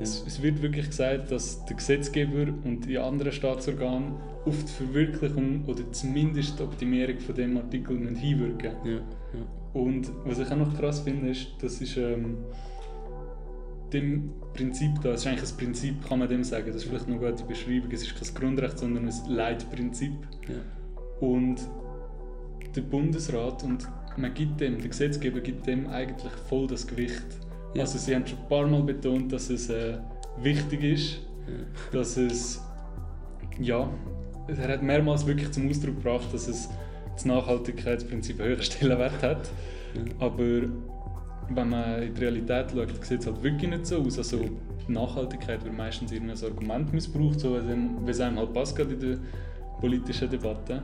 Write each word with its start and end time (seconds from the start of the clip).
Es, 0.00 0.24
es 0.26 0.42
wird 0.42 0.60
wirklich 0.60 0.86
gesagt, 0.86 1.30
dass 1.30 1.64
der 1.66 1.76
Gesetzgeber 1.76 2.52
und 2.64 2.86
die 2.86 2.98
anderen 2.98 3.32
Staatsorgane 3.32 4.12
auf 4.44 4.64
die 4.64 4.72
Verwirklichung 4.72 5.64
oder 5.66 5.90
zumindest 5.92 6.58
die 6.58 6.62
Optimierung 6.62 7.18
von 7.20 7.34
dem 7.34 7.56
Artikel 7.56 7.96
müssen 7.96 8.16
hinwirken 8.16 8.72
Ja, 8.84 8.92
ja. 8.92 9.00
Und 9.72 10.10
was 10.24 10.38
ich 10.38 10.50
auch 10.50 10.56
noch 10.56 10.76
krass 10.76 11.00
finde, 11.00 11.30
ist, 11.30 11.48
das 11.60 11.80
ist 11.80 11.96
ähm, 11.96 12.38
dem 13.92 14.30
Prinzip 14.52 14.90
da, 15.02 15.10
das 15.10 15.20
ist 15.20 15.26
eigentlich 15.26 15.50
ein 15.50 15.56
Prinzip, 15.56 16.08
kann 16.08 16.18
man 16.18 16.28
dem 16.28 16.44
sagen, 16.44 16.66
das 16.66 16.76
ist 16.76 16.84
vielleicht 16.84 17.08
noch 17.08 17.20
eine 17.20 17.30
gute 17.30 17.44
Beschreibung, 17.44 17.90
es 17.90 18.02
ist 18.02 18.14
kein 18.14 18.34
Grundrecht, 18.34 18.78
sondern 18.78 19.08
ein 19.08 19.14
Leitprinzip. 19.28 20.12
ja. 20.48 21.26
Und 21.26 21.60
der 22.74 22.82
Bundesrat 22.82 23.62
und 23.62 23.88
man 24.16 24.34
gibt 24.34 24.60
dem, 24.60 24.78
der 24.78 24.88
Gesetzgeber 24.88 25.40
gibt 25.40 25.66
dem 25.66 25.86
eigentlich 25.86 26.32
voll 26.48 26.66
das 26.66 26.86
Gewicht. 26.86 27.24
Ja. 27.74 27.82
Also 27.82 27.98
sie 27.98 28.14
haben 28.14 28.26
schon 28.26 28.38
ein 28.38 28.48
paar 28.48 28.66
Mal 28.66 28.82
betont, 28.82 29.32
dass 29.32 29.50
es 29.50 29.68
äh, 29.68 29.98
wichtig 30.38 30.82
ist, 30.84 31.18
Ja. 31.46 31.98
dass 31.98 32.16
es 32.16 32.60
ja, 33.60 33.88
er 34.48 34.68
hat 34.68 34.82
mehrmals 34.82 35.26
wirklich 35.26 35.50
zum 35.52 35.68
Ausdruck 35.68 35.96
gebracht, 35.96 36.26
dass 36.32 36.48
es 36.48 36.68
das 37.14 37.24
Nachhaltigkeitsprinzip 37.24 38.40
einen 38.40 38.48
höheren 38.48 38.62
Stellenwert 38.64 39.22
hat. 39.22 39.50
Ja. 39.94 40.02
Aber 40.26 40.38
wenn 41.50 41.68
man 41.68 42.02
in 42.02 42.14
die 42.14 42.20
Realität 42.20 42.70
schaut, 42.72 43.04
sieht 43.04 43.20
es 43.20 43.26
halt 43.26 43.42
wirklich 43.42 43.70
nicht 43.70 43.86
so 43.86 43.98
aus. 44.00 44.18
Also 44.18 44.38
die 44.88 44.92
Nachhaltigkeit 44.92 45.62
wird 45.64 45.76
meistens 45.76 46.10
irgendein 46.12 46.42
Argument 46.42 46.92
missbraucht, 46.92 47.40
so 47.40 47.56
wie 47.56 48.10
es 48.10 48.20
einem 48.20 48.38
halt 48.38 48.52
passt, 48.52 48.74
gerade 48.76 48.94
in 48.94 49.00
der 49.00 49.18
politischen 49.80 50.30
Debatte. 50.30 50.82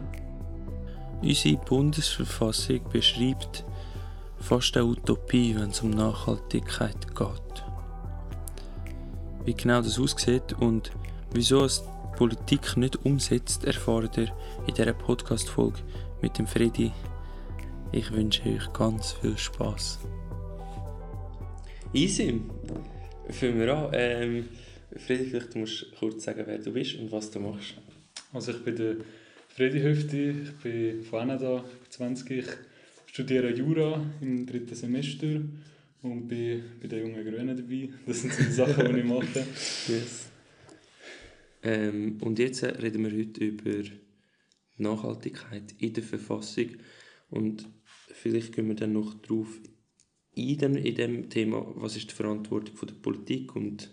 Unsere 1.23 1.57
Bundesverfassung 1.57 2.81
beschreibt 2.93 3.65
fast 4.41 4.77
eine 4.77 4.87
Utopie, 4.87 5.55
wenn 5.55 5.71
es 5.71 5.81
um 5.81 5.91
Nachhaltigkeit 5.91 7.15
geht. 7.15 7.65
Wie 9.45 9.55
genau 9.55 9.81
das 9.81 9.99
aussieht 9.99 10.53
und 10.59 10.91
wieso 11.33 11.65
es 11.65 11.83
die 11.83 12.17
Politik 12.17 12.77
nicht 12.77 13.05
umsetzt, 13.05 13.65
erfahrt 13.65 14.19
ihr 14.19 14.33
in 14.67 14.75
dieser 14.75 14.93
Podcast-Folge 14.93 15.81
mit 16.21 16.39
dem 16.39 16.47
Freddy. 16.47 16.93
Ich 17.93 18.11
wünsche 18.13 18.43
euch 18.49 18.73
ganz 18.73 19.13
viel 19.13 19.37
Spaß. 19.37 20.01
Easy. 21.93 22.41
Fangen 23.31 23.59
wir 23.59 23.77
an. 23.77 23.91
Ähm, 23.93 24.49
Freddy, 24.97 25.25
vielleicht 25.25 25.57
musst 25.57 25.83
du 25.83 25.97
kurz 25.97 26.25
sagen, 26.25 26.43
wer 26.47 26.59
du 26.59 26.73
bist 26.73 26.97
und 26.97 27.11
was 27.13 27.31
du 27.31 27.41
machst. 27.41 27.75
Also 28.33 28.53
ich 28.53 28.65
bin 28.65 28.77
der 28.77 28.97
Freddy 29.49 29.81
Höfti, 29.81 30.31
ich 30.31 30.53
bin 30.63 31.03
von 31.03 31.21
Kanada, 31.21 31.57
bin 31.59 31.91
20, 31.91 32.31
ich 32.31 32.47
studiere 33.13 33.51
Jura 33.53 34.07
im 34.21 34.47
dritten 34.47 34.75
Semester 34.77 35.43
und 36.03 36.29
bin 36.29 36.63
bei 36.81 36.87
den 36.87 37.01
jungen 37.09 37.25
Grünen 37.25 37.57
dabei. 37.57 37.89
Das 38.07 38.21
sind 38.21 38.33
so 38.33 38.43
die 38.45 38.53
Sachen, 38.53 38.95
die 38.95 39.01
ich 39.01 39.05
mache. 39.05 39.47
Yes. 39.89 40.29
Ähm, 41.63 42.19
und 42.21 42.39
jetzt 42.39 42.63
reden 42.63 43.05
wir 43.05 43.19
heute 43.19 43.45
über 43.45 43.83
Nachhaltigkeit 44.77 45.75
in 45.79 45.93
der 45.93 46.05
Verfassung 46.05 46.69
und 47.31 47.67
vielleicht 48.13 48.55
gehen 48.55 48.69
wir 48.69 48.77
dann 48.77 48.93
noch 48.93 49.15
darauf 49.15 49.49
ein 50.39 50.59
dann 50.59 50.77
in 50.77 50.95
dem 50.95 51.29
Thema, 51.29 51.67
was 51.75 51.97
ist 51.97 52.11
die 52.11 52.15
Verantwortung 52.15 52.77
von 52.77 52.89
der 52.89 52.95
Politik 52.95 53.57
und 53.57 53.93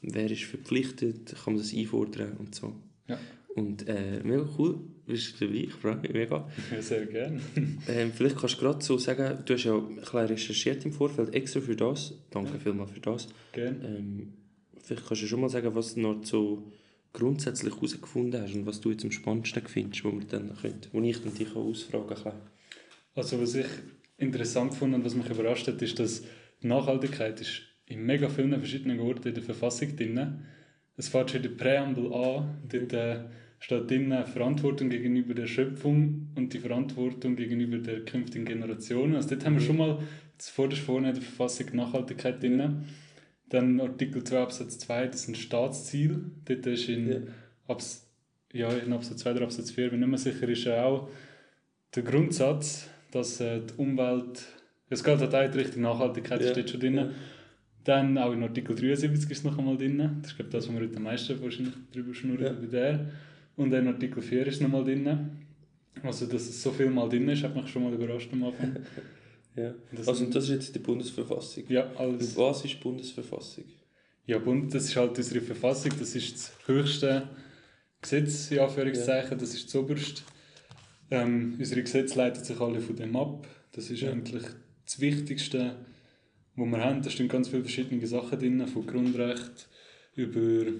wer 0.00 0.30
ist 0.30 0.44
verpflichtet, 0.44 1.34
kann 1.34 1.54
man 1.54 1.62
das 1.62 1.74
einfordern 1.74 2.36
und 2.36 2.54
so. 2.54 2.80
Ja. 3.08 3.18
Und 3.58 3.88
äh, 3.88 4.20
mega 4.22 4.46
cool, 4.58 4.78
bist 5.06 5.40
du 5.40 5.46
dabei, 5.46 5.58
ich 5.60 5.72
freue 5.74 5.96
mich 5.96 6.12
mega. 6.12 6.48
Sehr 6.80 7.06
gerne. 7.06 7.40
Ähm, 7.88 8.12
vielleicht 8.14 8.36
kannst 8.38 8.56
du 8.56 8.60
gerade 8.60 8.84
so 8.84 8.98
sagen, 8.98 9.38
du 9.44 9.54
hast 9.54 9.64
ja 9.64 9.74
ein 9.76 9.96
bisschen 9.96 10.18
recherchiert 10.26 10.84
im 10.84 10.92
Vorfeld, 10.92 11.34
extra 11.34 11.60
für 11.60 11.76
das, 11.76 12.14
danke 12.30 12.52
Ja. 12.52 12.58
vielmals 12.58 12.90
für 12.92 13.00
das. 13.00 13.28
gerne. 13.52 13.78
Ähm, 13.84 14.32
vielleicht 14.82 15.06
kannst 15.06 15.22
du 15.22 15.26
schon 15.26 15.40
mal 15.40 15.48
sagen, 15.48 15.74
was 15.74 15.94
du 15.94 16.00
noch 16.00 16.24
so 16.24 16.70
grundsätzlich 17.12 17.74
herausgefunden 17.74 18.40
hast 18.42 18.54
und 18.54 18.66
was 18.66 18.80
du 18.80 18.90
jetzt 18.90 19.04
am 19.04 19.10
spannendsten 19.10 19.66
findest, 19.66 20.04
wo, 20.04 20.12
wir 20.12 20.26
dann 20.26 20.54
können, 20.60 20.80
wo 20.92 21.00
ich 21.02 21.20
dann 21.22 21.34
dich 21.34 21.50
auch 21.56 21.64
ausfragen 21.64 22.16
kann. 22.22 22.32
Also 23.14 23.40
was 23.40 23.54
ich 23.54 23.66
interessant 24.18 24.74
fand 24.74 24.94
und 24.94 25.04
was 25.04 25.14
mich 25.14 25.28
überrascht 25.28 25.66
hat, 25.68 25.80
ist, 25.82 25.98
dass 25.98 26.22
die 26.62 26.66
Nachhaltigkeit 26.66 27.40
ist 27.40 27.62
in 27.86 28.04
mega 28.04 28.28
vielen 28.28 28.52
verschiedenen 28.52 29.00
Orten 29.00 29.28
in 29.28 29.34
der 29.34 29.42
Verfassung 29.42 29.96
drin. 29.96 30.42
Es 30.98 31.08
fängt 31.08 31.30
schon 31.30 31.42
in 31.42 31.48
der 31.50 31.56
Präambel 31.64 32.12
an, 32.12 32.58
dort 32.70 32.92
äh, 32.92 33.20
steht 33.60 33.90
drin 33.90 34.14
Verantwortung 34.26 34.88
gegenüber 34.88 35.34
der 35.34 35.46
Schöpfung 35.46 36.28
und 36.36 36.52
die 36.52 36.58
Verantwortung 36.58 37.36
gegenüber 37.36 37.78
der 37.78 38.04
künftigen 38.04 38.44
Generationen. 38.44 39.16
Also 39.16 39.30
dort 39.30 39.44
haben 39.44 39.54
wir 39.54 39.60
schon 39.60 39.76
mal 39.78 39.98
zuvorderst 40.38 40.82
vorne 40.82 41.08
in 41.08 41.14
der 41.14 41.22
Verfassung 41.22 41.66
Nachhaltigkeit 41.74 42.42
drin. 42.42 42.84
Dann 43.48 43.80
Artikel 43.80 44.22
2 44.22 44.38
Absatz 44.40 44.78
2, 44.78 45.06
das 45.08 45.24
sind 45.24 45.36
Staatsziele. 45.36 46.20
Dort 46.44 46.66
ist 46.66 46.88
in, 46.88 47.08
Ja. 47.10 47.18
Abs 47.66 48.06
ja, 48.52 48.70
in 48.70 48.92
Absatz 48.92 49.18
2 49.22 49.32
oder 49.32 49.42
Absatz 49.42 49.70
4, 49.72 49.90
bin 49.90 50.00
nicht 50.00 50.08
mehr 50.08 50.18
sicher, 50.18 50.48
ist 50.48 50.64
ja 50.64 50.84
auch 50.84 51.08
der 51.94 52.02
Grundsatz, 52.02 52.88
dass 53.10 53.40
äh, 53.40 53.60
die 53.60 53.74
Umwelt, 53.78 54.46
es 54.90 55.02
geht 55.04 55.18
halt 55.18 55.34
auch 55.34 55.42
in 55.44 55.52
Richtung 55.52 55.82
Nachhaltigkeit, 55.82 56.40
Ja. 56.42 56.50
steht 56.52 56.70
schon 56.70 56.80
drin. 56.80 56.94
Ja. 56.96 57.10
Dann 57.84 58.16
auch 58.18 58.32
in 58.32 58.42
Artikel 58.42 58.74
73 58.76 59.30
ist 59.30 59.38
es 59.38 59.44
noch 59.44 59.58
einmal 59.58 59.76
drin. 59.76 59.98
Das 60.22 60.30
ist 60.32 60.36
glaube 60.36 60.48
ich, 60.48 60.52
das, 60.52 60.68
wo 60.68 60.74
wir 60.74 60.80
heute 60.82 60.96
am 60.98 61.02
meisten 61.04 61.42
wahrscheinlich 61.42 61.74
drüber 61.92 62.14
schnurren 62.14 62.44
Ja. 62.44 62.52
bei 62.52 62.66
der. 62.66 63.10
Und 63.58 63.70
dann 63.70 63.86
Artikel 63.88 64.22
4 64.22 64.46
ist 64.46 64.62
noch 64.62 64.68
mal 64.70 64.84
drin. 64.84 65.06
Also, 66.02 66.26
dass 66.26 66.42
es 66.48 66.62
so 66.62 66.70
viel 66.70 66.88
mal 66.90 67.08
drin 67.08 67.28
ist, 67.28 67.42
hat 67.42 67.54
mich 67.54 67.68
schon 67.68 67.82
mal 67.84 67.92
überrascht 67.92 68.30
am 68.32 68.44
Anfang. 68.44 68.76
Ja. 69.56 69.74
Das 69.90 70.06
also 70.06 70.20
sind- 70.20 70.32
das 70.36 70.44
ist 70.44 70.50
jetzt 70.50 70.74
die 70.76 70.78
Bundesverfassung. 70.78 71.64
Ja, 71.68 71.88
Und 71.90 71.96
alles. 71.96 72.36
was 72.36 72.64
ist 72.64 72.74
die 72.74 72.78
Bundesverfassung? 72.80 73.64
Ja, 74.24 74.38
Bund, 74.38 74.72
das 74.72 74.84
ist 74.84 74.94
halt 74.94 75.18
unsere 75.18 75.40
Verfassung, 75.40 75.90
das 75.98 76.14
ist 76.14 76.32
das 76.34 76.52
höchste 76.66 77.28
Gesetz, 78.00 78.52
in 78.52 78.60
Anführungszeichen, 78.60 79.36
das 79.36 79.54
ist 79.54 79.66
das 79.66 79.74
oberste. 79.74 80.22
Ähm, 81.10 81.56
unsere 81.58 81.82
Gesetze 81.82 82.16
leiten 82.16 82.44
sich 82.44 82.60
alle 82.60 82.78
von 82.80 82.94
dem 82.94 83.16
ab. 83.16 83.48
Das 83.72 83.90
ist 83.90 84.00
Ja. 84.02 84.12
eigentlich 84.12 84.44
das 84.84 85.00
Wichtigste, 85.00 85.74
was 86.54 86.68
wir 86.68 86.78
haben. 86.84 87.02
Da 87.02 87.10
stehen 87.10 87.26
ganz 87.26 87.48
viele 87.48 87.62
verschiedene 87.62 88.06
Sachen 88.06 88.38
drin, 88.38 88.64
von 88.68 88.86
Grundrecht 88.86 89.68
über 90.14 90.70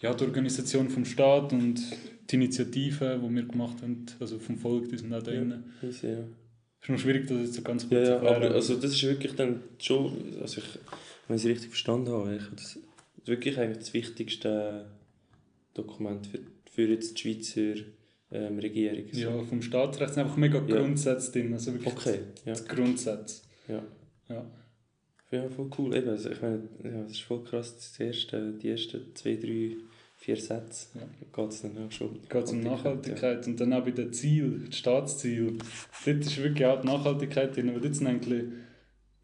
ja, 0.00 0.14
die 0.14 0.24
Organisation 0.24 0.88
vom 0.88 1.04
Staat 1.04 1.52
und 1.52 1.80
die 2.30 2.34
Initiativen, 2.36 3.20
die 3.22 3.34
wir 3.36 3.42
gemacht 3.44 3.82
haben, 3.82 4.06
also 4.20 4.38
vom 4.38 4.56
Volk, 4.58 4.88
die 4.88 4.98
sind 4.98 5.12
auch 5.14 5.22
da 5.22 5.32
Ja. 5.32 5.38
drin. 5.40 5.64
Easy, 5.82 6.06
ja. 6.08 6.18
Ist 6.80 6.88
noch 6.90 6.98
schwierig, 6.98 7.26
das 7.26 7.38
jetzt 7.40 7.54
so 7.54 7.62
ganz 7.62 7.88
kurz 7.88 7.92
Ja, 7.92 8.04
zu 8.04 8.10
ja, 8.10 8.14
erklären. 8.16 8.42
aber 8.44 8.54
also 8.54 8.74
das 8.76 8.92
ist 8.92 9.02
wirklich 9.02 9.34
dann 9.34 9.60
schon, 9.78 10.12
also 10.40 10.60
ich, 10.60 10.78
wenn 11.26 11.36
ich 11.36 11.42
es 11.42 11.48
richtig 11.48 11.68
verstanden 11.70 12.10
habe, 12.12 12.36
ich, 12.36 12.42
das 12.54 12.76
ist 12.76 12.82
wirklich 13.26 13.58
eigentlich 13.58 13.78
das 13.78 13.94
wichtigste 13.94 14.86
Dokument 15.74 16.26
für, 16.26 16.38
für 16.70 16.88
jetzt 16.88 17.16
die 17.16 17.20
Schweizer 17.22 17.82
ähm, 18.30 18.58
Regierung. 18.58 19.04
So. 19.12 19.20
ja, 19.20 19.42
vom 19.42 19.62
Staatsrecht 19.62 20.14
sind 20.14 20.22
einfach 20.24 20.36
mega 20.36 20.58
Ja. 20.58 20.76
Grundsätze 20.80 21.32
drin, 21.32 21.52
also 21.52 21.72
wirklich 21.74 21.92
Okay, 21.96 22.18
ja. 22.44 22.54
die 22.54 22.64
Grundsätze. 22.68 23.42
ja. 23.68 23.82
Ja. 24.28 24.44
Ja, 25.30 25.48
voll 25.50 25.70
cool. 25.78 25.94
Eben, 25.94 26.08
also 26.08 26.30
ich 26.30 26.40
meine, 26.40 26.62
ja, 26.82 27.02
das 27.02 27.12
ist 27.12 27.22
voll 27.22 27.44
krass, 27.44 27.74
das 27.76 28.00
erste, 28.00 28.52
die 28.52 28.70
ersten 28.70 29.14
zwei, 29.14 29.36
drei, 29.36 29.76
vier 30.16 30.36
Sätze 30.36 30.86
Ja. 30.94 31.02
geht 31.34 31.52
es 31.52 31.62
dann 31.62 31.76
auch 31.86 31.92
schon. 31.92 32.18
geht 32.28 32.44
es 32.44 32.50
um 32.52 32.60
Nachhaltigkeit 32.60 33.46
und 33.46 33.60
dann 33.60 33.72
auch 33.74 33.84
bei 33.84 33.90
den 33.90 34.12
Zielen, 34.12 34.66
die 34.70 34.76
Staatsziele. 34.76 35.52
Dort 36.04 36.18
ist 36.20 36.42
wirklich 36.42 36.66
auch 36.66 36.80
die 36.80 36.86
Nachhaltigkeit 36.86 37.54
drin, 37.56 37.70
dort 37.80 37.94
sind 37.94 38.06
eigentlich, 38.06 38.44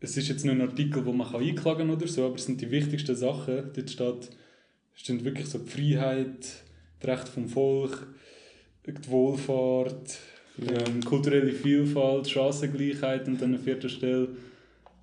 es 0.01 0.17
ist 0.17 0.29
jetzt 0.29 0.45
nicht 0.45 0.53
ein 0.55 0.61
Artikel, 0.61 1.05
wo 1.07 1.13
man 1.13 1.27
kann 1.31 1.41
einklagen 1.41 1.89
kann 1.89 1.97
oder 1.97 2.07
so, 2.07 2.27
aber 2.27 2.35
es 2.37 2.45
sind 2.45 2.61
die 2.61 2.71
wichtigsten 2.71 3.17
Sachen. 3.17 3.71
Dort 3.75 3.91
steht, 3.91 4.31
steht 4.95 5.25
wirklich 5.25 5.47
so 5.49 5.59
die 5.59 5.71
Freiheit, 5.71 6.47
das 7.01 7.09
Recht 7.11 7.29
vom 7.29 7.49
Volk, 7.49 8.07
die 8.87 9.11
Wohlfahrt, 9.11 10.19
Ja. 10.59 10.87
ähm, 10.87 11.03
kulturelle 11.03 11.53
Vielfalt, 11.53 12.29
Chancengleichheit 12.29 13.27
und 13.27 13.41
dann 13.41 13.55
an 13.55 13.61
vierter 13.61 13.89
Stelle 13.89 14.29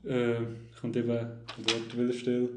äh, 0.05 0.35
kommt 0.81 0.95
eben, 0.97 1.11
an 1.11 1.31
welcher 1.95 2.19
Stelle? 2.19 2.49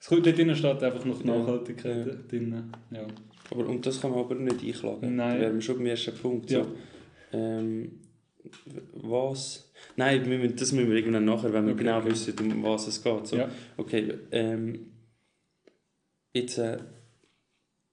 Es 0.00 0.08
kommt 0.08 0.26
dort 0.26 0.36
drin 0.38 0.54
steht 0.56 0.82
einfach 0.82 1.04
noch. 1.04 1.22
Nachhaltigkeit 1.22 2.06
Ja. 2.06 2.12
drin. 2.28 2.72
Ja. 2.90 3.06
Aber, 3.50 3.66
und 3.66 3.84
das 3.86 4.00
kann 4.00 4.10
man 4.10 4.20
aber 4.20 4.34
nicht 4.34 4.62
einklagen. 4.64 5.16
Nein. 5.16 5.34
Da 5.36 5.40
wären 5.42 5.54
wir 5.54 5.60
schon 5.62 5.76
beim 5.76 5.86
ersten 5.86 6.14
Punkt. 6.16 6.50
Ja. 6.50 6.64
So. 6.64 6.70
Ähm, 7.36 8.00
was? 8.94 9.70
Nein, 9.96 10.28
wir 10.28 10.38
müssen, 10.38 10.56
das 10.56 10.72
müssen 10.72 10.88
wir 10.88 10.96
irgendwann 10.96 11.24
nachher, 11.24 11.52
wenn 11.52 11.66
wir 11.66 11.74
Okay, 11.74 11.84
genau 11.84 12.04
wissen, 12.04 12.34
um 12.38 12.62
was 12.64 12.86
es 12.88 13.02
geht. 13.02 13.26
So. 13.26 13.36
Ja. 13.36 13.48
Okay, 13.76 14.14
ähm, 14.32 14.90
jetzt 16.32 16.58
äh, 16.58 16.78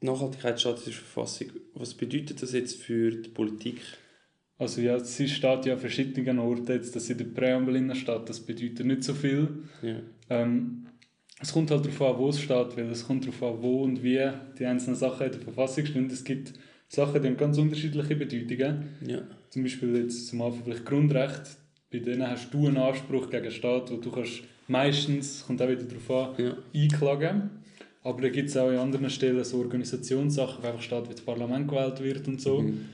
Nachhaltigkeit 0.02 0.60
steht 0.60 0.78
in 0.78 0.84
der 0.86 0.94
Verfassung. 0.94 1.48
Was 1.76 1.94
bedeutet 1.94 2.42
das 2.42 2.54
jetzt 2.54 2.82
für 2.82 3.12
die 3.12 3.30
Politik? 3.30 3.82
Also 4.60 4.82
ja, 4.82 5.00
sie 5.00 5.28
steht 5.30 5.66
ja 5.66 5.74
an 5.74 5.80
verschiedenen 5.80 6.38
Orten, 6.38 6.68
jetzt, 6.74 6.94
dass 6.96 7.10
in 7.10 7.18
der 7.18 7.26
Präambel 7.26 7.96
steht, 7.96 8.28
das 8.28 8.42
bedeutet 8.42 8.86
nicht 8.86 9.04
so 9.06 9.14
viel. 9.14 9.48
Ja. 9.82 9.96
Ähm, 10.30 10.86
es 11.42 11.54
kommt 11.54 11.72
halt 11.72 11.86
darauf 11.86 12.02
an, 12.02 12.18
wo 12.22 12.30
es 12.30 12.42
steht, 12.42 12.76
weil 12.76 12.90
es 12.92 13.08
kommt 13.08 13.26
darauf 13.26 13.42
an, 13.42 13.64
wo 13.64 13.84
und 13.84 14.04
wie 14.04 14.20
die 14.60 14.66
einzelnen 14.66 14.98
Sachen 14.98 15.26
in 15.28 15.32
der 15.32 15.42
Verfassung 15.42 15.86
stehen. 15.86 16.08
Es 16.08 16.26
gibt 16.26 16.54
Sachen, 16.90 17.22
die 17.22 17.30
haben 17.30 17.38
ganz 17.38 17.58
unterschiedliche 17.58 18.16
Bedeutungen. 18.18 18.84
Ja. 19.08 19.22
Zum 19.50 19.64
Beispiel 19.64 19.96
jetzt 19.96 20.28
zum 20.28 20.42
Anfang 20.42 20.64
vielleicht 20.66 20.86
Grundrecht. 20.86 21.44
Bei 21.92 22.00
denen 22.00 22.28
hast 22.30 22.54
du 22.54 22.68
einen 22.68 22.78
Anspruch 22.78 23.30
gegen 23.30 23.44
den 23.44 23.52
Staat, 23.54 23.90
wo 23.90 23.96
du 23.96 24.12
kannst 24.12 24.42
meistens, 24.68 25.46
kommt 25.48 25.62
auch 25.62 25.70
wieder 25.70 25.84
darauf 25.84 26.38
an, 26.38 26.44
Ja. 26.46 26.58
einklagen. 26.76 27.50
Aber 28.04 28.22
da 28.22 28.30
gibt 28.30 28.50
es 28.50 28.58
auch 28.58 28.68
an 28.70 28.78
anderen 28.78 29.10
Stellen 29.10 29.44
so 29.44 29.58
Organisationssachen, 29.60 30.62
wo 30.64 30.68
einfach 30.68 30.82
steht, 30.82 31.06
wie 31.10 31.14
das 31.14 31.22
Parlament 31.22 31.68
gewählt 31.70 32.04
wird 32.04 32.28
und 32.28 32.42
so. 32.42 32.62
Mhm. 32.62 32.86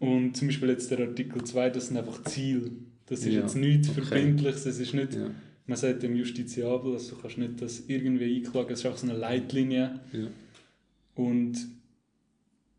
Und 0.00 0.36
zum 0.36 0.48
Beispiel 0.48 0.70
jetzt 0.70 0.90
der 0.90 1.00
Artikel 1.00 1.44
2, 1.44 1.70
das 1.70 1.86
sind 1.88 1.96
einfach 1.98 2.24
Ziele. 2.24 2.70
Das 3.06 3.20
ist 3.20 3.26
Ja, 3.26 3.40
jetzt 3.42 3.54
nichts 3.54 3.90
okay. 3.90 4.02
Verbindliches, 4.02 4.66
es 4.66 4.78
ist 4.80 4.94
nicht, 4.94 5.14
Ja. 5.14 5.30
man 5.66 5.76
sagt 5.76 6.02
dem 6.02 6.16
Justiziabel, 6.16 6.94
also 6.94 7.14
du 7.14 7.20
kannst 7.22 7.38
nicht 7.38 7.60
das 7.62 7.84
irgendwie 7.86 8.36
einklagen, 8.36 8.72
es 8.72 8.80
ist 8.80 8.86
einfach 8.86 8.98
so 8.98 9.08
eine 9.08 9.18
Leitlinie. 9.18 10.00
Ja. 10.12 10.26
Und 11.14 11.54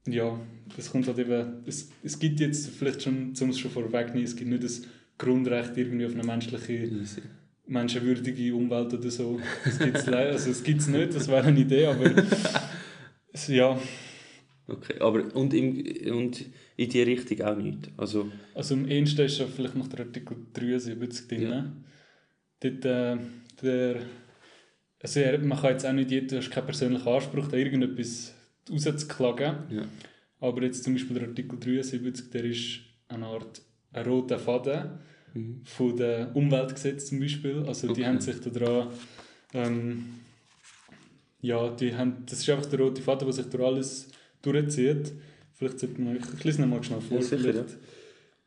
ja, 0.07 0.39
das 0.75 0.89
kommt 0.91 1.07
halt 1.07 1.19
eben, 1.19 1.61
es, 1.65 1.89
es 2.03 2.17
gibt 2.17 2.39
jetzt 2.39 2.67
vielleicht 2.69 3.03
schon, 3.03 3.33
um 3.39 3.49
es 3.49 3.59
schon 3.59 3.69
vorwegnehmen, 3.71 4.23
es 4.23 4.35
gibt 4.35 4.49
nicht 4.49 4.63
das 4.63 4.81
Grundrecht 5.17 5.77
irgendwie 5.77 6.07
auf 6.07 6.13
eine 6.13 6.23
menschliche, 6.23 6.73
Easy. 6.73 7.21
menschenwürdige 7.67 8.55
Umwelt 8.55 8.93
oder 8.95 9.11
so. 9.11 9.39
Das 9.63 10.07
also 10.07 10.49
es 10.49 10.63
gibt 10.63 10.81
es 10.81 10.87
nicht, 10.87 11.13
das 11.13 11.27
wäre 11.27 11.43
eine 11.45 11.59
Idee, 11.59 11.85
aber 11.85 12.05
es, 13.33 13.47
ja, 13.47 13.79
Okay, 14.67 14.99
aber 14.99 15.35
und, 15.35 15.53
im, 15.53 16.13
und 16.13 16.45
in 16.77 16.89
die 16.89 17.01
Richtung 17.01 17.41
auch 17.41 17.57
nicht. 17.57 17.89
Also, 17.97 18.31
also 18.53 18.75
am 18.75 18.87
ehesten 18.87 19.25
ist 19.25 19.39
ja 19.39 19.47
vielleicht 19.47 19.75
noch 19.75 19.87
der 19.87 20.05
Artikel 20.05 20.37
73 20.53 21.27
drin. 21.27 21.41
Ja. 21.41 21.71
Dort, 22.61 22.85
äh, 22.85 23.17
der, 23.61 23.95
also 25.01 25.19
man 25.43 25.59
kann 25.59 25.71
jetzt 25.71 25.85
auch 25.85 25.93
nicht, 25.93 26.11
du 26.31 26.37
hast 26.37 26.51
keinen 26.51 26.65
persönlichen 26.65 27.07
Anspruch, 27.07 27.47
da 27.47 27.57
irgendetwas 27.57 28.33
rauszuklagen. 28.71 29.55
ja. 29.71 29.83
Aber 30.39 30.63
jetzt 30.63 30.83
zum 30.83 30.93
Beispiel 30.93 31.19
der 31.19 31.27
Artikel 31.27 31.59
73, 31.59 32.29
der 32.31 32.43
ist 32.45 32.79
eine 33.09 33.25
Art 33.27 33.61
ein 33.93 34.05
roter 34.05 34.39
Faden 34.39 34.91
Mhm. 35.33 35.61
von 35.63 35.95
den 35.95 36.27
Umweltgesetzen 36.33 37.07
zum 37.07 37.19
Beispiel. 37.21 37.63
Also 37.65 37.87
die 37.87 37.93
Okay. 37.93 38.05
haben 38.05 38.19
sich 38.19 38.39
daran, 38.41 38.87
ähm, 39.53 40.03
ja, 41.41 41.69
die 41.69 41.95
haben, 41.95 42.23
das 42.25 42.39
ist 42.39 42.49
einfach 42.49 42.65
der 42.65 42.79
rote 42.81 43.01
Faden, 43.01 43.25
der 43.27 43.33
sich 43.33 43.45
durch 43.45 43.63
alles 43.63 44.09
durchzieht. 44.41 45.11
Vielleicht 45.53 45.79
sollte 45.79 46.01
man, 46.01 46.17
ich 46.17 46.43
lese 46.43 46.65
mal 46.65 46.83
schnell 46.83 47.01
vor. 47.01 47.17
Ja, 47.17 47.23
sicher, 47.23 47.37
vielleicht. 47.41 47.77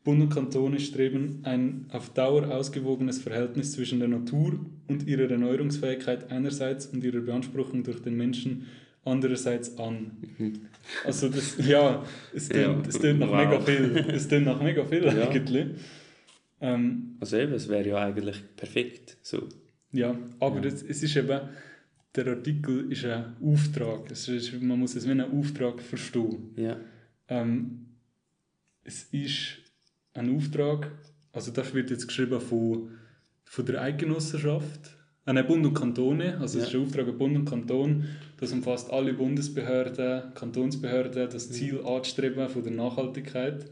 Bund 0.02 0.20
und 0.20 0.28
Kantone 0.28 0.80
streben 0.80 1.40
ein 1.44 1.86
auf 1.90 2.10
Dauer 2.10 2.50
ausgewogenes 2.50 3.18
Verhältnis 3.18 3.72
zwischen 3.72 4.00
der 4.00 4.08
Natur 4.08 4.58
und 4.86 5.06
ihrer 5.06 5.30
Erneuerungsfähigkeit 5.30 6.30
einerseits 6.30 6.86
und 6.86 7.02
ihrer 7.02 7.20
Beanspruchung 7.20 7.84
durch 7.84 8.00
den 8.02 8.14
Menschen 8.16 8.66
andererseits 9.06 9.78
an. 9.78 10.10
Also 11.04 11.28
das, 11.30 11.56
ja, 11.66 12.04
es 12.34 12.48
Mhm. 12.50 12.54
Ja, 12.56 12.64
tönt, 12.74 12.86
es 12.88 12.98
tönt 12.98 13.20
nach 13.20 13.28
wow. 13.28 13.36
mega 13.36 13.60
viel. 13.60 14.04
Es 14.14 14.28
tönt 14.28 14.44
nach 14.46 14.60
mega 14.62 14.84
viel 14.84 15.04
Ja. 15.04 15.28
eigentlich. 15.28 15.66
Ähm, 16.60 17.16
Also 17.20 17.36
eben, 17.38 17.52
es 17.54 17.68
wäre 17.68 17.88
ja 17.88 17.96
eigentlich 18.04 18.42
perfekt. 18.56 19.16
So. 19.22 19.48
ja, 19.92 20.14
aber 20.40 20.60
Ja. 20.60 20.66
Es, 20.66 20.82
es 20.82 21.02
ist 21.02 21.16
eben, 21.16 21.40
der 22.16 22.26
Artikel 22.28 22.90
ist 22.92 23.04
ein 23.04 23.36
Auftrag. 23.42 24.10
Es 24.10 24.28
ist, 24.28 24.60
man 24.60 24.78
muss 24.78 24.94
es 24.94 25.06
wie 25.06 25.10
einen 25.10 25.30
Auftrag 25.38 25.80
verstehen. 25.80 26.50
Ja. 26.56 26.76
Ähm, 27.28 27.86
es 28.84 29.04
ist 29.12 29.58
ein 30.12 30.36
Auftrag, 30.36 30.90
also 31.32 31.50
das 31.50 31.74
wird 31.74 31.90
jetzt 31.90 32.06
geschrieben 32.06 32.40
von, 32.40 32.90
von 33.44 33.66
der 33.66 33.80
Eidgenossenschaft, 33.82 34.96
äh, 35.26 35.32
nein, 35.32 35.46
Bund 35.46 35.66
und 35.66 35.74
Kantone, 35.74 36.38
also 36.38 36.58
es 36.58 36.64
Ja. 36.64 36.68
ist 36.68 36.74
ein 36.76 36.82
Auftrag 36.86 37.08
an 37.08 37.18
Bund 37.18 37.36
und 37.36 37.44
Kanton, 37.46 38.04
das 38.38 38.52
umfasst 38.52 38.90
alle 38.92 39.14
Bundesbehörden, 39.14 40.34
Kantonsbehörden, 40.34 41.30
das 41.30 41.50
Ziel 41.50 41.80
anzustreben 41.84 42.48
von 42.48 42.62
der 42.62 42.72
Nachhaltigkeit. 42.72 43.66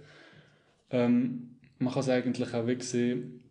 Ähm, 0.91 1.51
man 1.79 1.93
kann 1.93 2.01
es 2.01 2.09
eigentlich 2.09 2.55
auch 2.55 2.67
wegsehen, 2.67 3.42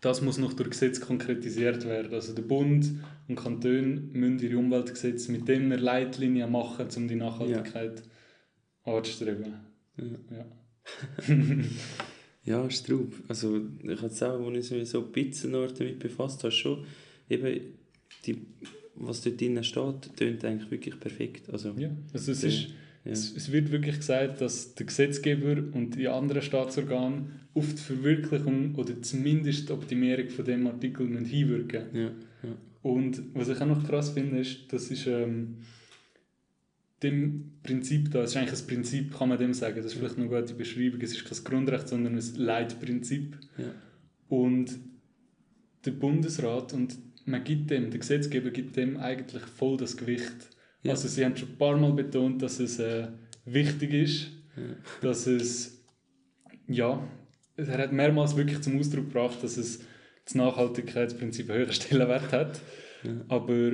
das 0.00 0.22
muss 0.22 0.38
noch 0.38 0.52
durch 0.54 0.70
Gesetz 0.70 1.00
konkretisiert 1.00 1.84
werden. 1.84 2.12
Also 2.14 2.32
der 2.34 2.42
Bund 2.42 2.90
und 3.28 3.36
Kantone 3.36 4.00
müssen 4.12 4.38
ihre 4.38 4.56
Umweltgesetze 4.58 5.30
mit 5.32 5.46
dem 5.48 5.64
eine 5.64 5.76
Leitlinie 5.76 6.46
machen, 6.46 6.86
um 6.96 7.08
die 7.08 7.16
Nachhaltigkeit 7.16 8.02
anzustreben. 8.84 9.54
Ja. 9.98 10.04
Ja. 10.36 10.46
Ja, 12.42 12.64
ist 12.66 12.88
drauf. 12.90 13.22
Also 13.28 13.60
ich 13.82 13.96
habe 13.98 14.06
es 14.06 14.22
auch, 14.22 14.40
als 14.46 14.70
ich 14.70 14.78
mich 14.78 14.88
so 14.88 15.04
ein 15.04 15.12
bisschen 15.12 15.52
damit 15.52 15.98
befasst 15.98 16.42
habe, 16.42 16.50
schon 16.50 16.86
eben, 17.28 17.60
die, 18.24 18.46
was 18.94 19.20
dort 19.20 19.38
drin 19.40 19.62
steht, 19.62 20.16
tönt 20.16 20.44
eigentlich 20.44 20.70
wirklich 20.70 20.98
perfekt. 20.98 21.50
Also, 21.50 21.74
Ja, 21.76 21.90
also 22.14 22.32
es, 22.32 22.42
Ja. 22.42 22.48
ist, 22.48 22.68
ja. 23.04 23.12
es, 23.12 23.34
es 23.34 23.52
wird 23.52 23.70
wirklich 23.70 23.96
gesagt, 23.96 24.40
dass 24.40 24.74
der 24.74 24.86
Gesetzgeber 24.86 25.62
und 25.72 25.96
die 25.96 26.08
anderen 26.08 26.42
Staatsorgane 26.42 27.26
auf 27.54 27.68
die 27.68 27.80
Verwirklichung 27.80 28.74
oder 28.76 29.00
zumindest 29.02 29.68
die 29.68 29.72
Optimierung 29.72 30.28
von 30.28 30.44
dem 30.44 30.66
Artikel 30.66 31.06
müssen 31.06 31.24
hinwirken 31.24 31.84
Ja, 31.92 32.02
ja. 32.02 32.56
Und 32.82 33.22
was 33.34 33.48
ich 33.48 33.60
auch 33.60 33.66
noch 33.66 33.86
krass 33.86 34.10
finde, 34.10 34.38
ist, 34.38 34.72
das 34.72 34.90
ist 34.90 35.06
ähm, 35.06 35.58
dem 37.02 37.52
Prinzip 37.62 38.10
da, 38.10 38.22
es 38.22 38.30
ist 38.30 38.36
eigentlich 38.36 38.60
ein 38.60 38.66
Prinzip, 38.66 39.16
kann 39.16 39.28
man 39.28 39.38
dem 39.38 39.54
sagen, 39.54 39.76
das 39.76 39.86
ist 39.86 39.94
vielleicht 39.94 40.18
eine 40.18 40.28
gute 40.28 40.54
Beschreibung, 40.54 41.00
es 41.00 41.12
ist 41.12 41.24
kein 41.24 41.44
Grundrecht, 41.44 41.88
sondern 41.88 42.16
ein 42.16 42.34
Leitprinzip. 42.36 43.36
Ja. 43.58 43.74
Und 44.28 44.78
der 45.84 45.92
Bundesrat 45.92 46.72
und 46.72 46.96
man 47.26 47.44
gibt 47.44 47.70
dem, 47.70 47.90
der 47.90 48.00
Gesetzgeber 48.00 48.50
gibt 48.50 48.76
dem 48.76 48.96
eigentlich 48.96 49.42
voll 49.42 49.76
das 49.76 49.96
Gewicht. 49.96 50.50
Ja. 50.82 50.92
Also 50.92 51.08
sie 51.08 51.24
haben 51.24 51.36
schon 51.36 51.48
ein 51.50 51.58
paar 51.58 51.76
Mal 51.76 51.92
betont, 51.92 52.40
dass 52.42 52.58
es 52.60 52.78
äh, 52.78 53.08
wichtig 53.44 53.92
ist, 53.92 54.30
Ja. 54.56 54.62
dass 55.02 55.26
es, 55.26 55.84
ja, 56.66 57.02
er 57.56 57.78
hat 57.78 57.92
mehrmals 57.92 58.36
wirklich 58.36 58.60
zum 58.62 58.78
Ausdruck 58.78 59.06
gebracht, 59.06 59.42
dass 59.42 59.56
es 59.56 59.80
das 60.24 60.34
Nachhaltigkeitsprinzip 60.34 61.50
einen 61.50 61.58
höheren 61.58 61.72
Stellenwert 61.74 62.32
hat. 62.32 62.60
Ja. 63.04 63.12
Aber 63.28 63.72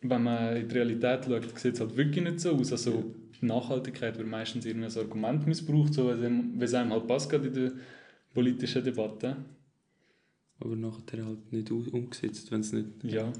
wenn 0.00 0.22
man 0.22 0.56
in 0.56 0.68
die 0.68 0.74
Realität 0.74 1.24
schaut, 1.26 1.58
sieht 1.58 1.74
es 1.74 1.80
halt 1.80 1.96
wirklich 1.96 2.24
nicht 2.24 2.40
so 2.40 2.52
aus. 2.56 2.72
Also 2.72 3.14
Nachhaltigkeit 3.40 4.16
wird 4.16 4.28
meistens 4.28 4.64
irgendwie 4.64 4.86
als 4.86 4.96
Argument 4.96 5.46
missbraucht, 5.46 5.92
so 5.94 6.08
wie 6.08 6.62
es- 6.64 6.74
einem 6.74 6.92
halt 6.92 7.06
passt, 7.06 7.28
gerade 7.30 7.48
in 7.48 7.54
der 7.54 7.72
politischen 8.32 8.82
Debatte. 8.84 9.36
Aber 10.60 10.76
nachher 10.76 11.24
halt 11.26 11.52
nicht 11.52 11.70
umgesetzt, 11.70 12.50
wenn 12.52 12.60
es 12.60 12.72
nicht... 12.72 12.88
Ja. 13.02 13.30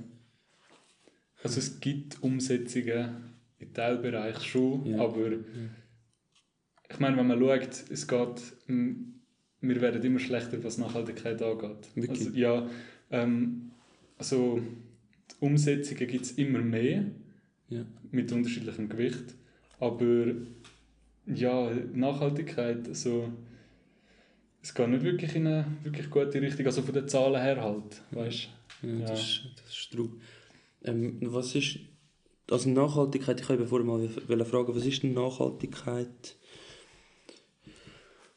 Also 1.45 1.59
es 1.61 1.79
gibt 1.79 2.23
Umsetzungen 2.23 3.17
in 3.59 3.73
Teilbereichen 3.75 4.43
schon, 4.43 4.87
Ja. 4.87 4.99
aber 5.05 5.31
ich 6.91 6.99
meine, 6.99 7.17
wenn 7.19 7.27
man 7.27 7.39
schaut, 7.39 7.85
es 7.91 8.09
geht, 8.09 8.43
wir 8.67 9.81
werden 9.81 10.03
immer 10.03 10.19
schlechter, 10.21 10.63
was 10.65 10.79
Nachhaltigkeit 10.79 11.43
angeht. 11.43 11.89
Wirklich? 11.95 12.27
Also, 12.29 12.39
ja, 12.39 12.67
ähm, 13.11 13.71
also 14.19 14.61
Umsetzungen 15.41 16.07
gibt 16.09 16.25
es 16.25 16.33
immer 16.33 16.61
mehr 16.61 17.05
Ja. 17.69 17.85
mit 18.11 18.33
unterschiedlichem 18.33 18.89
Gewicht, 18.89 19.35
aber 19.81 20.33
ja, 21.27 21.71
Nachhaltigkeit, 21.93 22.89
also 22.89 23.31
es 24.63 24.73
geht 24.75 24.89
nicht 24.89 25.05
wirklich 25.05 25.35
in 25.37 25.47
eine 25.47 25.67
wirklich 25.83 26.09
gute 26.09 26.41
Richtung, 26.41 26.65
also 26.65 26.81
von 26.83 26.95
den 26.95 27.07
Zahlen 27.09 27.41
her 27.41 27.61
halt, 27.63 28.03
weißt 28.13 28.49
Ja, 28.83 28.89
Ja. 28.89 29.07
Das, 29.09 29.21
ist, 29.21 29.43
das 29.63 29.75
ist 29.77 29.93
true. 29.93 30.11
Ähm, 30.85 31.19
was 31.23 31.55
ist... 31.55 31.79
Also 32.51 32.69
Nachhaltigkeit, 32.69 33.41
ich 33.41 33.49
habe 33.49 33.67
vorher 33.67 33.87
mal 33.87 34.07
fragen, 34.45 34.75
was 34.77 34.85
ist 34.85 35.03
denn 35.03 35.15
Nachhaltigkeit 35.15 36.37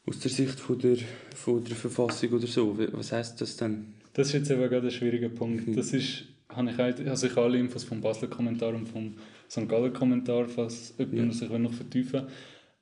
aus 0.06 0.18
der 0.20 0.30
Sicht 0.30 0.58
von 0.58 0.78
der, 0.78 0.96
von 1.34 1.62
der 1.62 1.76
Verfassung 1.76 2.32
oder 2.32 2.46
so? 2.46 2.78
Was 2.92 3.12
heißt 3.12 3.38
das 3.40 3.56
denn? 3.58 3.94
Das 4.14 4.28
ist 4.28 4.32
jetzt 4.32 4.50
eben 4.50 4.62
gerade 4.62 4.86
ein 4.86 4.90
schwieriger 4.90 5.28
Punkt. 5.28 5.68
Mhm. 5.68 5.76
Das 5.76 5.92
ist, 5.92 6.24
habe 6.48 6.70
ich, 6.70 6.78
auch- 6.78 7.10
also 7.10 7.26
ich 7.26 7.32
habe 7.36 7.42
alle 7.42 7.58
Infos 7.58 7.84
vom 7.84 8.00
Basler 8.00 8.28
Kommentar 8.28 8.74
und 8.74 8.86
vom 8.88 9.14
St. 9.50 9.68
Galler 9.68 9.90
Kommentar, 9.90 10.48
falls 10.48 10.94
jemand 10.98 11.14
Ja. 11.18 11.32
sich 11.32 11.50
will 11.50 11.58
noch 11.58 11.74
vertiefen 11.74 12.26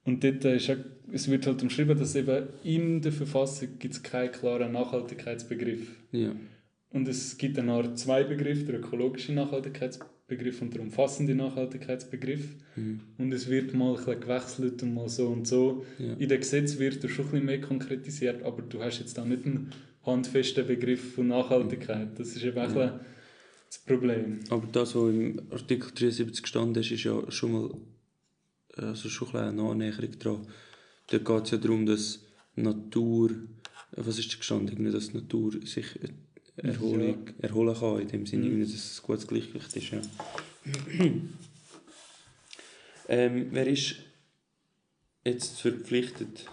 Und 0.05 0.23
dort 0.23 0.45
äh, 0.45 0.57
ist 0.57 0.71
auch, 0.71 0.77
es 1.11 1.29
wird 1.29 1.45
halt 1.49 1.61
umschrieben, 1.63 1.99
dass 1.99 2.15
eben 2.15 2.47
in 2.63 3.03
der 3.03 3.11
Verfassung 3.11 3.69
gibt 3.81 3.95
es 3.95 4.03
keinen 4.05 4.31
klaren 4.31 4.71
Nachhaltigkeitsbegriff. 4.71 5.89
Ja. 6.13 6.31
Und 6.90 7.09
es 7.09 7.37
gibt 7.37 7.59
eine 7.59 7.73
Art 7.73 7.99
zwei 7.99 8.25
Begriffe, 8.25 8.64
der 8.64 8.78
ökologische 8.81 9.33
Nachhaltigkeitsbegriff 9.33 10.62
und 10.62 10.75
der 10.75 10.83
umfassende 10.83 11.35
Nachhaltigkeitsbegriff. 11.35 12.55
Mhm. 12.76 13.00
Und 13.19 13.33
es 13.33 13.49
wird 13.49 13.75
mal 13.75 13.90
ein 13.90 13.97
bisschen 13.97 14.21
gewechselt 14.21 14.83
und 14.83 14.95
mal 14.95 15.09
so 15.09 15.28
und 15.28 15.47
so. 15.47 15.85
Ja. 15.99 16.14
In 16.14 16.28
dem 16.28 16.40
Gesetz 16.40 16.78
wird 16.78 17.02
er 17.02 17.11
schon 17.11 17.26
ein 17.26 17.31
bisschen 17.31 17.47
mehr 17.47 17.61
konkretisiert, 17.61 18.43
aber 18.43 18.62
du 18.62 18.83
hast 18.83 19.00
jetzt 19.00 19.19
auch 19.19 19.25
nicht 19.25 19.45
einen 19.45 19.73
handfesten 20.05 20.66
Begriff 20.66 21.14
von 21.14 21.28
Nachhaltigkeit. 21.28 22.19
Das 22.19 22.28
ist 22.28 22.45
eben 22.45 22.59
auch 22.59 22.62
ein 22.62 22.75
bisschen 22.75 23.00
das 23.69 23.78
Problem. 23.78 24.40
Aber 24.50 24.66
das, 24.71 24.95
was 24.95 25.11
im 25.11 25.43
Artikel 25.50 25.90
73 25.93 26.43
gestanden 26.43 26.83
ist, 26.83 26.93
ist 26.93 27.05
ja 27.05 27.31
schon 27.31 27.52
mal 27.52 27.71
also 28.76 29.09
schon 29.09 29.28
ein 29.35 29.59
eine 29.59 29.71
Annäherung 29.71 30.19
dran. 30.19 30.47
Da 31.09 31.19
geht 31.19 31.45
es 31.45 31.50
ja 31.50 31.59
darum, 31.59 31.87
dass 31.87 32.21
Natur, 32.57 33.31
was 33.93 34.19
ist 34.19 34.33
da 34.33 34.38
gestanden, 34.38 34.93
dass 34.93 35.14
Natur 35.14 35.52
sich 35.64 35.87
Erholung, 36.57 37.29
erholen 37.41 37.75
kann, 37.75 38.01
in 38.01 38.09
dem 38.09 38.27
Sinne, 38.27 38.47
Mhm. 38.47 38.61
dass 38.61 38.71
es 38.71 39.01
ein 39.01 39.07
gutes 39.07 39.27
Gleichgewicht 39.27 39.77
ist. 39.77 39.91
Ja. 39.91 40.01
ähm, 43.09 43.49
wer 43.51 43.67
ist 43.67 43.97
jetzt 45.25 45.61
verpflichtet, 45.61 46.47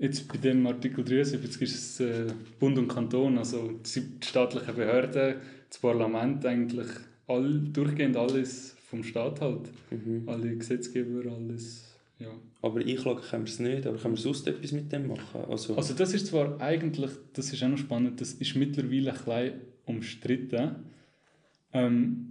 Jetzt 0.00 0.26
bei 0.26 0.36
dem 0.38 0.66
Artikel 0.66 1.04
73 1.04 1.62
ist 1.62 1.74
es 1.74 2.00
äh, 2.00 2.26
Bund 2.58 2.76
und 2.78 2.88
Kanton, 2.88 3.38
also 3.38 3.70
die 3.72 4.26
staatlichen 4.26 4.74
Behörden, 4.74 5.36
das 5.70 5.78
Parlament 5.78 6.44
eigentlich 6.44 6.88
all, 7.28 7.60
durchgehend 7.72 8.16
alles 8.16 8.74
vom 8.90 9.04
Staat 9.04 9.40
halt. 9.40 9.70
Mhm. 9.90 10.28
Alle 10.28 10.56
Gesetzgeber, 10.56 11.30
alles. 11.30 11.83
Ja. 12.18 12.28
Aber 12.62 12.80
einklagen 12.80 13.22
können 13.22 13.44
wir 13.44 13.50
es 13.50 13.58
nicht, 13.58 13.86
aber 13.86 13.98
können 13.98 14.14
wir 14.14 14.20
sonst 14.22 14.46
etwas 14.46 14.72
mit 14.72 14.90
dem 14.92 15.08
machen? 15.08 15.44
Also, 15.48 15.76
Also 15.76 15.94
das 15.94 16.14
ist 16.14 16.28
zwar 16.28 16.60
eigentlich, 16.60 17.10
das 17.32 17.52
ist 17.52 17.62
auch 17.62 17.68
noch 17.68 17.78
spannend, 17.78 18.20
das 18.20 18.34
ist 18.34 18.54
mittlerweile 18.54 19.12
ein 19.12 19.16
bisschen 19.16 19.60
umstritten. 19.84 20.76
Ähm, 21.72 22.30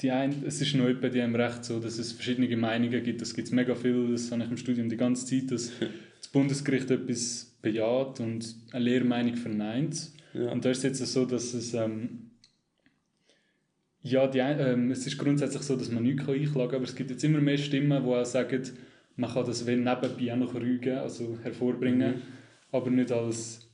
die 0.00 0.10
ein, 0.10 0.42
es 0.46 0.60
ist 0.60 0.74
noch 0.74 0.88
die 0.88 1.22
haben 1.22 1.36
recht 1.36 1.64
so, 1.64 1.78
dass 1.78 1.98
es 1.98 2.12
verschiedene 2.12 2.56
Meinungen 2.56 3.02
gibt. 3.04 3.20
Das 3.20 3.34
gibt 3.34 3.48
es 3.48 3.52
mega 3.52 3.74
viel, 3.74 4.10
das 4.10 4.30
habe 4.32 4.42
ich 4.42 4.50
im 4.50 4.56
Studium 4.56 4.88
die 4.88 4.96
ganze 4.96 5.26
Zeit, 5.26 5.50
dass 5.50 5.70
das 6.18 6.28
Bundesgericht 6.28 6.90
etwas 6.90 7.54
bejaht 7.60 8.18
und 8.20 8.56
eine 8.72 8.84
Lehrmeinung 8.84 9.36
verneint. 9.36 10.10
ja. 10.32 10.50
Und 10.50 10.64
da 10.64 10.70
ist 10.70 10.78
es 10.78 10.98
jetzt 10.98 11.12
so, 11.12 11.26
dass 11.26 11.52
es 11.52 11.74
ähm, 11.74 12.30
ja, 14.02 14.26
die, 14.26 14.38
ähm, 14.38 14.90
es 14.90 15.06
ist 15.06 15.16
grundsätzlich 15.18 15.62
so, 15.62 15.76
dass 15.76 15.90
man 15.90 16.02
nichts 16.02 16.28
einklagen 16.28 16.52
kann, 16.52 16.76
aber 16.76 16.84
es 16.84 16.96
gibt 16.96 17.10
jetzt 17.10 17.22
immer 17.22 17.40
mehr 17.40 17.58
Stimmen, 17.58 18.02
die 18.02 18.10
auch 18.10 18.24
sagen, 18.24 18.62
man 19.22 19.30
kann 19.32 19.46
das 19.46 19.64
wenn 19.66 19.84
nebenbei 19.84 20.32
auch 20.32 20.36
noch 20.36 20.54
rügen, 20.54 20.98
also 20.98 21.38
hervorbringen, 21.42 22.14
Mhm. 22.16 22.22
aber 22.72 22.90
nicht 22.90 23.12
als 23.12 23.68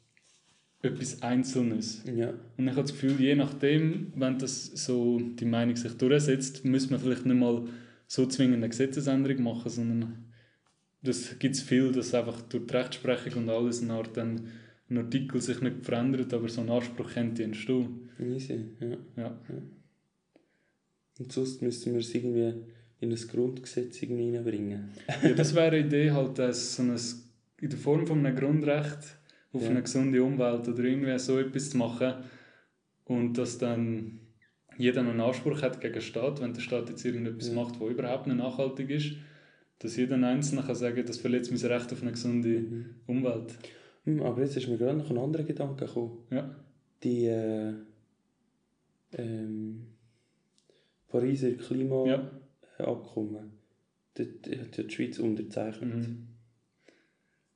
etwas 0.83 1.23
Einzelnes. 1.23 2.03
ja. 2.23 2.31
Und 2.57 2.65
ich 2.69 2.71
habe 2.77 2.83
das 2.83 2.93
Gefühl, 2.93 3.17
je 3.21 3.35
nachdem, 3.35 4.13
wenn 4.15 4.39
das 4.39 4.67
so 4.87 5.19
die 5.21 5.45
Meinung 5.45 5.75
sich 5.77 5.93
durchsetzt, 5.95 6.65
müsste 6.65 6.93
man 6.93 7.01
vielleicht 7.01 7.27
nicht 7.27 7.37
mal 7.45 7.65
so 8.07 8.27
zwingend 8.27 8.59
eine 8.59 8.69
Gesetzesänderung 8.69 9.43
machen, 9.43 9.71
sondern 9.71 10.25
das 11.03 11.39
gibt 11.39 11.55
es 11.57 11.63
viel, 11.63 11.91
dass 11.93 12.15
einfach 12.15 12.41
durch 12.43 12.67
die 12.67 12.75
Rechtsprechung 12.77 13.43
und 13.43 13.51
alles 13.51 13.83
eine 13.83 13.93
Art 13.95 14.17
dann 14.17 14.49
ein 14.91 14.99
Artikel 14.99 15.41
sich 15.41 15.61
nicht 15.61 15.85
verändert, 15.85 16.33
aber 16.33 16.49
so 16.49 16.61
ein 16.63 16.71
Anspruch 16.71 17.11
könnte 17.13 17.43
entstehen. 17.45 18.09
Easy, 18.21 18.59
ja. 18.81 18.97
Ja. 19.23 19.39
Und 21.19 21.33
sonst 21.33 21.61
müssen 21.63 21.93
wir 21.93 22.01
es 22.01 22.15
irgendwie 22.15 22.55
in 23.01 23.11
ein 23.13 23.17
Grundgesetz 23.29 24.03
irgendwie 24.03 24.35
reinbringen. 24.37 24.91
ja, 25.23 25.33
das 25.33 25.55
wäre 25.55 25.69
eine 25.69 25.79
Idee, 25.87 26.11
halt 26.11 26.39
als 26.41 26.77
so 26.77 26.83
ein, 26.83 26.97
in 27.61 27.71
der 27.71 27.79
Form 27.79 28.07
von 28.07 28.25
einem 28.25 28.37
Grundrecht 28.37 28.99
auf 29.53 29.63
Ja. 29.63 29.71
eine 29.71 29.83
gesunde 29.83 30.23
Umwelt 30.23 30.69
oder 30.69 30.85
irgendwie 30.85 31.19
so 31.19 31.39
etwas 31.39 31.71
zu 31.71 31.79
machen 31.79 32.15
und 33.05 33.39
dass 33.39 33.59
dann 33.59 34.21
jeder 34.77 35.01
einen 35.01 35.21
Anspruch 35.21 35.63
hat 35.63 35.81
gegen 35.81 35.95
den 35.95 36.03
Staat, 36.03 36.41
wenn 36.41 36.53
der 36.55 36.61
Staat 36.61 36.89
jetzt 36.89 37.05
irgendetwas 37.05 37.49
Ja. 37.49 37.55
macht, 37.55 37.81
was 37.81 37.91
überhaupt 37.91 38.27
nicht 38.27 38.37
nachhaltig 38.37 38.91
ist, 38.91 39.13
dass 39.81 39.97
jeder 39.97 40.17
Einzelne 40.17 40.63
kann 40.63 40.75
sagen, 40.75 41.05
das 41.07 41.19
verletzt 41.19 41.51
mein 41.53 41.61
Recht 41.73 41.93
auf 41.93 42.03
eine 42.03 42.11
gesunde 42.13 42.49
Mhm. 42.61 42.87
Umwelt. 43.07 43.55
Hm, 44.05 44.23
aber 44.23 44.43
jetzt 44.43 44.57
ist 44.57 44.69
mir 44.69 44.77
gerade 44.77 44.99
noch 44.99 45.11
ein 45.11 45.19
anderer 45.19 45.45
Gedanke 45.45 45.87
gekommen. 45.87 46.19
Ja. 46.31 46.55
Die 47.03 47.27
äh, 47.27 47.75
ähm, 49.13 49.87
Pariser 51.09 51.53
Klimaabkommen, 51.53 52.07
Ja. 52.13 52.31
Dort 54.15 54.47
hat 54.61 54.77
ja 54.77 54.85
die 54.85 54.95
Schweiz 54.95 55.19
unterzeichnet. 55.19 56.09
Mhm. 56.09 56.29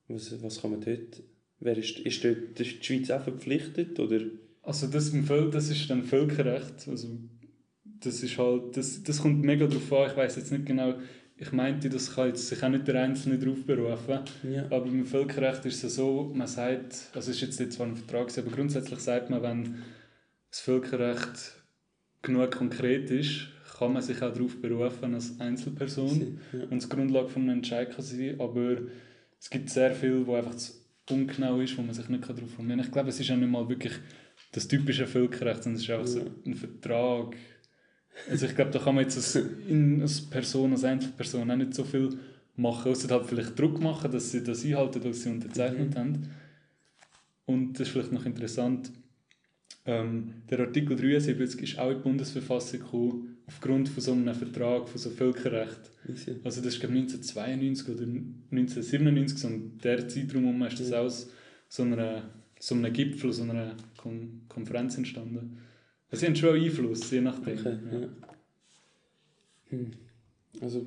Was, 0.09 0.43
was 0.43 0.61
kann 0.61 0.73
man 0.73 0.81
dort... 0.81 1.23
Wer 1.61 1.79
ist, 1.79 2.00
ist 2.00 2.25
dort 2.25 2.59
ist 2.59 2.81
die 2.81 2.85
Schweiz 2.85 3.11
auch 3.11 3.23
verpflichtet? 3.23 3.99
Oder? 4.00 4.21
Also 4.62 4.88
das, 4.88 5.12
das 5.12 5.71
ist 5.71 5.91
dann 5.91 6.02
Völkerrecht. 6.02 6.88
Also 6.88 7.19
das 7.85 8.23
ist 8.23 8.37
halt, 8.37 8.76
das, 8.76 9.02
das 9.02 9.23
kommt 9.23 9.43
mega 9.43 9.67
drauf 9.67 9.93
an. 9.93 10.11
Ich 10.11 10.17
weiß 10.17 10.37
jetzt 10.37 10.52
nicht 10.52 10.67
genau. 10.67 10.95
Ich 11.37 11.52
meinte, 11.52 11.88
das 11.88 12.14
kann 12.14 12.29
jetzt 12.29 12.49
sich 12.49 12.62
auch 12.62 12.69
nicht 12.69 12.87
der 12.87 13.02
Einzelne 13.02 13.38
darauf 13.38 13.64
berufen. 13.64 14.21
Ja. 14.52 14.64
Aber 14.67 14.87
im 14.87 15.07
Völkerrecht 15.07 15.64
ist 15.67 15.83
es 15.83 15.97
so, 15.97 16.33
man 16.35 16.47
sagt, 16.47 17.11
also 17.14 17.31
es 17.31 17.37
ist 17.37 17.41
jetzt 17.41 17.61
nicht 17.61 17.73
zwar 17.73 17.87
ein 17.87 17.97
Vertrag, 17.97 18.37
aber 18.38 18.50
grundsätzlich 18.50 19.00
sagt 19.00 19.31
man, 19.31 19.43
wenn 19.43 19.79
das 20.50 20.61
Völkerrecht 20.61 21.62
genug 22.23 22.52
konkret 22.52 23.11
ist, 23.11 23.49
kann 23.79 23.93
man 23.93 24.02
sich 24.02 24.21
auch 24.23 24.33
darauf 24.33 24.61
berufen 24.61 25.14
als 25.14 25.38
Einzelperson 25.41 26.38
Ja. 26.52 26.64
und 26.71 26.83
die 26.83 26.88
Grundlage 26.88 27.29
von 27.29 27.43
einem 27.43 27.59
Entscheid 27.59 27.91
kann 27.91 28.05
sein, 28.05 28.38
aber 28.41 28.79
es 29.41 29.50
gibt 29.50 29.71
sehr 29.71 29.93
viel, 29.95 30.26
wo 30.26 30.35
einfach 30.35 30.55
zu 30.55 30.73
ungenau 31.11 31.61
ist, 31.61 31.76
wo 31.76 31.83
man 31.83 31.95
sich 31.95 32.09
nicht 32.09 32.23
darauf 32.29 32.50
formulieren 32.50 32.81
kann. 32.81 32.87
Ich 32.88 32.93
glaube, 32.93 33.09
es 33.09 33.21
ist 33.21 33.31
auch 33.31 33.37
nicht 33.37 33.50
mal 33.50 33.69
wirklich 33.69 33.93
das 34.52 34.69
typische 34.69 35.07
Völkerrecht, 35.07 35.62
sondern 35.64 35.76
es 35.76 35.83
ist 35.83 35.91
einfach 35.91 36.07
so 36.07 36.21
ein 36.47 36.55
Vertrag. 36.55 37.37
Also 38.31 38.47
ich 38.47 38.55
glaube, 38.55 38.71
da 38.71 38.79
kann 38.79 38.95
man 38.95 39.05
jetzt 39.05 39.17
als, 39.17 39.35
in, 39.69 40.00
als 40.02 40.21
Person, 40.21 40.73
als 40.73 40.85
Einzelperson 40.85 41.50
auch 41.50 41.57
nicht 41.57 41.75
so 41.75 41.83
viel 41.85 42.11
machen, 42.57 42.93
außer 42.93 43.09
halt 43.09 43.26
vielleicht 43.26 43.59
Druck 43.59 43.81
machen, 43.81 44.12
dass 44.12 44.31
sie 44.31 44.43
das 44.45 44.64
einhalten, 44.64 45.00
was 45.05 45.23
sie 45.23 45.31
unterzeichnet 45.31 45.91
Mhm. 45.95 45.99
haben. 45.99 46.31
Und 47.47 47.73
das 47.75 47.88
ist 47.88 47.93
vielleicht 47.93 48.12
noch 48.12 48.25
interessant, 48.26 48.93
ähm, 49.85 50.35
der 50.49 50.61
Artikel 50.61 50.95
73 50.97 51.62
ist 51.62 51.79
auch 51.79 51.91
in 51.91 51.97
die 51.97 52.02
Bundesverfassung 52.02 52.81
gekommen, 52.81 53.31
aufgrund 53.46 53.88
von 53.88 54.02
so 54.02 54.12
einem 54.12 54.34
Vertrag, 54.34 54.88
von 54.88 54.99
so 54.99 55.11
Völkerrecht. 55.11 55.90
Easy. 56.08 56.37
Also 56.44 56.61
das 56.61 56.75
ist 56.75 56.80
glaube 56.80 56.94
1992 56.94 57.88
oder 57.88 58.02
1997, 58.02 59.38
so 59.38 59.49
in 59.49 59.78
der 59.78 60.08
Zeitraum 60.08 60.44
herum 60.44 60.62
ist 60.64 60.80
das 60.80 60.90
Ja. 60.90 61.00
aus 61.00 61.30
so, 61.68 61.82
einer, 61.82 62.30
so 62.58 62.75
einem 62.75 62.92
Gipfel, 62.92 63.32
so 63.32 63.44
einer 63.44 63.76
Kon 63.96 64.42
Konferenz 64.49 64.96
entstanden. 64.96 65.58
Also 66.11 66.20
sie 66.20 66.26
haben 66.26 66.37
schon 66.37 66.61
Einfluss, 66.61 67.11
je 67.11 67.20
nachdem. 67.20 67.58
Okay, 67.58 67.78
ja. 67.92 67.99
ja. 68.00 68.08
Hm. 69.70 69.92
Also, 70.61 70.87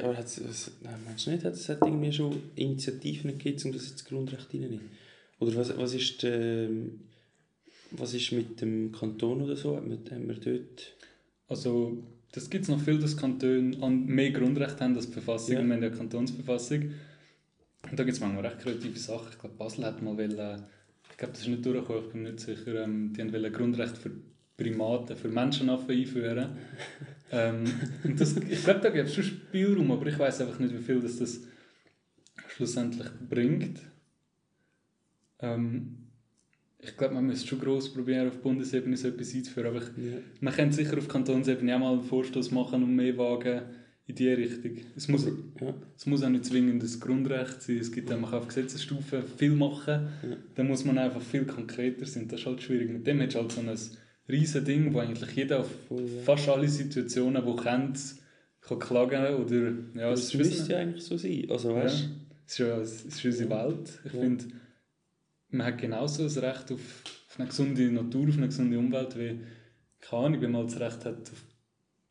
aber 0.00 0.16
hat's, 0.16 0.42
was, 0.46 0.72
nein, 0.82 0.98
meinst 1.06 1.26
du 1.26 1.30
nicht, 1.30 1.44
hat 1.44 1.54
es 1.54 1.68
hat 1.68 1.80
irgendwie 1.82 2.12
schon 2.12 2.36
Initiativen 2.54 3.38
gegeben, 3.38 3.62
um 3.64 3.72
das 3.72 3.90
ins 3.90 4.04
Grundrecht 4.04 4.52
reinzunehmen? 4.52 4.90
Oder 5.38 5.56
was, 5.56 5.76
was 5.76 5.94
ist 5.94 6.24
ähm, 6.24 7.00
was 7.90 8.14
ist 8.14 8.32
mit 8.32 8.60
dem 8.60 8.92
Kanton 8.92 9.42
oder 9.42 9.56
so? 9.56 9.76
Haben 9.76 9.90
wir, 9.90 10.10
haben 10.10 10.28
wir 10.28 10.34
dort... 10.34 10.92
Also 11.48 12.02
das 12.32 12.50
gibt 12.50 12.64
es 12.64 12.68
noch 12.68 12.80
viel, 12.80 12.98
dass 12.98 13.16
Kantone 13.16 13.76
an 13.80 14.04
mehr 14.06 14.30
Grundrecht 14.30 14.80
haben 14.80 14.96
als 14.96 15.06
die 15.06 15.12
Verfassung. 15.12 15.54
Ja. 15.54 15.58
Wir 15.58 15.62
haben 15.62 15.82
ja 15.82 15.88
eine 15.88 15.96
Kantonsverfassung. 15.96 16.90
Und 17.90 17.98
da 17.98 18.04
gibt 18.04 18.16
es 18.16 18.20
manchmal 18.20 18.46
recht 18.46 18.58
kreative 18.60 18.98
Sachen. 18.98 19.28
Ich 19.30 19.38
glaube, 19.38 19.54
Basel 19.56 19.84
hat 19.84 20.02
mal 20.02 20.16
wollen, 20.16 20.64
ich 21.10 21.16
glaube, 21.16 21.32
das 21.32 21.42
ist 21.42 21.48
nicht 21.48 21.64
durchgekommen, 21.64 22.04
ich 22.04 22.12
bin 22.12 22.22
nicht 22.24 22.40
sicher, 22.40 22.84
ähm, 22.84 23.12
die 23.12 23.20
haben 23.22 23.32
wollen 23.32 23.52
Grundrecht 23.52 23.96
für 23.96 24.10
Primaten, 24.56 25.16
für 25.16 25.28
Menschenaffen 25.28 25.90
einführen. 25.90 26.56
ähm, 27.32 27.64
und 28.04 28.20
das, 28.20 28.36
ich 28.36 28.64
glaube, 28.64 28.80
da 28.80 28.90
gibt 28.90 29.08
es 29.08 29.14
schon 29.14 29.24
Spielraum, 29.24 29.90
aber 29.92 30.06
ich 30.06 30.18
weiß 30.18 30.40
einfach 30.40 30.58
nicht, 30.58 30.74
wie 30.74 30.82
viel 30.82 31.00
das, 31.00 31.18
das 31.18 31.40
schlussendlich 32.48 33.08
bringt. 33.28 33.80
Ähm, 35.38 36.05
ich 36.86 36.96
glaube, 36.96 37.14
man 37.14 37.26
müsste 37.26 37.46
schon 37.48 37.60
gross 37.60 37.92
probieren, 37.92 38.28
auf 38.28 38.38
Bundesebene 38.38 38.96
so 38.96 39.08
etwas 39.08 39.34
einzuführen, 39.34 39.68
aber 39.68 39.78
ich 39.78 40.04
Ja. 40.04 40.18
man 40.40 40.54
könnte 40.54 40.76
sicher 40.76 40.96
auf 40.98 41.08
Kantonsebene 41.08 41.74
auch 41.76 41.80
mal 41.80 41.92
einen 41.94 42.02
Vorstoß 42.02 42.50
machen 42.52 42.82
und 42.82 42.94
mehr 42.94 43.16
wagen 43.18 43.62
in 44.06 44.14
die 44.14 44.28
Richtung. 44.28 44.72
Es 44.94 45.08
muss, 45.08 45.26
Ja. 45.60 45.74
es 45.96 46.06
muss 46.06 46.22
auch 46.22 46.28
nicht 46.28 46.44
zwingend 46.44 46.82
ein 46.82 47.00
Grundrecht 47.00 47.60
sein. 47.62 47.78
Es 47.78 47.90
gibt 47.90 48.08
man 48.10 48.22
kann 48.22 48.34
auf 48.34 48.46
Gesetzesstufe 48.48 49.22
viel 49.36 49.50
machen. 49.52 50.08
Ja. 50.22 50.36
Dann 50.54 50.68
muss 50.68 50.84
man 50.84 50.96
einfach 50.98 51.20
viel 51.22 51.44
konkreter 51.44 52.06
sein. 52.06 52.28
Das 52.28 52.40
ist 52.40 52.46
halt 52.46 52.62
schwierig. 52.62 52.90
Mit 52.90 53.06
dem 53.06 53.20
hast 53.20 53.34
du 53.34 53.40
halt 53.40 53.52
so 53.52 53.60
ein 53.60 53.70
riesen 54.28 54.64
Ding, 54.64 54.94
wo 54.94 55.00
eigentlich 55.00 55.30
jeder 55.32 55.60
auf 55.60 55.70
ja. 55.90 55.96
fast 56.24 56.48
alle 56.48 56.68
Situationen, 56.68 57.42
die 57.44 57.62
kennt, 57.62 57.98
kann 58.60 58.78
klagen 58.78 59.34
oder 59.36 59.72
ja, 59.94 60.12
es 60.12 60.22
das 60.30 60.34
müsste 60.34 60.72
ja 60.72 60.78
eigentlich 60.78 61.04
so 61.04 61.16
sein. 61.16 61.44
Also, 61.48 61.70
ja, 61.70 61.82
weißt 61.84 62.08
es 62.48 62.52
ist 62.52 62.58
ja 62.58 62.78
es 62.80 63.04
ist 63.04 63.24
unsere 63.24 63.50
Welt. 63.50 63.90
Ich 64.04 64.12
Ja. 64.12 64.20
finde, 64.20 64.44
man 65.56 65.66
hat 65.66 65.78
genauso 65.78 66.22
das 66.24 66.36
Recht 66.38 66.70
auf, 66.72 66.80
auf 67.28 67.38
eine 67.38 67.48
gesunde 67.48 67.90
Natur, 67.90 68.28
auf 68.28 68.36
eine 68.36 68.46
gesunde 68.46 68.78
Umwelt, 68.78 69.16
wie, 69.18 69.40
keine 70.00 70.22
Ahnung, 70.26 70.40
wie 70.42 70.46
man 70.46 70.66
das 70.66 70.78
Recht 70.80 71.04
hat 71.04 71.30
auf, 71.30 71.44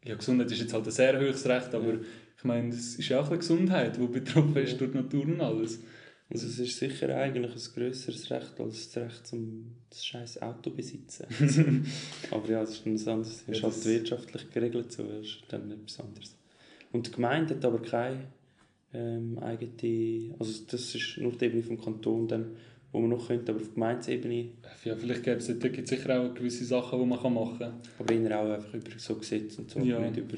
ja, 0.03 0.15
Gesundheit 0.15 0.51
ist 0.51 0.59
jetzt 0.61 0.73
halt 0.73 0.85
ein 0.85 0.91
sehr 0.91 1.19
hohes 1.19 1.45
Recht, 1.47 1.73
aber 1.73 1.93
Ja. 1.93 1.99
ich 2.37 2.43
meine, 2.43 2.69
es 2.69 2.95
ist 2.95 3.09
ja 3.09 3.19
auch 3.21 3.29
eine 3.29 3.37
Gesundheit, 3.39 3.97
die 3.97 4.07
betroffen 4.07 4.57
ist 4.57 4.73
Ja. 4.73 4.77
durch 4.77 4.91
die 4.91 4.97
Natur 4.97 5.23
und 5.25 5.41
alles. 5.41 5.79
Also 6.29 6.47
es 6.47 6.57
ist 6.57 6.77
sicher 6.79 7.15
eigentlich 7.15 7.51
ein 7.53 7.73
grösseres 7.75 8.31
Recht 8.31 8.59
als 8.59 8.89
das 8.91 9.03
Recht 9.03 9.27
zum 9.27 9.75
das 9.91 10.03
scheiß 10.05 10.41
Auto 10.41 10.71
besitzen. 10.71 11.25
Aber 12.31 12.49
ja, 12.49 12.61
das 12.61 12.71
ist 12.79 12.85
ein 12.87 12.93
anderes. 13.07 13.43
Das 13.45 13.55
ist 13.57 13.61
Ja, 13.61 13.69
halt 13.69 13.85
wirtschaftlich 13.85 14.49
geregelt 14.49 14.91
so, 14.91 15.03
ist 15.21 15.43
dann 15.49 15.71
etwas 15.71 15.99
anderes. 15.99 16.35
Und 16.91 17.07
die 17.07 17.11
Gemeinde 17.11 17.55
hat 17.55 17.65
aber 17.65 17.79
keine 17.81 18.23
ähm, 18.93 19.37
eigene, 19.39 20.33
also 20.39 20.63
das 20.69 20.95
ist 20.95 21.17
nur 21.17 21.33
die 21.33 21.45
Ebene 21.45 21.61
vom 21.63 21.79
Kanton 21.79 22.27
dann, 22.27 22.55
wo 22.95 23.01
man 23.01 23.09
noch 23.09 23.27
könnte, 23.27 23.51
aber 23.51 23.61
auf 23.61 23.73
Gemeindeebene, 23.73 24.49
Ja, 24.85 24.95
vielleicht 24.95 25.23
gäbe 25.23 25.37
es 25.37 25.47
da 25.47 25.67
gibt's 25.67 25.89
sicher 25.89 26.19
auch 26.19 26.33
gewisse 26.33 26.63
Sachen, 26.65 26.99
die 26.99 27.05
man 27.05 27.19
kann 27.19 27.33
machen 27.33 27.59
kann. 27.59 27.81
aber 27.99 28.13
eher 28.13 28.39
auch 28.39 28.51
einfach 28.53 28.73
über 28.73 28.91
so 28.97 29.15
Gesetze 29.15 29.61
und 29.61 29.69
so, 29.69 29.79
Ja. 29.81 29.99
nicht 29.99 30.17
über, 30.17 30.37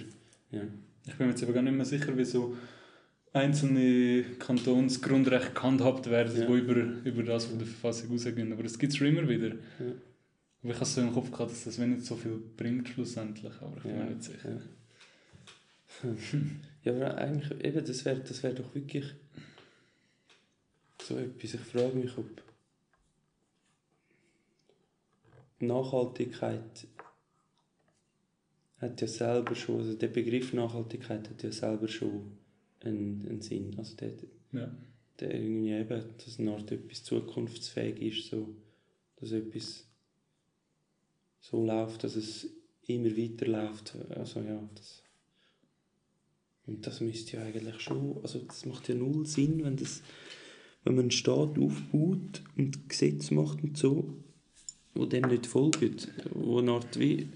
ja. 0.51 0.61
Ich 1.05 1.15
bin 1.15 1.27
mir 1.27 1.31
jetzt 1.33 1.43
aber 1.43 1.53
gar 1.53 1.61
nicht 1.61 1.75
mehr 1.75 1.85
sicher, 1.85 2.17
wie 2.17 2.25
so 2.25 2.55
einzelne 3.31 4.23
Kantonsgrundrechte 4.39 5.53
gehandhabt 5.53 6.09
werden, 6.09 6.35
Ja. 6.37 6.45
die 6.47 6.53
über, 6.53 6.75
über 7.05 7.23
das 7.23 7.45
von 7.45 7.59
der 7.59 7.67
Verfassung 7.67 8.09
rausgehen. 8.11 8.51
Aber 8.51 8.63
das 8.63 8.77
gibt 8.79 8.91
es 8.91 8.97
schon 8.97 9.07
immer 9.07 9.27
wieder. 9.29 9.49
Ja. 9.49 9.93
Aber 10.63 10.71
ich 10.71 10.75
habe 10.75 10.85
so 10.85 11.01
im 11.01 11.13
Kopf 11.13 11.31
gehabt, 11.31 11.51
dass 11.51 11.63
das 11.65 11.77
nicht 11.77 12.03
so 12.03 12.15
viel 12.15 12.41
bringt 12.57 12.89
schlussendlich, 12.89 13.53
aber 13.61 13.77
ich 13.77 13.83
bin 13.83 13.91
Ja, 13.91 14.03
mir 14.03 14.09
nicht 14.11 14.23
sicher. 14.23 14.49
Ja. 16.03 16.09
ja, 16.83 16.93
aber 16.93 17.17
eigentlich, 17.19 17.63
eben, 17.63 17.85
das 17.85 18.03
wäre 18.05 18.19
das 18.19 18.41
wär 18.43 18.53
doch 18.53 18.73
wirklich. 18.75 19.05
so 21.01 21.17
etwas. 21.17 21.53
Ich 21.53 21.59
frage 21.61 21.95
mich, 21.95 22.17
ob 22.17 22.25
Nachhaltigkeit 25.59 26.87
hat 28.79 29.01
ja 29.01 29.07
selber 29.07 29.55
schon, 29.55 29.79
also 29.79 29.93
der 29.93 30.07
Begriff 30.07 30.53
Nachhaltigkeit 30.53 31.29
hat 31.29 31.43
ja 31.43 31.51
selber 31.51 31.87
schon 31.87 32.37
einen, 32.81 33.25
einen 33.27 33.41
Sinn. 33.41 33.73
Also 33.77 33.95
der, 33.95 34.13
Ja. 34.51 34.71
der 35.19 35.33
irgendwie 35.33 35.71
eben, 35.71 36.03
dass 36.17 36.39
eine 36.39 36.51
Art 36.51 36.71
etwas 36.71 37.03
zukunftsfähig 37.03 38.01
ist, 38.01 38.29
so, 38.29 38.55
dass 39.17 39.31
etwas 39.31 39.85
so 41.39 41.65
läuft, 41.65 42.03
dass 42.03 42.15
es 42.15 42.49
immer 42.85 43.17
weiterläuft. 43.17 43.95
Also 44.09 44.41
ja, 44.41 44.61
das 44.75 45.03
und 46.67 46.85
das 46.85 46.99
müsste 46.99 47.37
ja 47.37 47.43
eigentlich 47.43 47.79
schon, 47.79 48.17
also 48.21 48.39
das 48.39 48.65
macht 48.65 48.89
ja 48.89 48.95
null 48.95 49.25
Sinn, 49.25 49.63
wenn 49.63 49.77
das, 49.77 50.01
wenn 50.83 50.95
man 50.95 51.03
einen 51.03 51.11
Staat 51.11 51.57
aufbaut 51.57 52.43
und 52.57 52.89
Gesetze 52.89 53.33
macht 53.33 53.63
und 53.63 53.77
so, 53.77 54.13
wo 54.97 55.05
dem 55.05 55.27
nicht 55.29 55.45
folgen, 55.47 55.95
Art 56.69 56.99
wie 56.99 57.27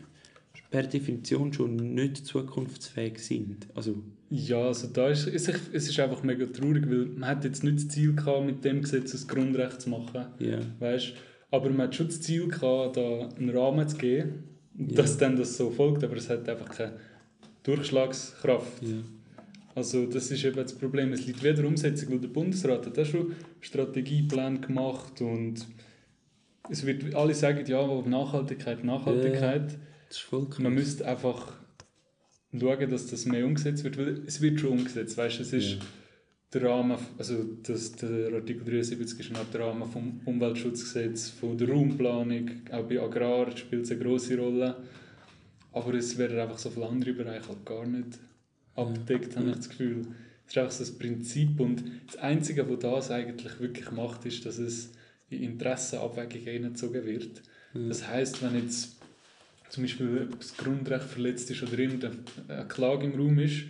per 0.69 0.83
Definition 0.83 1.51
schon 1.53 1.75
nicht 1.75 2.25
zukunftsfähig 2.25 3.19
sind. 3.19 3.67
Also 3.75 3.95
Ja, 4.29 4.67
also 4.67 4.87
da 4.87 5.09
ist, 5.09 5.27
ist, 5.27 5.49
es 5.73 5.89
ist 5.89 5.99
einfach 5.99 6.23
mega 6.23 6.45
traurig, 6.45 6.89
weil 6.89 7.07
man 7.07 7.27
hat 7.29 7.43
jetzt 7.43 7.63
nicht 7.63 7.75
das 7.77 7.87
Ziel 7.89 8.13
gehabt, 8.15 8.45
mit 8.45 8.63
dem 8.63 8.81
Gesetz 8.81 9.13
ein 9.13 9.27
Grundrecht 9.27 9.81
zu 9.81 9.89
machen, 9.89 10.25
ja, 10.39 10.59
weißt? 10.79 11.13
Aber 11.51 11.69
man 11.69 11.87
hat 11.87 11.95
schon 11.95 12.07
das 12.07 12.21
Ziel 12.21 12.47
gehabt, 12.47 12.95
da 12.95 13.27
einen 13.37 13.49
Rahmen 13.49 13.87
zu 13.87 13.97
geben, 13.97 14.43
Ja. 14.77 14.95
dass 14.95 15.17
dann 15.17 15.35
das 15.35 15.57
so 15.57 15.69
folgt, 15.69 16.03
aber 16.05 16.15
es 16.15 16.29
hat 16.29 16.47
einfach 16.47 16.69
keine 16.69 16.93
Durchschlagskraft. 17.63 18.81
ja, 18.83 18.97
Also 19.75 20.05
das 20.05 20.31
ist 20.31 20.43
eben 20.45 20.55
das 20.55 20.73
Problem. 20.73 21.11
Es 21.13 21.25
liegt 21.27 21.43
weder 21.43 21.65
Umsetzung, 21.67 22.11
weil 22.11 22.19
der 22.19 22.29
Bundesrat 22.29 22.85
hat 22.85 22.97
auch 22.97 23.05
schon 23.05 23.33
Strategieplan 23.59 24.61
gemacht 24.61 25.21
und 25.21 25.65
es 26.71 26.85
wird 26.85 27.13
alle 27.15 27.33
sagen, 27.33 27.65
ja, 27.67 27.85
Nachhaltigkeit, 28.01 28.83
Nachhaltigkeit. 28.83 29.77
das 30.07 30.17
ist 30.17 30.23
voll 30.23 30.47
krass. 30.49 30.59
Man 30.59 30.73
müsste 30.73 31.05
einfach 31.07 31.53
schauen, 32.57 32.89
dass 32.89 33.07
das 33.07 33.25
mehr 33.25 33.45
umgesetzt 33.45 33.83
wird, 33.83 33.97
weil 33.97 34.21
es 34.25 34.41
wird 34.41 34.59
schon 34.59 34.71
umgesetzt. 34.71 35.17
Weißt, 35.17 35.39
es 35.39 35.53
ist 35.53 35.71
Ja. 35.73 35.79
der 36.53 36.63
Rahmen, 36.69 36.97
also 37.17 37.35
das, 37.63 37.93
der 37.93 38.33
Artikel 38.33 38.65
73 38.65 39.19
ist 39.19 39.31
noch 39.31 39.49
der 39.51 39.61
Rahmen 39.61 39.89
vom 39.89 40.19
Umweltschutzgesetz, 40.25 41.29
von 41.29 41.57
der 41.57 41.69
Raumplanung, 41.69 42.49
auch 42.71 42.83
bei 42.83 42.99
Agrar 43.01 43.55
spielt 43.55 43.85
es 43.85 43.91
eine 43.91 44.01
große 44.01 44.37
Rolle. 44.37 44.75
Aber 45.73 45.93
es 45.93 46.17
werden 46.17 46.37
einfach 46.39 46.57
so 46.57 46.69
viele 46.69 46.87
andere 46.87 47.13
Bereiche 47.13 47.47
halt 47.47 47.65
gar 47.65 47.85
nicht 47.85 48.19
abgedeckt, 48.75 49.37
habe 49.37 49.49
ich 49.51 49.55
das 49.55 49.69
Gefühl. 49.69 50.01
Es 50.45 50.51
ist 50.51 50.57
einfach 50.57 50.71
so 50.71 50.83
das 50.83 50.91
Prinzip 50.97 51.59
und 51.61 51.83
das 52.07 52.17
Einzige, 52.17 52.69
was 52.69 52.79
das 52.79 53.11
eigentlich 53.11 53.57
wirklich 53.61 53.89
macht, 53.91 54.25
ist, 54.25 54.45
dass 54.45 54.57
es 54.57 54.91
in 55.31 55.43
Interessenabwägungen 55.43 56.43
hineingezogen 56.43 57.05
wird. 57.05 57.41
Das 57.73 58.07
heißt, 58.07 58.43
wenn 58.43 58.61
jetzt 58.61 58.97
zum 59.69 59.83
Beispiel 59.83 60.27
das 60.37 60.57
Grundrecht 60.57 61.05
verletzt 61.05 61.49
ist 61.51 61.63
oder 61.63 61.79
irgendeine 61.79 62.67
Klage 62.67 63.05
im 63.05 63.19
Raum 63.19 63.39
ist, 63.39 63.63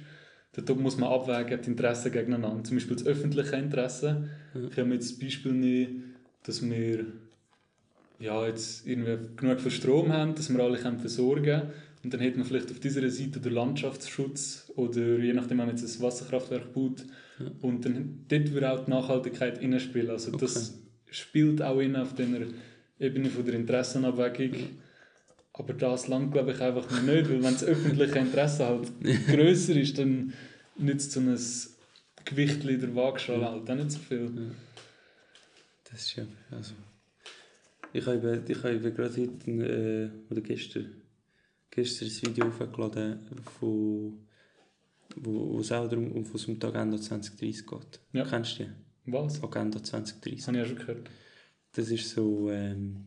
dann 0.53 0.81
muss 0.81 0.97
man 0.97 1.11
abwägen, 1.11 1.61
die 1.61 1.69
Interessen 1.69 2.11
gegeneinander. 2.11 2.63
Zum 2.63 2.77
Beispiel 2.77 2.97
das 2.97 3.05
öffentliche 3.05 3.55
Interesse. 3.55 4.29
Ich 4.69 4.77
habe 4.77 4.93
jetzt 4.93 5.11
das 5.11 5.19
Beispiel 5.19 5.53
nehmen, 5.53 6.15
dass 6.43 6.67
wir 6.67 7.05
ja, 8.19 8.45
jetzt 8.47 8.85
irgendwie 8.85 9.17
genug 9.35 9.59
viel 9.61 9.71
Strom 9.71 10.11
haben, 10.11 10.35
dass 10.35 10.51
wir 10.51 10.59
alle 10.59 10.77
können 10.77 10.99
versorgen 10.99 11.43
können. 11.43 11.71
Und 12.03 12.13
dann 12.13 12.19
hätte 12.19 12.37
man 12.37 12.47
vielleicht 12.47 12.71
auf 12.71 12.79
dieser 12.79 13.07
Seite 13.09 13.39
den 13.39 13.53
Landschaftsschutz 13.53 14.71
oder 14.75 15.19
je 15.19 15.33
nachdem, 15.33 15.59
wenn 15.59 15.67
man 15.67 15.77
jetzt 15.77 15.83
ein 15.83 16.01
Wasserkraftwerk 16.01 16.73
baut. 16.73 17.03
Und 17.61 17.85
dann 17.85 18.25
dort 18.27 18.53
wird 18.53 18.63
auch 18.63 18.85
die 18.85 18.91
Nachhaltigkeit 18.91 19.59
hineinspielen. 19.59 20.09
Also 20.09 20.31
das 20.31 20.80
spielt 21.11 21.61
auch 21.61 21.79
in 21.79 21.95
auf 21.95 22.15
der 22.15 22.27
Ebene 22.99 23.29
von 23.29 23.45
der 23.45 23.53
Interessenabwägung. 23.55 24.69
Aber 25.53 25.73
das 25.73 26.07
langt, 26.07 26.31
glaube 26.31 26.53
ich, 26.53 26.61
einfach 26.61 26.89
nicht, 27.01 27.29
weil 27.29 27.43
wenn 27.43 27.53
das 27.53 27.63
öffentliche 27.63 28.19
Interesse 28.19 28.65
halt 28.65 28.89
grösser 29.27 29.75
ist, 29.75 29.97
dann 29.97 30.33
nützt 30.77 31.11
so 31.11 31.19
ein 31.19 31.37
Gewicht 32.25 32.63
in 32.63 32.79
der 32.79 32.95
Waagschale 32.95 33.51
halt 33.51 33.69
auch 33.69 33.75
nicht 33.75 33.91
so 33.91 33.99
viel. 33.99 34.31
Das 35.83 36.01
ist 36.01 36.15
ja, 36.15 36.23
also... 36.49 36.73
Ich 37.93 38.05
habe, 38.05 38.41
ich 38.47 38.63
habe 38.63 38.91
gerade 38.93 39.21
heute, 39.21 39.51
äh, 39.51 40.09
oder 40.31 40.39
gestern, 40.39 40.91
gestern 41.69 42.07
ein 42.07 42.21
Video 42.21 42.47
aufgeladen, 42.47 43.19
von, 43.59 44.17
wo, 45.17 45.55
wo 45.55 45.59
es 45.59 45.73
auch 45.73 45.89
darum, 45.89 46.09
um 46.13 46.23
um 46.23 46.59
die 46.59 46.65
Agenda 46.65 46.97
2030 46.97 47.67
geht. 47.67 47.99
Ja. 48.13 48.23
Kennst 48.23 48.59
du 48.59 48.63
die? 48.63 48.69
Was? 49.05 49.43
Agenda 49.43 49.81
2030. 49.83 50.37
Das 50.37 50.47
habe 50.47 50.57
ich 50.57 50.63
ja 50.63 50.69
schon 50.69 50.77
gehört. 50.77 51.09
Das 51.73 51.89
ist 51.89 52.09
so 52.09 52.49
ähm, 52.51 53.05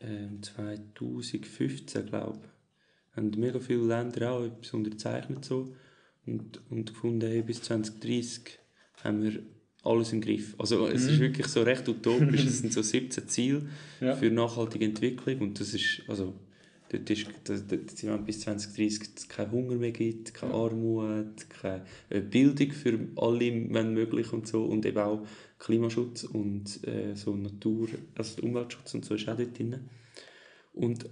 ähm, 0.00 0.42
2015, 0.42 2.06
glaube 2.06 2.40
ich. 2.42 3.16
Haben 3.16 3.30
mega 3.38 3.60
viele 3.60 3.86
Länder 3.86 4.32
auch 4.32 4.44
etwas 4.44 4.72
unterzeichnet 4.74 5.44
so 5.44 5.74
und, 6.26 6.60
und 6.70 6.92
gefunden, 6.92 7.26
hey, 7.28 7.42
bis 7.42 7.62
2030 7.62 8.58
haben 9.04 9.22
wir 9.22 9.40
alles 9.84 10.12
im 10.12 10.20
Griff. 10.20 10.54
Also 10.58 10.88
es 10.88 11.04
ist 11.04 11.20
wirklich 11.20 11.46
so 11.46 11.62
recht 11.62 11.88
utopisch. 11.88 12.44
Es 12.44 12.58
sind 12.58 12.72
so 12.72 12.82
17 12.82 13.28
Ziele 13.28 13.68
Ja. 14.00 14.16
für 14.16 14.30
nachhaltige 14.30 14.84
Entwicklung 14.86 15.40
und 15.40 15.60
das 15.60 15.74
ist, 15.74 16.02
also 16.08 16.34
dort 16.98 17.10
ist, 17.10 17.26
das, 17.44 17.66
das, 17.66 17.78
sie 17.96 18.08
wollen 18.08 18.24
bis 18.24 18.40
2030 18.40 19.14
dass 19.14 19.24
es 19.24 19.28
keinen 19.28 19.50
Hunger 19.50 19.76
mehr 19.76 19.92
gibt, 19.92 20.34
keine 20.34 20.54
Armut, 20.54 21.48
keine 21.60 21.84
äh, 22.10 22.20
Bildung 22.20 22.72
für 22.72 22.98
alle, 23.16 23.66
wenn 23.70 23.94
möglich 23.94 24.32
und 24.32 24.46
so 24.46 24.64
und 24.64 24.86
eben 24.86 24.98
auch 24.98 25.26
Klimaschutz 25.58 26.24
und 26.24 26.86
äh, 26.86 27.14
so 27.14 27.34
Natur, 27.34 27.88
also 28.16 28.42
Umweltschutz 28.42 28.94
und 28.94 29.04
so 29.04 29.14
ist 29.14 29.28
auch 29.28 29.36
dort 29.36 29.58
drin. 29.58 29.80
Und 30.72 31.06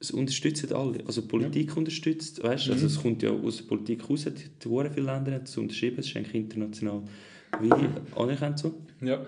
es 0.00 0.10
unterstützen 0.10 0.72
alle, 0.72 1.06
also 1.06 1.20
die 1.20 1.28
Politik 1.28 1.76
unterstützt, 1.76 2.42
weißt, 2.42 2.70
also 2.70 2.86
es 2.86 3.00
kommt 3.00 3.22
ja 3.22 3.30
aus 3.30 3.58
der 3.58 3.64
Politik 3.64 4.08
raus, 4.08 4.24
die, 4.24 4.32
die 4.62 4.68
hure 4.68 4.90
viele 4.90 5.06
Länder 5.06 5.32
haben 5.32 5.44
es 5.44 5.56
unterschrieben, 5.56 5.98
es 5.98 6.08
ist 6.08 6.16
eigentlich 6.16 6.34
international 6.34 7.04
wie 7.60 7.70
anerkannt 8.16 8.58
so. 8.58 8.74
Ja. 9.00 9.24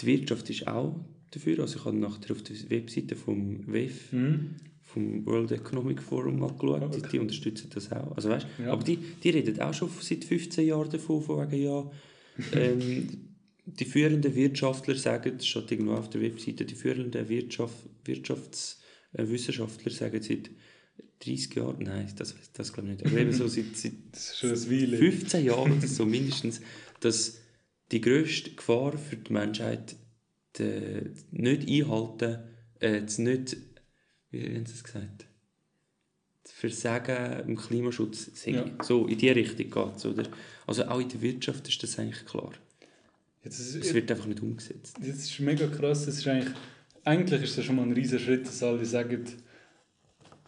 Die 0.00 0.06
Wirtschaft 0.06 0.48
ist 0.48 0.66
auch 0.66 1.00
dafür. 1.30 1.60
Also 1.60 1.78
ich 1.78 1.84
habe 1.84 1.96
nachher 1.96 2.32
auf 2.32 2.42
der 2.42 2.56
Webseite 2.70 3.16
vom 3.16 3.66
WEF, 3.66 4.12
Mhm. 4.12 4.56
Vom 4.92 5.24
World 5.26 5.52
Economic 5.52 6.02
Forum 6.02 6.38
mal 6.38 6.52
geschaut. 6.52 6.82
Ah, 6.82 6.88
Die, 6.88 6.98
okay. 6.98 7.08
die 7.12 7.18
unterstützen 7.18 7.70
das 7.72 7.90
auch. 7.92 8.16
Also 8.16 8.28
weißt, 8.28 8.46
Ja. 8.58 8.72
Aber 8.72 8.82
die, 8.82 8.96
die 8.96 9.30
reden 9.30 9.60
auch 9.60 9.74
schon 9.74 9.90
seit 10.00 10.24
15 10.24 10.66
Jahren 10.66 10.90
davon, 10.90 11.22
von 11.22 11.50
wegen, 11.50 11.62
ja, 11.62 11.90
ähm, 12.54 13.08
die 13.66 13.84
führenden 13.84 14.34
Wirtschaftler 14.34 14.96
sagen, 14.96 15.34
das 15.36 15.46
steht 15.46 15.70
irgendwo 15.70 15.92
auf 15.94 16.10
der 16.10 16.20
Webseite, 16.22 16.64
die 16.64 16.74
führenden 16.74 17.28
Wirtschaft, 17.28 17.76
Wirtschaftswissenschaftler 18.04 19.92
sagen 19.92 20.22
seit 20.22 20.50
30 21.24 21.54
Jahren, 21.54 21.84
nein, 21.84 22.08
das, 22.16 22.34
das 22.52 22.72
glaube 22.72 22.90
ich 22.90 22.96
nicht, 22.96 23.06
aber 23.06 23.20
eben 23.20 23.32
so 23.32 23.46
seit, 23.48 23.76
seit 23.76 23.92
Das 24.12 24.30
ist 24.30 24.38
schon 24.38 24.50
ein 24.50 24.70
Weile. 24.70 24.96
15 24.96 25.44
Jahre 25.44 25.70
oder 25.70 25.86
so 25.86 26.06
mindestens, 26.06 26.60
dass 27.00 27.38
die 27.92 28.00
grösste 28.00 28.50
Gefahr 28.50 28.96
für 28.96 29.16
die 29.16 29.32
Menschheit 29.32 29.96
die, 30.58 31.10
nicht 31.30 31.68
einhalten, 31.68 32.38
äh, 32.80 33.02
das 33.02 33.18
nicht, 33.18 33.56
wie 34.30 34.42
haben 34.44 34.66
sie 34.66 34.74
es 34.74 34.84
gesagt, 34.84 35.26
das 36.42 36.52
Versagen 36.52 37.48
im 37.48 37.56
Klimaschutz. 37.56 38.30
Ja. 38.46 38.64
So 38.82 39.06
in 39.06 39.18
die 39.18 39.30
Richtung 39.30 39.70
geht 39.70 39.96
es, 39.96 40.06
oder? 40.06 40.24
Also 40.66 40.84
auch 40.84 41.00
in 41.00 41.08
der 41.08 41.20
Wirtschaft 41.20 41.68
ist 41.68 41.82
das 41.82 41.98
eigentlich 41.98 42.24
klar. 42.24 42.52
Jetzt 43.44 43.58
Es 43.58 43.94
wird 43.94 44.10
einfach 44.10 44.26
nicht 44.26 44.42
umgesetzt. 44.42 44.96
das 44.98 45.08
ist 45.08 45.40
mega 45.40 45.66
krass. 45.66 46.06
Das 46.06 46.18
ist 46.18 46.26
eigentlich, 46.26 46.54
eigentlich 47.04 47.42
ist 47.42 47.58
das 47.58 47.64
schon 47.64 47.76
mal 47.76 47.82
ein 47.82 47.92
riesiger 47.92 48.18
Schritt, 48.18 48.46
dass 48.46 48.62
alle 48.62 48.84
sagen, 48.84 49.24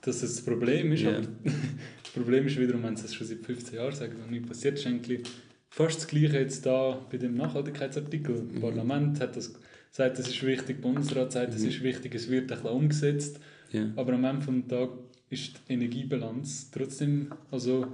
dass 0.03 0.23
es 0.23 0.37
das 0.37 0.45
Problem 0.45 0.93
ist. 0.93 1.03
Ja. 1.03 1.17
Aber 1.17 1.21
das 2.03 2.13
Problem 2.13 2.47
ist 2.47 2.59
wiederum, 2.59 2.83
wenn 2.83 2.97
sie 2.97 3.07
es 3.07 3.15
schon 3.15 3.27
seit 3.27 3.45
15 3.45 3.77
Jahren 3.77 3.95
sagen 3.95 4.17
und 4.23 4.31
nichts 4.31 4.49
passiert, 4.49 4.79
ist 4.79 4.87
eigentlich 4.87 5.23
fast 5.71 5.99
das 5.99 6.07
Gleiche 6.07 6.39
jetzt 6.39 6.67
da 6.67 7.07
bei 7.11 7.17
dem 7.17 7.35
Nachhaltigkeitsartikel. 7.35 8.47
Das 8.53 8.61
Parlament 8.61 9.21
hat 9.21 9.37
das 9.37 9.55
gesagt, 9.91 10.19
das 10.19 10.29
ist 10.29 10.43
wichtig, 10.43 10.77
der 10.77 10.83
Bundesrat 10.83 11.33
sagt, 11.33 11.55
das 11.55 11.63
ist 11.63 11.83
wichtig, 11.83 12.15
es 12.15 12.29
wird 12.29 12.51
ein 12.53 12.59
bisschen 12.59 12.77
umgesetzt. 12.77 13.41
Ja. 13.73 13.91
Aber 13.97 14.13
am 14.13 14.25
Ende 14.25 14.47
des 14.47 14.69
Tages 14.69 14.91
ist 15.31 15.61
die 15.69 15.73
Energiebilanz 15.73 16.71
trotzdem 16.71 17.33
also 17.51 17.87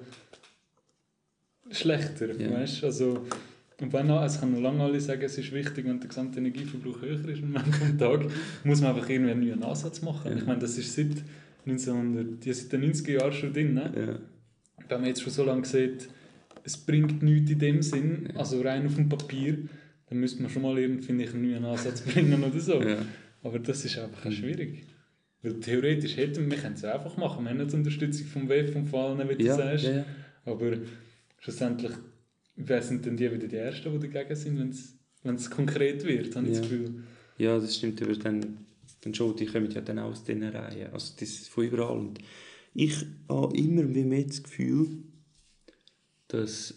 schlechter. 1.70 2.34
Ja. 2.34 2.50
Weißt? 2.50 2.84
Also, 2.84 3.24
und 3.80 3.92
wenn 3.92 4.10
auch, 4.10 4.24
es 4.24 4.40
kann 4.40 4.52
noch 4.52 4.60
lange 4.60 4.82
alle 4.82 5.00
sagen, 5.00 5.22
es 5.22 5.38
ist 5.38 5.52
wichtig, 5.52 5.86
wenn 5.86 6.00
der 6.00 6.08
gesamte 6.08 6.38
Energieverbrauch 6.38 7.00
höher 7.00 7.28
ist 7.28 7.42
am 7.42 7.54
Ende 7.54 7.70
des 7.70 7.96
Tages, 7.96 8.32
muss 8.64 8.80
man 8.80 8.94
einfach 8.94 9.08
irgendwie 9.08 9.30
einen 9.30 9.48
neuen 9.48 9.62
Ansatz 9.62 10.02
machen. 10.02 10.32
Ja. 10.32 10.36
Ich 10.36 10.46
meine, 10.46 10.58
das 10.58 10.76
ist 10.76 10.94
seit 10.94 11.22
1900, 11.66 12.44
die 12.44 12.52
sind 12.52 12.72
in 12.72 12.80
den 12.80 12.92
90er 12.92 13.12
Jahren 13.12 13.32
schon 13.32 13.52
drin. 13.52 13.74
Ne? 13.74 13.92
Ja. 13.96 14.18
Wenn 14.88 15.00
man 15.00 15.08
jetzt 15.08 15.22
schon 15.22 15.32
so 15.32 15.44
lange 15.44 15.64
sieht, 15.64 16.08
es 16.64 16.76
bringt 16.76 17.22
nichts 17.22 17.50
in 17.50 17.58
dem 17.58 17.82
Sinn, 17.82 18.32
also 18.34 18.60
rein 18.62 18.86
auf 18.86 18.96
dem 18.96 19.08
Papier, 19.08 19.58
dann 20.08 20.18
müsste 20.18 20.42
man 20.42 20.50
schon 20.50 20.62
mal 20.62 20.78
irgendwie, 20.78 21.12
einen 21.12 21.50
neuen 21.50 21.64
Ansatz 21.64 22.00
bringen 22.06 22.42
oder 22.42 22.60
so. 22.60 22.82
Ja. 22.82 22.98
Aber 23.42 23.58
das 23.58 23.84
ist 23.84 23.98
einfach 23.98 24.26
auch 24.26 24.32
schwierig. 24.32 24.84
Weil 25.42 25.60
theoretisch 25.60 26.16
hätten 26.16 26.44
wir, 26.44 26.50
wir 26.52 26.58
können 26.58 26.74
es 26.74 26.84
einfach 26.84 27.16
machen, 27.16 27.44
wir 27.44 27.50
haben 27.50 27.58
nicht 27.58 27.72
die 27.72 27.76
Unterstützung 27.76 28.26
vom 28.26 28.48
WEF 28.48 28.74
und 28.74 28.86
von 28.86 29.18
allen, 29.18 29.28
wie 29.28 29.36
du 29.36 29.44
Ja, 29.44 29.56
sagst. 29.56 29.84
ja, 29.84 29.90
ja. 29.98 30.04
Aber 30.44 30.76
schlussendlich 31.38 31.92
wer 32.60 32.82
sind 32.82 33.06
denn 33.06 33.16
die 33.16 33.30
wieder 33.32 33.46
die 33.46 33.56
Ersten, 33.56 34.00
die 34.00 34.08
dagegen 34.10 34.34
sind, 34.34 34.58
wenn 35.22 35.34
es 35.36 35.48
konkret 35.50 36.04
wird, 36.04 36.34
habe 36.34 36.46
ich 36.48 36.54
Ja. 36.54 36.60
das 36.60 36.68
Gefühl. 36.68 37.02
Ja, 37.38 37.58
das 37.58 37.76
stimmt, 37.76 38.02
aber 38.02 38.14
dann, 38.16 38.58
dann 39.02 39.14
schon, 39.14 39.36
die 39.36 39.46
kommen 39.46 39.70
ja 39.70 39.80
dann 39.80 40.00
auch 40.00 40.10
aus 40.10 40.24
diesen 40.24 40.42
Reihen, 40.42 40.92
also 40.92 41.12
das 41.20 41.28
ist 41.28 41.48
von 41.50 41.64
überall. 41.64 41.96
Und 41.96 42.18
ich 42.74 42.96
habe 43.28 43.56
immer 43.56 43.94
wie 43.94 44.02
mehr 44.02 44.24
das 44.24 44.42
Gefühl, 44.42 44.88
dass, 46.26 46.74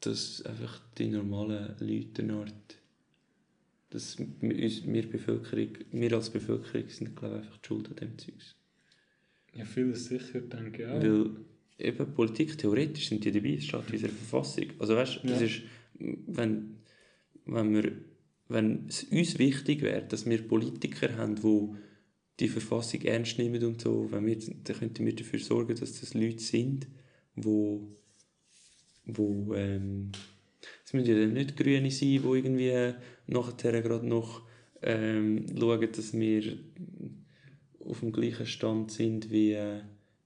dass 0.00 0.42
einfach 0.42 0.80
die 0.98 1.08
normalen 1.08 1.74
Leute 1.80 2.22
eine 2.22 2.34
Art, 2.34 2.76
dass 3.90 4.16
wir, 4.18 5.08
Bevölkerung, 5.10 5.68
wir 5.90 6.12
als 6.12 6.30
Bevölkerung 6.30 6.88
sind, 6.88 7.16
glaube 7.16 7.36
ich, 7.36 7.42
einfach 7.42 7.58
die 7.58 7.66
Schuld 7.66 7.88
an 7.88 7.96
dem 7.96 8.18
Zeugs. 8.18 8.56
Ja, 9.54 9.64
vieles 9.64 10.06
sicher, 10.06 10.40
denke 10.40 10.82
ich 10.82 10.88
auch. 10.88 11.02
Weil 11.02 11.30
eben 11.78 12.14
Politik, 12.14 12.56
theoretisch 12.56 13.08
sind 13.08 13.24
die 13.24 13.32
dabei, 13.32 13.54
es 13.54 13.64
steht 13.64 13.86
in 13.88 13.94
unserer 13.94 14.10
Verfassung. 14.12 14.66
Also 14.78 14.94
weißt 14.96 15.16
du, 15.22 15.28
das 15.28 15.40
Ja. 15.40 15.46
ist, 15.46 15.62
wenn, 15.98 16.76
wenn, 17.46 17.74
wir, 17.74 17.92
wenn 18.48 18.86
es 18.88 19.04
uns 19.04 19.38
wichtig 19.38 19.82
wäre, 19.82 20.06
dass 20.06 20.24
wir 20.24 20.46
Politiker 20.46 21.16
haben, 21.16 21.34
die 21.36 21.68
die 22.38 22.48
Verfassung 22.48 23.02
ernst 23.02 23.38
nehmen 23.38 23.62
und 23.64 23.82
so, 23.82 24.08
wenn 24.10 24.24
wir, 24.24 24.38
dann 24.38 24.76
könnten 24.78 25.04
wir 25.04 25.14
dafür 25.14 25.40
sorgen, 25.40 25.74
dass 25.76 26.00
das 26.00 26.14
Leute 26.14 26.38
sind, 26.42 26.86
wo, 27.34 27.86
wo 29.04 29.54
ähm, 29.54 30.10
es 30.84 30.92
müssen 30.92 31.08
ja 31.08 31.18
dann 31.20 31.32
nicht 31.32 31.56
Grüne 31.56 31.90
sein, 31.90 32.08
die 32.08 32.16
irgendwie 32.22 32.94
nachher 33.26 33.82
gerade 33.82 34.06
noch 34.06 34.42
ähm, 34.82 35.46
schauen, 35.58 35.88
dass 35.92 36.12
wir 36.12 36.58
auf 37.84 38.00
dem 38.00 38.12
gleichen 38.12 38.46
Stand 38.46 38.90
sind 38.92 39.30
wie, 39.30 39.52
äh, 39.52 39.80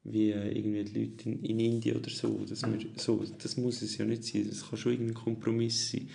wie 0.05 0.31
äh, 0.31 0.57
irgendwie 0.57 0.85
die 0.85 1.01
Leute 1.01 1.29
in, 1.29 1.42
in 1.44 1.61
Indien 1.61 1.97
oder 1.97 2.11
so. 2.11 2.44
Dass 2.49 2.62
wir, 2.62 2.79
so. 2.97 3.25
Das 3.42 3.57
muss 3.57 3.83
es 3.83 3.97
ja 3.99 4.05
nicht 4.05 4.25
sein, 4.25 4.47
das 4.49 4.68
kann 4.68 4.79
schon 4.79 4.92
irgendein 4.92 5.14
Kompromiss 5.14 5.90
sein. 5.90 6.09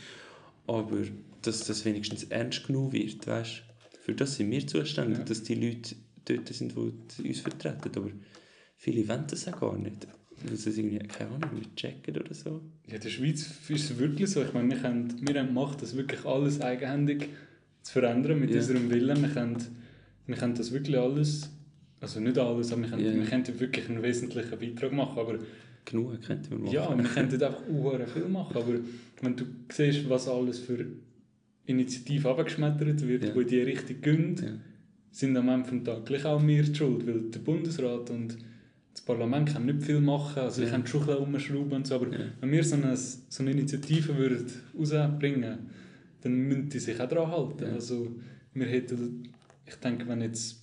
Aber 0.67 0.97
dass 1.41 1.65
das 1.65 1.85
wenigstens 1.85 2.25
ernst 2.25 2.67
genommen 2.67 2.91
wird, 2.93 3.25
weißt 3.25 3.63
Für 4.01 4.13
das 4.13 4.35
sind 4.35 4.51
wir 4.51 4.65
zuständig, 4.67 5.19
Ja. 5.19 5.23
dass 5.25 5.43
die 5.43 5.55
Leute 5.55 5.95
dort 6.25 6.47
sind, 6.53 6.73
die 6.75 7.27
uns 7.27 7.39
vertreten. 7.39 7.91
Aber 7.95 8.11
viele 8.77 9.07
wollen 9.07 9.25
das 9.29 9.47
auch 9.47 9.59
gar 9.59 9.77
nicht. 9.77 10.07
Sie 10.47 10.69
es 10.69 10.77
irgendwie, 10.77 10.99
keine 10.99 11.31
Ahnung, 11.31 11.55
nicht 11.55 11.75
checken 11.75 12.15
oder 12.17 12.33
so. 12.33 12.61
Ja, 12.87 12.95
in 12.95 13.01
der 13.01 13.09
Schweiz 13.09 13.41
ist 13.69 13.91
es 13.91 13.97
wirklich 13.99 14.29
so. 14.29 14.41
Ich 14.41 14.53
meine, 14.53 14.69
wir 14.75 14.81
haben, 14.83 15.07
wir 15.27 15.39
haben 15.39 15.47
gemacht, 15.47 15.81
das 15.81 15.95
wirklich 15.95 16.23
alles 16.25 16.61
eigenhändig 16.61 17.27
zu 17.81 17.93
verändern 17.93 18.39
mit 18.39 18.49
Ja. 18.51 18.57
unserem 18.57 18.89
Willen. 18.89 19.21
Wir 19.21 19.29
können, 19.29 19.57
wir 20.27 20.35
können 20.35 20.55
das 20.55 20.71
wirklich 20.71 20.97
alles, 20.97 21.49
also 21.99 22.19
nicht 22.19 22.37
alles, 22.37 22.71
aber 22.71 22.81
wir 22.83 22.89
können, 22.89 23.05
Ja. 23.05 23.13
wir 23.13 23.23
können 23.25 23.59
wirklich 23.59 23.89
einen 23.89 24.01
wesentlichen 24.01 24.57
Beitrag 24.59 24.91
machen. 24.93 25.17
Aber 25.19 25.39
Genug 25.85 26.21
könnten 26.21 26.51
wir 26.51 26.57
machen. 26.59 26.73
ja, 26.73 26.97
wir 26.97 27.03
könnten 27.05 27.41
einfach 27.43 27.67
unheuer 27.67 28.07
viel 28.07 28.25
machen. 28.27 28.55
Aber 28.55 28.73
wenn 29.21 29.35
du 29.35 29.45
siehst, 29.71 30.07
was 30.09 30.27
alles 30.27 30.59
für 30.59 30.85
Initiativen 31.65 32.31
abgeschmettert 32.31 33.07
wird, 33.07 33.25
Ja. 33.25 33.31
die 33.33 33.39
in 33.41 33.47
die 33.47 33.61
Richtung 33.61 34.01
gehen, 34.01 34.35
Ja. 34.41 34.47
sind 35.11 35.37
am 35.37 35.49
Ende 35.49 35.69
des 35.71 35.83
Tages 35.83 36.05
gleich 36.05 36.25
auch 36.25 36.45
wir 36.45 36.63
die 36.63 36.75
schuld, 36.75 37.05
weil 37.07 37.21
der 37.29 37.39
Bundesrat 37.39 38.09
und 38.09 38.29
das 38.29 38.37
Parlament 39.09 39.51
können 39.51 39.65
nicht 39.65 39.83
viel 39.87 39.99
machen, 39.99 40.39
also 40.43 40.61
Ja. 40.61 40.67
sie 40.67 40.71
können 40.71 40.85
schon 40.85 41.01
ein 41.01 41.07
bisschen 41.31 41.55
umschrauben 41.55 41.73
und 41.73 41.87
so, 41.87 41.95
aber 41.95 42.07
Ja. 42.13 42.25
wenn 42.41 42.51
wir 42.51 42.63
so 42.63 42.75
eine, 42.75 42.95
so 42.95 43.19
eine 43.41 43.51
Initiative 43.51 44.15
würden 44.15 44.45
rausbringen 44.77 45.57
dann 46.21 46.33
müssten 46.33 46.69
die 46.69 46.79
sich 46.79 46.99
auch 47.01 47.07
daran 47.09 47.31
halten. 47.31 47.63
Ja. 47.63 47.73
Also 47.73 48.11
wir 48.53 48.67
hätten, 48.67 49.29
ich 49.65 49.75
denke, 49.75 50.07
wenn 50.07 50.21
jetzt 50.21 50.61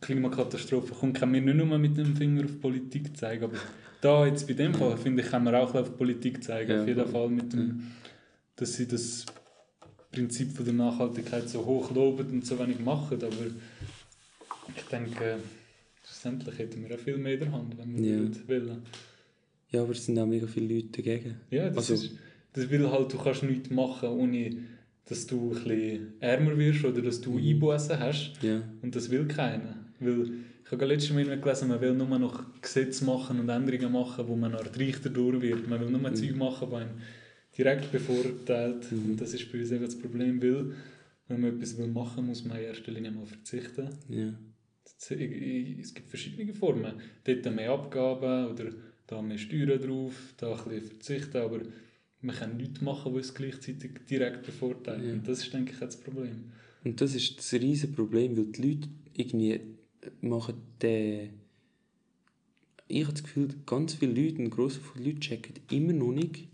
Klimakatastrophe 0.00 0.94
kommt, 0.94 1.18
können 1.18 1.34
wir 1.34 1.42
nicht 1.42 1.56
nur 1.56 1.78
mit 1.78 1.96
dem 1.98 2.16
Finger 2.16 2.44
auf 2.44 2.58
Politik 2.60 3.14
zeigen, 3.16 3.44
aber 3.44 3.56
da 4.00 4.24
jetzt 4.26 4.46
bei 4.46 4.54
dem 4.54 4.72
Fall, 4.72 4.96
finde 4.96 5.22
ich, 5.22 5.28
können 5.30 5.44
wir 5.44 5.58
auch 5.60 5.74
auf 5.74 5.96
Politik 5.98 6.42
zeigen, 6.42 6.80
auf 6.80 6.86
jeden. 6.88 7.06
Fall 7.06 7.28
mit 7.28 7.52
dem, 7.52 7.90
dass 8.56 8.74
sie 8.74 8.86
das 8.88 9.26
Prinzip 10.10 10.52
von 10.56 10.64
der 10.64 10.74
Nachhaltigkeit 10.74 11.48
so 11.50 11.64
hoch 11.66 11.90
loben 11.94 12.28
und 12.30 12.46
so 12.46 12.58
wenig 12.58 12.78
machen, 12.80 13.18
aber 13.22 13.46
ich 14.76 14.82
denke, 14.84 15.38
schlussendlich 16.04 16.58
hätten 16.58 16.86
wir 16.88 16.94
auch 16.94 17.00
viel 17.00 17.16
mehr 17.16 17.34
in 17.34 17.40
der 17.40 17.52
Hand, 17.52 17.76
wenn 17.78 17.96
wir 17.96 18.04
Ja. 18.10 18.18
würden 18.18 18.42
wollen. 18.48 18.82
ja, 19.70 19.82
aber 19.82 19.92
es 19.92 20.04
sind 20.06 20.18
auch 20.18 20.26
mega 20.26 20.46
viele 20.46 20.74
Leute 20.74 21.02
dagegen. 21.02 21.36
Ja, 21.50 21.68
das 21.68 21.90
Also- 21.90 21.94
ist, 21.94 22.12
das 22.52 22.70
will 22.70 22.88
halt, 22.90 23.12
du 23.12 23.18
kannst 23.18 23.42
nichts 23.42 23.70
machen, 23.70 24.08
ohne 24.10 24.56
dass 25.06 25.26
du 25.26 25.52
ein 25.52 25.64
bisschen 25.64 26.12
ärmer 26.20 26.56
wirst 26.56 26.84
oder 26.84 27.02
dass 27.02 27.20
du 27.20 27.32
Mhm. 27.32 27.48
Einbußen 27.48 27.98
hast. 27.98 28.32
Ja, 28.42 28.62
Und 28.82 28.94
das 28.94 29.10
will 29.10 29.26
keiner. 29.26 29.76
Weil 30.00 30.30
ich 30.64 30.70
habe 30.70 30.84
letztes 30.86 31.12
Mal 31.12 31.24
gelesen, 31.40 31.68
man 31.68 31.80
will 31.80 31.92
nur 31.94 32.18
noch 32.18 32.44
Gesetze 32.62 33.04
machen 33.04 33.38
und 33.40 33.48
Änderungen 33.48 33.92
machen, 33.92 34.26
wo 34.28 34.34
man 34.36 34.54
Art 34.54 34.78
Richter 34.78 35.10
durch 35.10 35.42
wird. 35.42 35.68
Man 35.68 35.80
will 35.80 35.90
nur 35.90 36.00
Mhm. 36.08 36.14
Zeug 36.14 36.36
machen, 36.36 36.68
die 36.70 36.76
einem 36.76 36.90
direkt 37.58 37.92
bevorteilt. 37.92 38.90
Mhm. 38.92 39.10
Und 39.12 39.20
das 39.20 39.34
ist 39.34 39.50
bei 39.52 39.58
uns 39.60 39.70
eben 39.72 39.84
das 39.84 39.98
Problem, 39.98 40.40
weil 40.42 40.72
wenn 41.28 41.40
man 41.40 41.54
etwas 41.56 41.76
will 41.78 41.88
machen 41.88 42.26
muss 42.26 42.44
man 42.44 42.58
in 42.58 42.64
erster 42.64 42.92
Linie 42.92 43.10
mal 43.10 43.26
verzichten. 43.26 43.88
ja. 44.08 44.32
Es 44.86 45.94
gibt 45.94 46.08
verschiedene 46.08 46.54
Formen. 46.54 46.94
Dort 47.24 47.54
mehr 47.54 47.72
Abgaben 47.72 48.50
oder 48.52 48.70
da 49.06 49.20
mehr 49.20 49.38
Steuern 49.38 49.80
drauf, 49.80 50.34
da 50.36 50.54
ein 50.54 50.64
bisschen 50.64 50.82
verzichten, 50.82 51.36
aber 51.36 51.60
man 52.20 52.36
kann 52.36 52.56
nichts 52.56 52.80
machen, 52.80 53.14
was 53.14 53.34
gleichzeitig 53.34 53.90
direkt 54.08 54.44
bevorteilt. 54.44 55.04
Ja. 55.04 55.12
Und 55.12 55.28
das 55.28 55.40
ist, 55.40 55.52
denke 55.52 55.72
ich, 55.72 55.78
das 55.78 56.00
Problem. 56.00 56.52
Und 56.84 57.00
das 57.00 57.14
ist 57.14 57.38
das 57.38 57.52
riesige 57.52 57.92
Problem, 57.92 58.36
weil 58.36 58.46
die 58.46 58.62
Leute 58.62 58.88
irgendwie 59.14 59.60
machen 60.20 60.54
den... 60.80 61.30
Ich 62.86 63.04
habe 63.04 63.12
das 63.12 63.22
Gefühl, 63.22 63.48
ganz 63.66 63.94
viele 63.94 64.12
Leute, 64.12 64.42
ein 64.42 64.50
grosser 64.50 64.80
Teil 64.80 65.02
der 65.02 65.12
Leute 65.12 65.20
checken 65.20 65.54
immer 65.70 65.92
noch 65.94 66.12
nicht, 66.12 66.48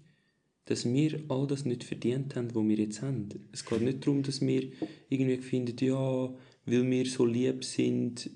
dass 0.66 0.84
wir 0.84 1.20
all 1.28 1.48
das 1.48 1.64
nicht 1.64 1.82
verdient 1.82 2.36
haben, 2.36 2.54
was 2.54 2.64
wir 2.64 2.76
jetzt 2.76 3.02
haben. 3.02 3.28
Es 3.50 3.64
geht 3.64 3.80
nicht 3.80 4.06
darum, 4.06 4.22
dass 4.22 4.40
wir 4.40 4.70
irgendwie 5.08 5.36
finden, 5.38 5.76
ja, 5.84 6.32
weil 6.70 6.90
wir 6.90 7.06
so 7.06 7.24
lieb 7.24 7.64
sind, 7.64 8.30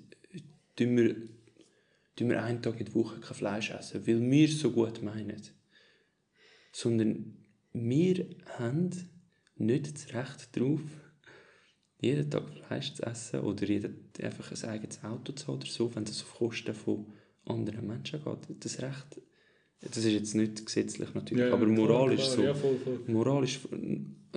tun 0.76 0.96
wir, 0.96 1.16
tun 2.16 2.30
wir 2.30 2.42
einen 2.42 2.62
Tag 2.62 2.78
in 2.80 2.86
der 2.86 2.94
Woche 2.94 3.20
kein 3.20 3.34
Fleisch 3.34 3.70
essen, 3.70 4.06
weil 4.06 4.20
wir 4.20 4.48
es 4.48 4.60
so 4.60 4.70
gut 4.70 5.02
meinen. 5.02 5.42
Sondern 6.72 7.36
wir 7.72 8.26
haben 8.58 8.90
nicht 9.56 9.94
das 9.94 10.14
Recht 10.14 10.56
darauf, 10.56 10.80
jeden 12.00 12.30
Tag 12.30 12.48
Fleisch 12.50 12.94
zu 12.94 13.02
essen 13.04 13.40
oder 13.40 13.66
jeden, 13.66 14.10
einfach 14.22 14.50
ein 14.50 14.68
eigenes 14.70 15.02
Auto 15.02 15.32
zu 15.32 15.46
haben 15.46 15.56
oder 15.56 15.66
so, 15.66 15.94
wenn 15.94 16.04
das 16.04 16.22
auf 16.22 16.34
Kosten 16.34 16.74
von 16.74 17.06
anderen 17.46 17.86
Menschen 17.86 18.22
geht. 18.22 18.64
Das 18.64 18.82
Recht, 18.82 19.20
das 19.80 19.96
ist 19.98 20.12
jetzt 20.12 20.34
nicht 20.34 20.64
gesetzlich 20.64 21.14
natürlich, 21.14 21.52
aber 21.52 21.66
moralisch 21.66 22.22
klar, 22.22 22.36
so. 22.36 22.42
Ja, 22.42 22.54
voll, 22.54 22.78
voll. 22.78 23.00
Moralisch, 23.06 23.60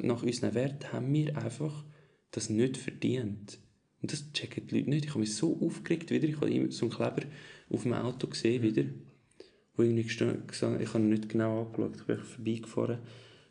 nach 0.01 0.23
unseren 0.23 0.53
Werten 0.53 0.93
haben 0.93 1.13
wir 1.13 1.37
einfach 1.37 1.85
das 2.31 2.49
nicht 2.49 2.77
verdient. 2.77 3.59
Und 4.01 4.11
das 4.13 4.31
checken 4.33 4.67
die 4.67 4.77
Leute 4.77 4.89
nicht. 4.91 5.05
Ich 5.05 5.09
habe 5.11 5.19
mich 5.21 5.35
so 5.35 5.57
aufgeregt 5.61 6.11
wieder. 6.11 6.27
Ich 6.27 6.35
habe 6.37 6.49
immer 6.51 6.71
so 6.71 6.85
einen 6.85 6.93
Kleber 6.93 7.23
auf 7.69 7.83
dem 7.83 7.93
Auto 7.93 8.27
gesehen 8.27 8.61
wieder, 8.63 8.83
wo 9.75 9.83
irgendwie 9.83 10.03
gestanden, 10.03 10.43
ich 10.81 10.93
habe 10.93 11.03
nicht 11.03 11.29
genau 11.29 11.63
angeschaut, 11.63 11.95
ich 11.97 12.03
bin 12.03 12.17
vorbeigefahren. 12.19 12.99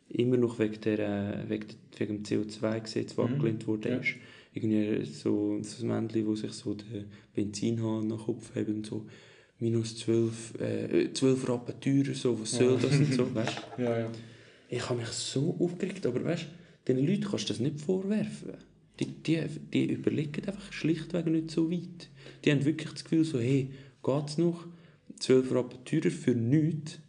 Immer 0.09 0.37
noch 0.37 0.57
wegen, 0.59 0.79
der, 0.81 0.99
äh, 0.99 1.49
wegen, 1.49 1.67
wegen 1.97 2.23
dem 2.23 2.23
CO2-Gesetz, 2.23 3.15
das 3.15 3.17
Mhm. 3.17 3.33
abgelehnt 3.33 3.67
wurde. 3.67 3.89
Ja. 3.89 3.97
ist. 3.97 4.15
Irgendwie 4.53 5.05
so, 5.05 5.59
so 5.61 5.83
ein 5.83 5.87
Männchen, 5.89 6.25
wo 6.25 6.35
sich 6.35 6.51
so 6.53 6.73
den 6.73 7.05
Benzinhahn 7.35 8.07
nach 8.07 8.25
Kopf 8.25 8.55
hebt 8.55 8.69
und 8.69 8.85
so 8.85 9.05
minus 9.59 9.97
12, 9.97 10.59
äh, 10.61 11.11
12 11.13 11.47
Rappen 11.49 11.79
teurer, 11.81 12.15
so, 12.15 12.39
was 12.39 12.51
soll 12.51 12.73
Ja. 12.75 12.79
das 12.87 12.97
und 12.97 13.13
so, 13.13 13.35
weißt 13.35 13.61
Ja, 13.77 13.99
ja. 13.99 14.11
ich 14.69 14.89
habe 14.89 14.99
mich 14.99 15.09
so 15.09 15.55
aufgeregt, 15.59 16.05
aber 16.05 16.23
weißt 16.23 16.47
den 16.87 17.05
Leuten 17.05 17.23
kannst 17.25 17.49
du 17.49 17.53
das 17.53 17.59
nicht 17.59 17.81
vorwerfen. 17.81 18.53
Die, 18.99 19.05
die, 19.05 19.41
die 19.73 19.91
überlegen 19.93 20.45
einfach 20.47 20.71
schlichtweg 20.73 21.27
nicht 21.27 21.51
so 21.51 21.69
weit. 21.71 22.09
Die 22.43 22.51
haben 22.51 22.65
wirklich 22.65 22.91
das 22.91 23.03
Gefühl, 23.03 23.23
so, 23.23 23.39
hey, 23.39 23.69
geht's 24.03 24.37
noch? 24.37 24.65
12 25.19 25.51
Rappen 25.51 25.83
teurer 25.85 26.11
für 26.11 26.31
nichts. 26.31 26.99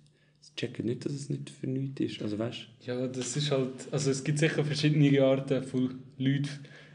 Sie 0.40 0.52
checken 0.56 0.86
nicht, 0.86 1.04
dass 1.04 1.12
es 1.12 1.28
nicht 1.28 1.50
für 1.50 1.66
nichts 1.66 2.00
ist. 2.00 2.22
Also 2.22 2.38
weißt 2.38 2.66
Ja, 2.86 3.06
das 3.06 3.36
ist 3.36 3.50
halt, 3.50 3.70
also 3.90 4.10
es 4.10 4.22
gibt 4.24 4.38
sicher 4.38 4.64
verschiedene 4.64 5.22
Arten 5.22 5.62
von 5.62 5.94
Leuten. 6.18 6.48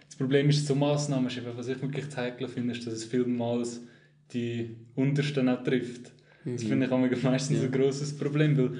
Das 0.05 0.15
Problem 0.15 0.49
ist, 0.49 0.65
so 0.67 0.75
Massnahmen, 0.75 1.29
eben, 1.35 1.55
was 1.57 1.67
ich 1.67 1.81
wirklich 1.81 2.05
heikel 2.15 2.47
finde, 2.47 2.73
ist, 2.73 2.85
dass 2.85 2.93
es 2.93 3.05
vielmals 3.05 3.81
die 4.31 4.75
Untersten 4.95 5.49
auch 5.49 5.63
trifft. 5.63 6.11
du? 6.45 6.51
Das 6.53 6.63
finde 6.63 6.85
ich 6.85 6.91
auch 6.91 7.23
meistens 7.23 7.59
Ja. 7.59 7.63
ein 7.65 7.71
grosses 7.71 8.15
Problem, 8.15 8.57
weil 8.57 8.71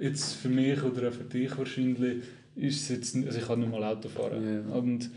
jetzt 0.00 0.34
für 0.34 0.48
mich 0.48 0.82
oder 0.82 1.08
auch 1.08 1.12
für 1.12 1.24
dich 1.24 1.56
wahrscheinlich 1.56 2.22
ist 2.56 2.82
es 2.82 2.88
jetzt, 2.88 3.16
nicht- 3.16 3.26
also 3.28 3.38
ich 3.38 3.46
kann 3.46 3.60
nur 3.60 3.68
mal 3.68 3.84
Auto 3.84 4.08
fahren. 4.08 4.42
Ja. 4.68 4.74
Und, 4.74 5.10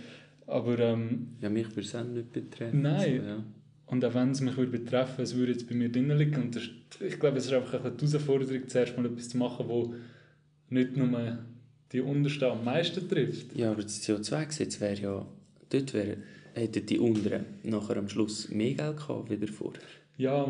aber, 0.48 0.80
ähm, 0.80 1.28
Ja, 1.42 1.50
mich 1.50 1.70
würde 1.70 1.82
es 1.82 1.96
auch 1.96 2.04
nicht 2.04 2.32
betreffen. 2.32 2.82
Nein. 2.82 3.22
So, 3.22 3.28
ja. 3.28 3.44
und 3.88 4.06
auch 4.06 4.14
wenn 4.14 4.32
es 4.32 4.42
mich 4.42 4.56
würde 4.58 4.72
betreffen 4.72 5.22
es 5.22 5.36
würde 5.36 5.54
jetzt 5.54 5.68
bei 5.68 5.76
mir 5.76 5.90
drinnen 5.90 6.18
liegen. 6.18 6.36
Und 6.36 6.56
das, 6.56 6.64
ich 7.00 7.20
glaube, 7.20 7.38
es 7.38 7.46
ist 7.46 7.54
einfach 7.54 7.84
ein 7.84 7.96
bisschen 7.96 8.20
die 8.20 8.26
Herausforderung, 8.26 8.68
zuerst 8.68 8.98
mal 8.98 9.06
etwas 9.06 9.30
zu 9.30 9.38
machen, 9.38 9.66
wo 9.68 9.94
nicht 10.70 10.98
nur 10.98 11.38
die 11.92 12.02
Untersten 12.02 12.50
am 12.50 12.64
meisten 12.64 13.08
trifft. 13.08 13.56
ja, 13.56 13.72
aber 13.72 13.84
das 13.84 14.02
CO2-Gesetz 14.02 14.82
wäre 14.82 15.02
ja, 15.02 15.26
dort 15.70 15.94
wäre, 15.94 16.18
hätten 16.54 16.86
die 16.86 17.00
Unteren 17.00 17.46
nachher 17.64 17.98
am 17.98 18.10
Schluss 18.10 18.50
mehr 18.50 18.74
Geld 18.74 18.98
gehabt, 18.98 19.30
wieder 19.30 19.48
vorher. 19.48 19.82
Ja, 20.18 20.50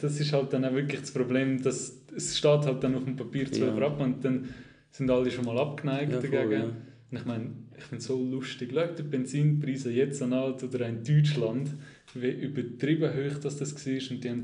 das 0.00 0.20
ist 0.20 0.32
halt 0.32 0.52
dann 0.52 0.64
auch 0.64 0.72
wirklich 0.72 1.00
das 1.00 1.10
Problem, 1.10 1.62
dass 1.62 1.96
es 2.14 2.38
steht 2.38 2.64
halt 2.64 2.82
dann 2.82 2.94
auf 2.94 3.04
dem 3.04 3.16
Papier 3.16 3.50
12 3.50 3.60
ja. 3.60 3.86
Rappen 3.86 4.02
und 4.02 4.24
dann 4.24 4.48
sind 4.90 5.10
alle 5.10 5.30
schon 5.30 5.44
mal 5.44 5.58
abgeneigt 5.58 6.12
ja, 6.12 6.20
voll, 6.20 6.30
dagegen. 6.30 6.52
Ja. 6.52 6.64
Und 6.64 7.16
ich 7.18 7.24
meine, 7.24 7.50
ich 7.80 7.86
finde 7.86 8.02
es 8.02 8.06
so 8.06 8.22
lustig. 8.22 8.70
Schau 8.72 8.86
die 8.86 9.02
Benzinpreise 9.02 9.90
jetzt 9.90 10.22
an 10.22 10.32
Alt 10.32 10.62
oder 10.62 10.86
in 10.88 11.02
Deutschland, 11.02 11.70
wie 12.14 12.30
übertrieben 12.30 13.10
hoch 13.12 13.38
das, 13.38 13.56
das 13.56 13.74
war. 13.74 14.10
Und 14.10 14.24
die 14.24 14.30
haben 14.30 14.42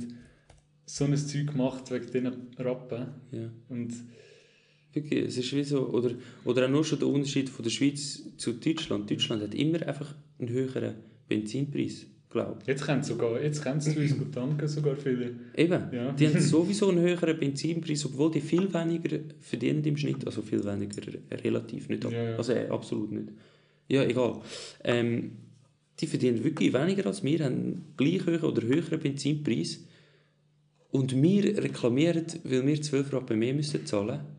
so 0.87 1.05
ein 1.05 1.17
Zeug 1.17 1.49
gemacht 1.49 1.91
wegen 1.91 2.07
diesen 2.07 2.33
Rappen. 2.59 3.07
Ja. 3.33 3.51
Und 3.69 3.93
Wirklich, 4.97 5.27
es 5.27 5.37
ist 5.37 5.55
wie 5.55 5.63
so, 5.63 5.91
oder, 5.91 6.13
oder 6.47 6.65
auch 6.65 6.71
nur 6.71 6.83
schon 6.83 6.99
der 6.99 7.09
Unterschied 7.09 7.51
von 7.51 7.63
der 7.63 7.71
Schweiz 7.71 8.23
zu 8.39 8.55
Deutschland. 8.55 9.11
Deutschland 9.11 9.43
hat 9.43 9.55
immer 9.55 9.87
einfach 9.87 10.15
einen 10.39 10.49
höheren 10.49 10.95
Benzinpreis, 11.29 12.07
glaube. 12.37 12.59
Jetzt 12.67 12.85
können 12.85 13.03
sie 13.03 13.13
sogar, 13.13 13.43
jetzt 13.43 13.63
können 13.63 13.81
sie 13.81 13.97
uns 13.97 14.17
gut 14.19 14.33
tanken, 14.33 14.69
sogar 14.69 14.97
viele. 14.97 15.33
Eben, 15.57 15.83
ja. 15.93 16.13
die 16.13 16.29
haben 16.29 16.41
sowieso 16.55 16.91
einen 16.91 17.01
höheren 17.01 17.39
Benzinpreis, 17.39 18.05
obwohl 18.07 18.31
die 18.31 18.41
viel 18.41 18.73
weniger 18.73 19.19
verdienen 19.41 19.85
im 19.85 19.97
Schnitt, 19.97 20.25
also 20.27 20.43
viel 20.43 20.65
weniger 20.65 21.03
relativ, 21.45 21.89
nicht, 21.89 22.05
ja, 22.05 22.11
ja. 22.11 22.37
also 22.37 22.53
äh, 22.53 22.69
absolut 22.69 23.13
nicht. 23.13 23.29
Ja, 23.89 24.03
egal. 24.05 24.41
Ähm, 24.85 25.33
die 26.01 26.07
verdienen 26.07 26.45
wirklich 26.45 26.73
weniger 26.73 27.07
als 27.07 27.25
wir, 27.25 27.45
haben 27.45 27.85
gleich 27.97 28.27
höheren 28.27 28.51
oder 28.51 28.63
höheren 28.63 29.01
Benzinpreis. 29.01 29.85
Und 30.91 31.21
wir 31.21 31.63
reklamieren, 31.63 32.27
weil 32.45 32.67
wir 32.67 32.83
12 32.83 33.13
Rappen 33.13 33.39
mehr 33.39 33.55
müssen 33.55 33.85
zahlen 33.87 34.07
müssen 34.07 34.37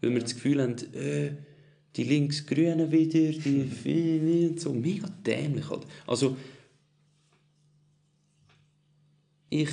weil 0.00 0.14
wir 0.14 0.20
das 0.20 0.34
Gefühl 0.34 0.62
haben, 0.62 0.76
äh, 0.94 1.32
die 1.96 2.04
Linksgrünen 2.04 2.92
wieder, 2.92 3.32
die 3.32 4.48
und 4.50 4.60
so. 4.60 4.72
Mega 4.72 5.08
dämlich 5.26 5.68
halt. 5.68 5.86
Also, 6.06 6.36
ich, 9.50 9.70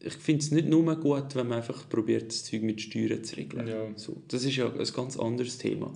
ich 0.00 0.14
finde 0.14 0.44
es 0.44 0.50
nicht 0.50 0.68
nur 0.68 0.96
gut, 1.00 1.34
wenn 1.34 1.48
man 1.48 1.58
einfach 1.58 1.88
probiert, 1.88 2.28
das 2.28 2.44
Zeug 2.44 2.62
mit 2.62 2.80
Steuern 2.80 3.24
zu 3.24 3.36
regeln. 3.36 3.66
Ja. 3.66 3.92
So, 3.96 4.22
das 4.28 4.44
ist 4.44 4.56
ja 4.56 4.72
ein 4.72 4.92
ganz 4.94 5.18
anderes 5.18 5.58
Thema. 5.58 5.92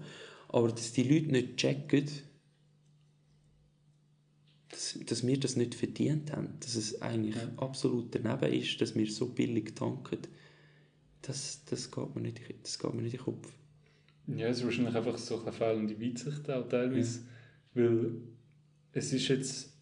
Aber 0.48 0.68
dass 0.68 0.92
die 0.92 1.02
Leute 1.02 1.30
nicht 1.30 1.56
checken, 1.56 2.06
dass, 4.70 4.98
dass 5.06 5.26
wir 5.26 5.40
das 5.40 5.56
nicht 5.56 5.74
verdient 5.74 6.32
haben, 6.32 6.54
dass 6.60 6.74
es 6.74 7.02
eigentlich 7.02 7.36
ja. 7.36 7.50
absolut 7.56 8.14
daneben 8.14 8.52
ist, 8.52 8.80
dass 8.80 8.94
wir 8.94 9.10
so 9.10 9.28
billig 9.28 9.74
tanken, 9.74 10.18
das, 11.22 11.64
das, 11.64 11.90
geht 11.90 12.14
mir 12.14 12.22
nicht, 12.22 12.40
das 12.62 12.78
geht 12.78 12.94
mir 12.94 13.02
nicht 13.02 13.14
in 13.14 13.18
den 13.18 13.24
Kopf. 13.24 13.52
Ja, 14.28 14.48
es 14.48 14.58
ist 14.58 14.64
wahrscheinlich 14.64 14.94
einfach 14.94 15.18
so 15.18 15.40
eine 15.40 15.52
fehlende 15.52 16.00
Weitsicht 16.00 16.50
auch 16.50 16.68
teilweise, 16.68 17.20
ja. 17.74 17.82
weil 17.82 18.12
es 18.92 19.12
ist 19.12 19.28
jetzt, 19.28 19.72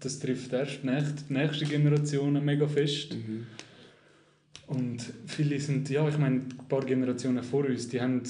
das 0.00 0.18
trifft 0.18 0.52
erst 0.52 0.80
die 0.82 1.32
nächste, 1.32 1.64
Generation 1.64 2.44
mega 2.44 2.66
fest. 2.66 3.14
Mhm. 3.14 3.46
Und 4.66 5.04
viele 5.26 5.58
sind, 5.60 5.88
ja, 5.90 6.08
ich 6.08 6.18
meine, 6.18 6.36
ein 6.36 6.68
paar 6.68 6.84
Generationen 6.84 7.42
vor 7.42 7.64
uns, 7.64 7.88
die 7.88 8.00
haben, 8.00 8.22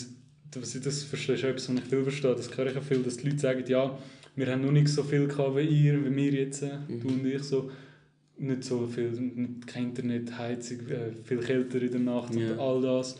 was 0.55 0.75
ich 0.75 0.83
das 0.83 1.03
verstehe, 1.03 1.35
ist 1.35 1.45
etwas, 1.45 1.69
was 1.69 1.77
ich 1.77 1.85
viel 1.85 2.03
verstehe, 2.03 2.35
das 2.35 2.57
höre 2.57 2.67
ich 2.67 2.77
auch 2.77 2.83
viel, 2.83 3.03
dass 3.03 3.17
die 3.17 3.29
Leute 3.29 3.39
sagen, 3.39 3.65
ja, 3.67 3.99
wir 4.35 4.47
haben 4.49 4.63
noch 4.63 4.73
nicht 4.73 4.89
so 4.89 5.03
viel 5.03 5.27
gehabt 5.27 5.57
wie 5.57 5.63
ihr, 5.63 6.05
wie 6.05 6.15
wir 6.15 6.33
jetzt, 6.33 6.63
mhm. 6.63 7.01
du 7.01 7.09
und 7.09 7.27
ich 7.27 7.43
so 7.43 7.71
nicht 8.39 8.65
so 8.65 8.87
viel, 8.87 9.11
nicht, 9.13 9.67
kein 9.67 9.85
Internet, 9.85 10.37
Heizung, 10.37 10.81
äh, 10.89 11.13
viel 11.25 11.39
kälter 11.39 11.81
in 11.81 11.91
der 11.91 12.01
Nacht 12.01 12.35
yeah. 12.35 12.53
und 12.53 12.59
all 12.59 12.83
das. 12.83 13.19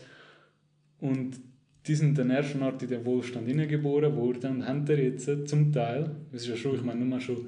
Und 0.99 1.39
die 1.87 1.95
sind 1.95 2.17
dann 2.17 2.29
erst 2.29 2.55
Art 2.57 2.83
in 2.83 2.89
den 2.89 3.05
Wohlstand 3.05 3.47
hineingeboren 3.47 4.15
worden 4.15 4.57
und 4.57 4.67
haben 4.67 4.85
dann 4.85 4.99
jetzt 4.99 5.47
zum 5.47 5.71
Teil, 5.71 6.11
das 6.31 6.43
ist 6.43 6.49
ja 6.49 6.55
schon, 6.55 6.75
ich 6.75 6.83
meine, 6.83 7.05
nur 7.05 7.19
schon 7.19 7.45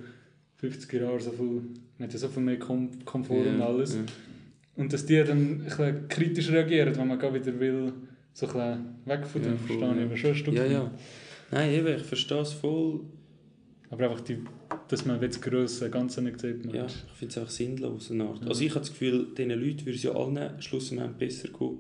50 0.59 0.93
Jahre 0.93 1.19
so 1.19 1.31
viel, 1.31 1.61
man 1.97 2.07
hat 2.07 2.13
ja 2.13 2.19
so 2.19 2.27
viel 2.27 2.43
mehr 2.43 2.59
Kom 2.59 2.89
Komfort 3.05 3.45
yeah, 3.45 3.53
und 3.55 3.61
alles. 3.61 3.95
Yeah. 3.95 4.05
Und 4.75 4.93
dass 4.93 5.05
die 5.05 5.23
dann 5.23 5.65
ein 5.65 6.07
kritisch 6.07 6.51
reagieren, 6.51 6.95
wenn 6.97 7.07
man 7.07 7.19
gar 7.19 7.33
wieder 7.33 7.57
will, 7.59 7.93
so 8.33 8.47
ein 8.47 8.95
weg 9.05 9.25
von 9.25 9.41
dem, 9.41 9.53
ja, 9.53 9.57
verstehe 9.57 9.95
ich 9.95 10.05
aber 10.05 10.17
schon 10.17 10.29
ein 10.29 10.35
Stück. 10.35 10.53
Ja, 10.53 10.65
ja. 10.65 10.91
Nein, 11.51 11.71
eben, 11.71 11.95
ich 11.95 12.03
verstehe 12.03 12.41
es 12.41 12.53
voll. 12.53 13.01
Aber 13.89 14.03
einfach, 14.03 14.21
die, 14.21 14.37
dass 14.87 15.05
man 15.05 15.19
das 15.19 15.41
grosse 15.41 15.89
Ganze 15.89 16.21
nicht 16.21 16.39
sieht. 16.39 16.65
Ja, 16.73 16.85
ich 16.85 17.17
finde 17.17 17.33
es 17.33 17.37
auch 17.37 17.49
sinnlos. 17.49 18.11
Eine 18.11 18.25
Art. 18.25 18.41
Ja. 18.41 18.47
Also 18.49 18.63
ich 18.63 18.69
habe 18.71 18.81
das 18.81 18.89
Gefühl, 18.89 19.27
diesen 19.35 19.49
Leuten 19.51 19.85
würde 19.85 19.95
es 19.95 20.03
ja 20.03 20.11
allen 20.11 20.61
schlussendlich 20.61 21.11
besser 21.11 21.47
gehen. 21.47 21.77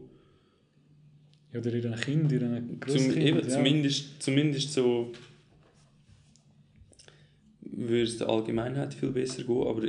Ja, 1.53 1.59
oder 1.59 1.73
ihren 1.73 1.95
Kind, 1.95 2.31
ihren 2.31 2.79
Großkind. 2.79 3.13
Zum, 3.13 3.21
eben, 3.21 3.39
ja. 3.39 3.47
zumindest, 3.47 4.23
zumindest 4.23 4.73
so 4.73 5.11
würde 7.71 8.03
es 8.03 8.17
der 8.17 8.29
Allgemeinheit 8.29 8.93
viel 8.93 9.11
besser 9.11 9.43
gehen, 9.43 9.67
aber 9.67 9.83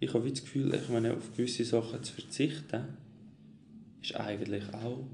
ich 0.00 0.14
habe 0.14 0.30
das 0.30 0.42
Gefühl, 0.42 0.74
ich 0.74 0.88
meine, 0.88 1.14
auf 1.14 1.36
gewisse 1.36 1.64
Sachen 1.64 2.02
zu 2.02 2.14
verzichten, 2.14 2.84
ist 4.02 4.16
eigentlich 4.16 4.64
auch 4.72 5.04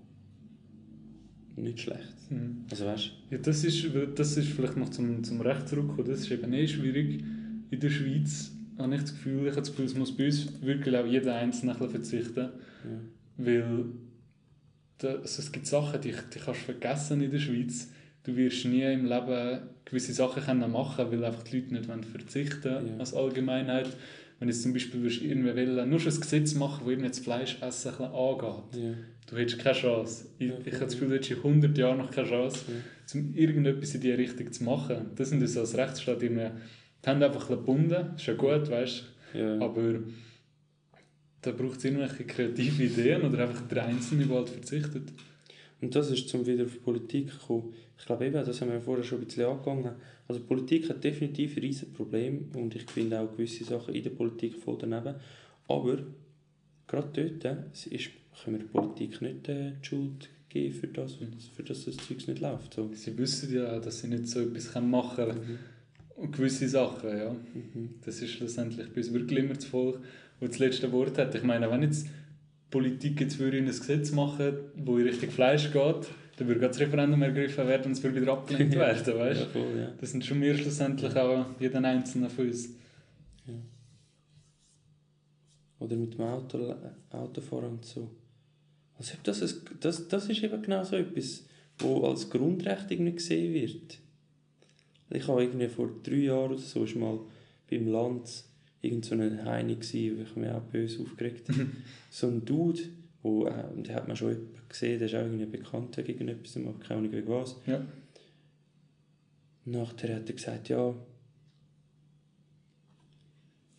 nicht 1.56 1.80
schlecht. 1.80 2.30
Mhm. 2.30 2.64
Also 2.70 2.86
weißt 2.86 3.10
ja, 3.30 3.38
das 3.38 3.64
ist, 3.64 3.86
das 4.14 4.36
ist 4.36 4.48
vielleicht 4.48 4.76
noch 4.76 4.90
zum, 4.90 5.24
zum 5.24 5.40
Recht 5.40 5.68
zurückkommen, 5.68 6.08
das 6.08 6.20
ist 6.20 6.30
eben 6.30 6.52
eh 6.52 6.68
schwierig 6.68 7.24
in 7.70 7.80
der 7.80 7.90
Schweiz, 7.90 8.52
habe 8.78 8.94
ich 8.94 9.00
das 9.00 9.14
Gefühl, 9.14 9.42
ich 9.42 9.52
habe 9.52 9.60
das 9.60 9.70
Gefühl, 9.70 9.86
es 9.86 9.94
muss 9.94 10.16
bei 10.16 10.26
uns 10.26 10.62
wirklich 10.62 10.96
auch 10.96 11.06
jeder 11.06 11.34
Einzelne 11.34 11.74
verzichten, 11.74 12.50
ja. 12.84 13.00
weil 13.38 13.86
da, 14.98 15.08
also 15.08 15.42
es 15.42 15.50
gibt 15.50 15.66
Sachen, 15.66 16.00
die, 16.00 16.12
die 16.12 16.38
kannst 16.38 16.60
du 16.60 16.64
vergessen 16.72 17.20
in 17.22 17.30
der 17.30 17.38
Schweiz, 17.38 17.90
du 18.22 18.36
wirst 18.36 18.64
nie 18.66 18.82
im 18.82 19.06
Leben 19.06 19.60
gewisse 19.86 20.12
Sachen 20.12 20.42
können 20.42 20.70
machen, 20.70 21.10
weil 21.10 21.24
einfach 21.24 21.44
die 21.44 21.60
Leute 21.60 21.74
nicht 21.74 22.04
verzichten 22.10 22.74
wollen 22.74 23.00
als 23.00 23.14
Allgemeinheit. 23.14 23.88
Wenn 24.38 24.48
jetzt 24.48 24.62
zum 24.62 24.74
Beispiel 24.74 25.00
würdest 25.00 25.22
irgendwie 25.22 25.56
wollen, 25.56 25.88
nur 25.88 25.98
schon 25.98 26.12
ein 26.12 26.20
Gesetz 26.20 26.54
machen, 26.54 26.80
das 26.80 26.88
irgendwie 26.90 27.08
das 27.08 27.18
Fleischessen 27.20 27.92
ein 27.98 28.10
angeht, 28.10 28.96
du 29.30 29.36
hättest 29.36 29.58
keine 29.58 29.76
Chance. 29.78 30.26
Ich, 30.38 30.48
ich 30.48 30.74
habe 30.74 30.84
das 30.84 30.92
Gefühl, 30.92 31.08
du 31.08 31.14
hättest 31.14 31.30
in 31.30 31.36
100 31.38 31.78
Jahren 31.78 31.98
noch 31.98 32.10
keine 32.10 32.28
Chance, 32.28 32.64
ja. 32.68 33.20
um 33.20 33.34
irgendetwas 33.34 33.94
in 33.94 34.00
diese 34.02 34.18
Richtung 34.18 34.52
zu 34.52 34.64
machen. 34.64 35.12
Das 35.14 35.30
sind 35.30 35.40
uns 35.40 35.56
als 35.56 35.76
Rechtsstaat 35.76 36.22
immer, 36.22 36.50
die 37.02 37.08
haben 37.08 37.22
einfach 37.22 37.48
gebunden, 37.48 37.88
das 37.88 38.20
ist 38.20 38.26
ja 38.26 38.34
gut, 38.34 38.70
weißt 38.70 39.04
ja. 39.34 39.58
aber 39.60 40.00
da 41.40 41.52
braucht 41.52 41.78
es 41.78 41.84
irgendwelche 41.84 42.24
kreative 42.24 42.82
Ideen 42.82 43.22
oder 43.22 43.44
einfach 43.44 43.62
der 43.68 43.86
Einzelne, 43.86 44.26
der 44.26 44.36
halt 44.36 44.50
verzichtet. 44.50 45.12
Und 45.80 45.94
das 45.94 46.10
ist 46.10 46.28
zum 46.28 46.46
wieder 46.46 46.64
auf 46.64 46.72
die 46.72 46.78
Politik 46.78 47.38
gekommen. 47.38 47.74
Ich 47.98 48.06
glaube 48.06 48.26
eben, 48.26 48.44
das 48.44 48.60
haben 48.60 48.70
wir 48.70 48.80
vorher 48.80 49.04
schon 49.04 49.20
ein 49.20 49.24
bisschen 49.24 49.44
angegangen. 49.44 49.92
Also 50.28 50.40
Politik 50.40 50.88
hat 50.88 51.04
definitiv 51.04 51.56
ein 51.56 51.60
riesiges 51.60 51.92
Problem 51.92 52.50
und 52.54 52.74
ich 52.74 52.90
finde 52.90 53.20
auch 53.20 53.30
gewisse 53.30 53.64
Sachen 53.64 53.94
in 53.94 54.02
der 54.02 54.10
Politik 54.10 54.56
voll 54.56 54.78
daneben. 54.78 55.16
Aber 55.68 55.98
gerade 56.86 57.38
dort 57.42 57.86
ist 57.90 58.10
können 58.42 58.58
wir 58.58 58.66
der 58.66 58.72
Politik 58.72 59.22
nicht 59.22 59.48
äh, 59.48 59.72
die 59.82 59.86
Schuld 59.86 60.28
geben 60.48 60.74
für 60.74 60.88
das, 60.88 61.14
für 61.54 61.62
das 61.62 61.84
das 61.84 61.96
Zeug 61.96 62.26
nicht 62.28 62.40
läuft. 62.40 62.74
So. 62.74 62.90
Sie 62.92 63.16
wissen 63.16 63.54
ja 63.54 63.78
dass 63.78 64.00
sie 64.00 64.08
nicht 64.08 64.28
so 64.28 64.40
etwas 64.40 64.74
machen 64.80 65.16
können. 65.16 65.38
Mhm. 65.38 65.58
Und 66.16 66.32
gewisse 66.32 66.68
Sachen, 66.68 67.10
ja. 67.10 67.32
Mhm. 67.32 67.94
Das 68.04 68.20
ist 68.22 68.30
schlussendlich 68.30 68.88
bis 68.92 69.12
wirklich 69.12 69.38
immer 69.38 69.54
das 69.54 69.66
Volk, 69.66 70.00
das 70.40 70.50
das 70.50 70.58
letzte 70.58 70.92
Wort 70.92 71.18
hat. 71.18 71.34
Ich 71.34 71.42
meine, 71.42 71.70
wenn 71.70 71.82
jetzt 71.82 72.06
Politik 72.76 73.22
jetzt 73.22 73.38
würde 73.38 73.56
ein 73.56 73.64
Gesetz 73.64 74.12
machen, 74.12 74.54
wo 74.74 74.98
in 74.98 75.06
Richtung 75.06 75.30
Fleisch 75.30 75.72
geht, 75.72 76.08
dann 76.36 76.46
würde 76.46 76.60
das 76.60 76.78
Referendum 76.78 77.22
ergriffen 77.22 77.66
werden 77.66 77.86
und 77.86 77.92
es 77.92 78.02
würde 78.02 78.20
wieder 78.20 78.32
abgelehnt 78.34 78.74
werden, 78.76 79.18
weißt? 79.18 79.40
ja, 79.40 79.46
voll, 79.46 79.78
ja. 79.78 79.92
Das 79.98 80.10
sind 80.10 80.26
schon 80.26 80.42
wir 80.42 80.54
schlussendlich 80.54 81.16
auch, 81.16 81.46
jeden 81.58 81.86
Einzelnen 81.86 82.28
von 82.28 82.46
uns. 82.46 82.68
Ja. 83.46 83.54
Oder 85.78 85.96
mit 85.96 86.12
dem 86.12 86.20
Auto, 86.20 86.74
Autofahren 87.08 87.70
und 87.70 87.84
so. 87.86 88.10
Also 88.98 89.14
das, 89.22 89.40
ist, 89.40 89.64
das, 89.80 90.06
das 90.08 90.28
ist 90.28 90.42
eben 90.42 90.60
genau 90.60 90.84
so 90.84 90.96
etwas, 90.96 91.46
wo 91.78 92.04
als 92.04 92.28
Grundrecht 92.28 92.90
irgendwie 92.90 93.14
gesehen 93.14 93.54
wird. 93.54 93.98
Ich 95.08 95.26
habe 95.28 95.42
irgendwie 95.42 95.68
vor 95.68 95.88
drei 96.02 96.16
Jahren 96.16 96.52
oder 96.52 96.60
so 96.60 96.84
mal 96.98 97.20
beim 97.70 97.86
Land 97.88 98.44
irgend 98.82 99.04
so 99.04 99.16
Heini 99.16 99.76
gsi, 99.76 100.12
ich 100.22 100.36
mich 100.36 100.50
auch 100.50 100.62
böse 100.62 101.02
aufgeregt. 101.02 101.48
so 102.10 102.28
ein 102.28 102.44
Dude, 102.44 102.82
wo, 103.22 103.46
äh, 103.46 103.64
den 103.74 103.94
hat 103.94 104.06
man 104.06 104.16
schon 104.16 104.36
gesehen, 104.68 104.98
der 104.98 105.08
ist 105.08 105.14
auch 105.14 105.20
irgendwie 105.20 105.46
bekannt 105.46 105.96
wegen 105.96 106.28
etwas, 106.28 106.56
aber 106.56 106.78
keine 106.78 107.00
Ahnung 107.00 107.12
wegen 107.12 107.28
was. 107.28 107.56
Ja. 107.66 107.84
Nachher 109.64 110.16
hat 110.16 110.28
er 110.28 110.34
gesagt, 110.34 110.68
ja, 110.68 110.94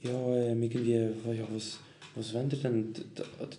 ja, 0.02 0.36
ähm, 0.36 0.62
irgendwie, 0.62 0.94
ja, 0.94 1.10
was, 1.52 1.80
was 2.16 2.34
wollt 2.34 2.54
ihr 2.54 2.60
denn 2.60 2.94
den 2.94 3.06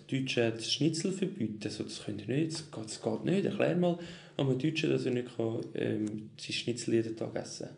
Deutschen 0.07 0.51
das 0.51 0.71
Schnitzel 0.71 1.11
verbieten? 1.11 1.69
So, 1.69 1.83
das 1.83 2.03
könnt 2.03 2.21
ihr 2.21 2.35
nicht, 2.35 2.53
das 2.53 2.71
geht, 2.71 2.85
das 2.85 3.01
geht 3.01 3.25
nicht. 3.25 3.45
Erklär 3.45 3.75
mal 3.75 3.97
einem 4.37 4.57
Deutschen, 4.57 4.89
dass 4.89 5.05
er 5.05 5.11
nicht 5.11 5.35
kann, 5.35 5.61
ähm, 5.75 6.29
sein 6.37 6.53
Schnitzel 6.53 6.93
jeden 6.93 7.15
Tag 7.15 7.35
essen 7.35 7.67
kann. 7.67 7.77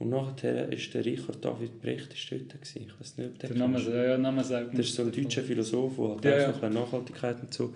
Und 0.00 0.08
nachher 0.08 0.70
war 0.70 0.76
der 0.94 1.04
Richard 1.04 1.44
David 1.44 1.78
Brecht 1.82 2.14
ist 2.14 2.30
dort. 2.32 2.48
Gewesen. 2.48 2.86
Ich 2.86 3.00
weiß 3.00 3.18
nicht, 3.18 3.28
ob 3.28 3.38
der, 3.38 3.50
der 3.50 3.58
Name, 3.58 3.78
ja, 3.78 4.04
ja, 4.04 4.18
Name 4.18 4.42
sagt 4.42 4.72
Das 4.72 4.86
ist 4.86 4.94
so 4.94 5.02
ein 5.02 5.12
deutscher 5.12 5.42
Philosoph, 5.42 6.20
der 6.22 6.48
hat 6.48 6.56
ja, 6.56 6.68
ja. 6.68 6.70
Nachhaltigkeit 6.70 7.38
und 7.42 7.52
so. 7.52 7.74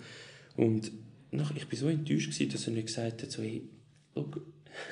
Und 0.57 0.91
nach, 1.29 1.55
ich 1.55 1.71
war 1.71 1.77
so 1.79 1.87
enttäuscht, 1.87 2.31
gewesen, 2.31 2.51
dass 2.51 2.65
er 2.65 2.73
nicht 2.73 2.87
gesagt 2.87 3.21
hat, 3.21 3.31
so, 3.31 3.43
hey, 3.43 3.61
look. 4.15 4.41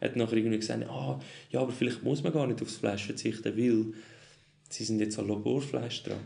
er 0.00 0.08
hat 0.10 0.16
nachher 0.16 0.36
irgendwie 0.36 0.58
gesagt, 0.58 0.84
ah, 0.90 1.18
ja, 1.50 1.60
aber 1.60 1.72
vielleicht 1.72 2.02
muss 2.02 2.22
man 2.22 2.34
gar 2.34 2.46
nicht 2.46 2.60
aufs 2.60 2.76
Fleisch 2.76 3.06
verzichten, 3.06 3.56
weil 3.56 3.94
sie 4.68 4.84
sind 4.84 5.00
jetzt 5.00 5.18
an 5.18 5.28
Laborfleisch 5.28 6.02
dran. 6.02 6.18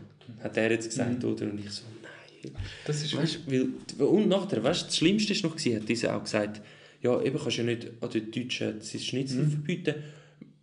Hat 0.43 0.57
er 0.57 0.71
jetzt 0.71 0.89
gesagt, 0.89 1.23
Mhm. 1.23 1.29
oder? 1.31 1.45
Und 1.45 1.59
ich 1.63 1.71
so, 1.71 1.83
nein. 2.03 2.51
Das 2.85 3.01
ist 3.01 3.15
Weißt, 3.15 3.49
weil, 3.49 3.69
und 4.05 4.27
nachher, 4.27 4.61
weißt, 4.61 4.87
das 4.87 4.97
Schlimmste 4.97 5.31
ist 5.31 5.43
noch, 5.45 5.55
gewesen, 5.55 5.77
hat 5.81 5.87
diese 5.87 6.13
auch 6.13 6.23
gesagt, 6.23 6.61
ja, 7.01 7.21
eben 7.21 7.37
kannst 7.37 7.57
du 7.57 7.61
ja 7.61 7.67
nicht 7.67 7.87
an 8.01 8.09
den 8.09 8.31
Deutschen 8.31 8.79
das 8.79 9.05
Schnitzel 9.05 9.43
Mhm. 9.43 9.49
verbieten. 9.51 9.95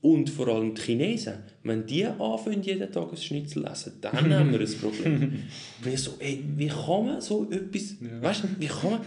Und 0.01 0.29
vor 0.29 0.49
allem 0.49 0.75
die 0.75 0.83
Chinesen, 0.83 1.35
wenn 1.63 1.87
die 1.87 2.05
anfangen, 2.05 2.63
jeden 2.63 2.93
Tag 2.93 3.11
ein 3.11 3.17
Schnitzel 3.17 3.65
essen, 3.65 3.95
dann 4.03 4.13
haben 4.35 4.53
wir 4.53 4.61
ein 4.61 4.75
Problem. 4.79 5.33
So, 5.97 6.17
ey, 6.19 6.45
wie 6.57 6.67
kann 6.69 7.07
man 7.07 7.21
so 7.23 7.49
etwas, 7.51 7.97
Ja. 8.01 8.21
weißt 8.23 8.45
du, 8.45 8.49
wie 8.59 8.67
kann 8.67 8.91
man 8.91 9.01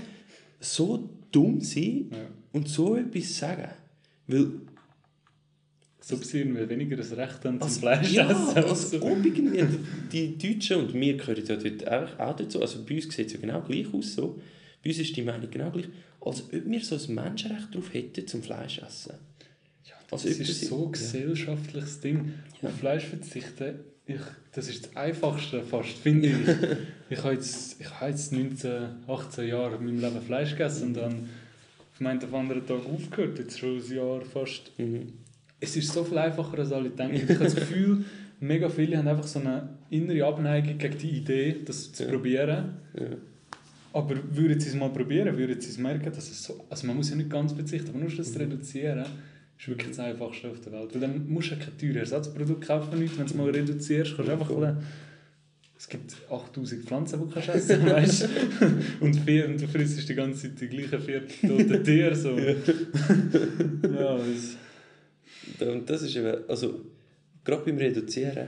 so 0.60 1.08
dumm 1.32 1.62
sein 1.62 2.08
Ja. 2.12 2.18
und 2.54 2.68
so 2.68 2.96
etwas 2.96 3.38
sagen? 3.38 3.70
Weil, 4.26 4.48
So 6.02 6.16
sie 6.16 6.40
irgendwie 6.40 6.68
weniger 6.70 6.96
das 6.96 7.12
Recht 7.16 7.44
haben 7.46 7.60
zum 7.60 7.62
als, 7.62 7.78
Fleisch 7.78 8.12
ja, 8.13 8.32
essen. 8.32 8.58
als 8.58 8.94
Also, 8.94 8.98
ob 9.06 9.24
irgendwie 9.26 9.63
die 10.12 10.38
Deutschen 10.38 10.78
und 10.78 10.94
wir 10.94 11.18
gehören 11.18 11.44
ja 11.46 11.56
dort 11.58 12.20
auch 12.20 12.36
dazu, 12.38 12.62
also 12.62 12.84
bei 12.88 12.96
uns 12.96 13.13
sieht 13.13 13.28
es 13.28 13.34
ja 13.34 13.40
genau 13.40 13.62
gleich 13.62 13.94
aus 13.94 14.13
so, 14.16 14.40
bei 14.84 14.90
uns 14.90 15.00
ist 15.00 15.16
die 15.16 15.22
Meinung 15.22 15.50
genau 15.50 15.72
gleich, 15.72 15.88
als 16.22 16.44
ob 16.44 16.52
wir 16.52 16.82
so 16.82 16.96
ein 16.96 17.16
Menschenrecht 17.16 17.70
darauf 17.74 17.94
hätten 17.94 18.28
zum 18.28 18.44
Fleisch 18.44 18.80
essen. 18.80 19.13
das 20.10 20.26
Also 20.26 20.28
ist 20.42 20.66
so 20.66 20.78
ein 20.78 20.84
ja. 20.86 20.90
gesellschaftliches 20.92 22.00
Ding. 22.02 22.34
Ja. 22.62 22.70
Auf 22.70 22.76
Fleisch 22.78 23.06
verzichten, 23.06 23.80
ich, 24.06 24.22
das 24.54 24.70
ist 24.70 24.86
das 24.86 24.96
Einfachste 24.96 25.62
fast, 25.63 25.98
finde 25.98 26.30
ich. 26.30 26.36
ich 27.10 27.24
habe 27.24 27.34
jetzt, 27.34 27.80
ich 27.82 27.90
habe 28.00 28.10
jetzt 28.12 28.32
19, 28.32 28.72
18 29.08 29.48
Jahre 29.48 29.76
in 29.76 29.86
meinem 29.86 30.00
Leben 30.00 30.22
Fleisch 30.22 30.52
gegessen 30.52 30.88
und 30.90 30.94
dann 30.98 31.30
einen 32.00 32.20
auf 32.24 32.30
den 32.30 32.36
anderen 32.36 32.66
Tag 32.66 32.86
aufgehört, 32.86 33.40
jetzt 33.40 33.60
schon 33.60 33.78
ein 33.78 33.96
Jahr 33.96 34.22
fast. 34.22 34.72
Mhm. 34.78 35.13
Es 35.60 35.76
ist 35.76 35.92
so 35.92 36.04
viel 36.04 36.18
einfacher, 36.20 36.60
als 36.60 36.72
alle 36.72 36.90
denken. 36.92 37.16
Ich 37.16 37.24
habe 37.24 37.44
das 37.44 37.56
Gefühl, 37.56 38.06
mega 38.40 38.70
viele 38.70 38.98
haben 38.98 39.08
einfach 39.08 39.26
so 39.28 39.40
eine 39.40 39.70
innere 39.90 40.26
Abneigung 40.28 40.78
gegen 40.78 40.98
die 41.00 41.10
Idee, 41.18 41.56
das 41.66 41.92
zu 41.92 42.04
Ja. 42.04 42.10
probieren. 42.12 42.78
Ja. 42.98 43.08
Aber 43.98 44.16
würden 44.36 44.60
sie 44.60 44.70
es 44.70 44.76
mal 44.76 44.90
probieren, 44.90 45.36
würden 45.38 45.60
sie 45.60 45.70
es 45.70 45.78
merken, 45.78 46.12
dass 46.14 46.30
es 46.30 46.44
so... 46.44 46.66
Also 46.70 46.86
man 46.88 46.96
muss 46.98 47.10
ja 47.10 47.16
nicht 47.16 47.30
ganz 47.30 47.52
verzichten, 47.54 47.90
aber 47.90 48.00
nur 48.00 48.10
das 48.10 48.32
Mhm. 48.32 48.38
reduzieren 48.42 49.06
ist 49.58 49.68
wirklich 49.68 49.90
das 49.90 50.00
Einfachste 50.00 50.50
auf 50.52 50.60
der 50.62 50.72
Welt. 50.74 50.94
Weil 50.94 51.02
dann 51.02 51.28
musst 51.28 51.50
du 51.50 51.56
ja 51.56 51.62
kein 51.62 51.78
teures 51.78 52.12
Ersatzprodukt 52.12 52.68
kaufen, 52.68 53.00
nicht. 53.00 53.18
wenn 53.18 53.26
du 53.26 53.32
es 53.32 53.38
mal 53.38 53.50
reduzierst, 53.50 54.16
kannst 54.16 54.28
du 54.30 54.34
einfach... 54.34 54.50
Cool. 54.52 54.78
Es 55.80 55.88
gibt 55.88 56.16
8000 56.30 56.86
Pflanzen, 56.86 57.20
die 57.20 57.26
du 57.28 57.32
kannst 57.34 57.50
essen 57.50 57.86
du? 59.00 59.06
und, 59.06 59.16
vier, 59.16 59.48
und 59.48 59.62
du 59.62 59.68
frisst 59.68 60.10
die 60.10 60.16
ganze 60.16 60.42
Zeit 60.50 60.60
die 60.62 60.68
gleichen 60.68 61.00
vier 61.02 61.28
toten 61.28 61.84
Tiere. 61.84 62.16
So. 62.16 62.36
ja, 62.38 64.18
das, 65.60 65.68
Und 65.68 65.88
das 65.90 66.02
ist 66.02 66.16
eben, 66.16 66.36
also 66.48 66.82
gerade 67.44 67.64
beim 67.66 67.78
Reduzieren 67.78 68.48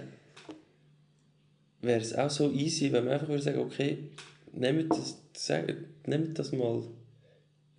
wäre 1.82 2.02
es 2.02 2.14
auch 2.16 2.30
so 2.30 2.52
easy, 2.52 2.92
wenn 2.92 3.06
man 3.06 3.14
einfach 3.14 3.28
würde 3.30 3.44
sagen, 3.44 3.60
okay, 3.60 4.00
nehmt 4.54 4.90
das, 4.92 5.18
sagt, 5.45 6.08
nehmt 6.08 6.38
das 6.38 6.52
mal, 6.52 6.84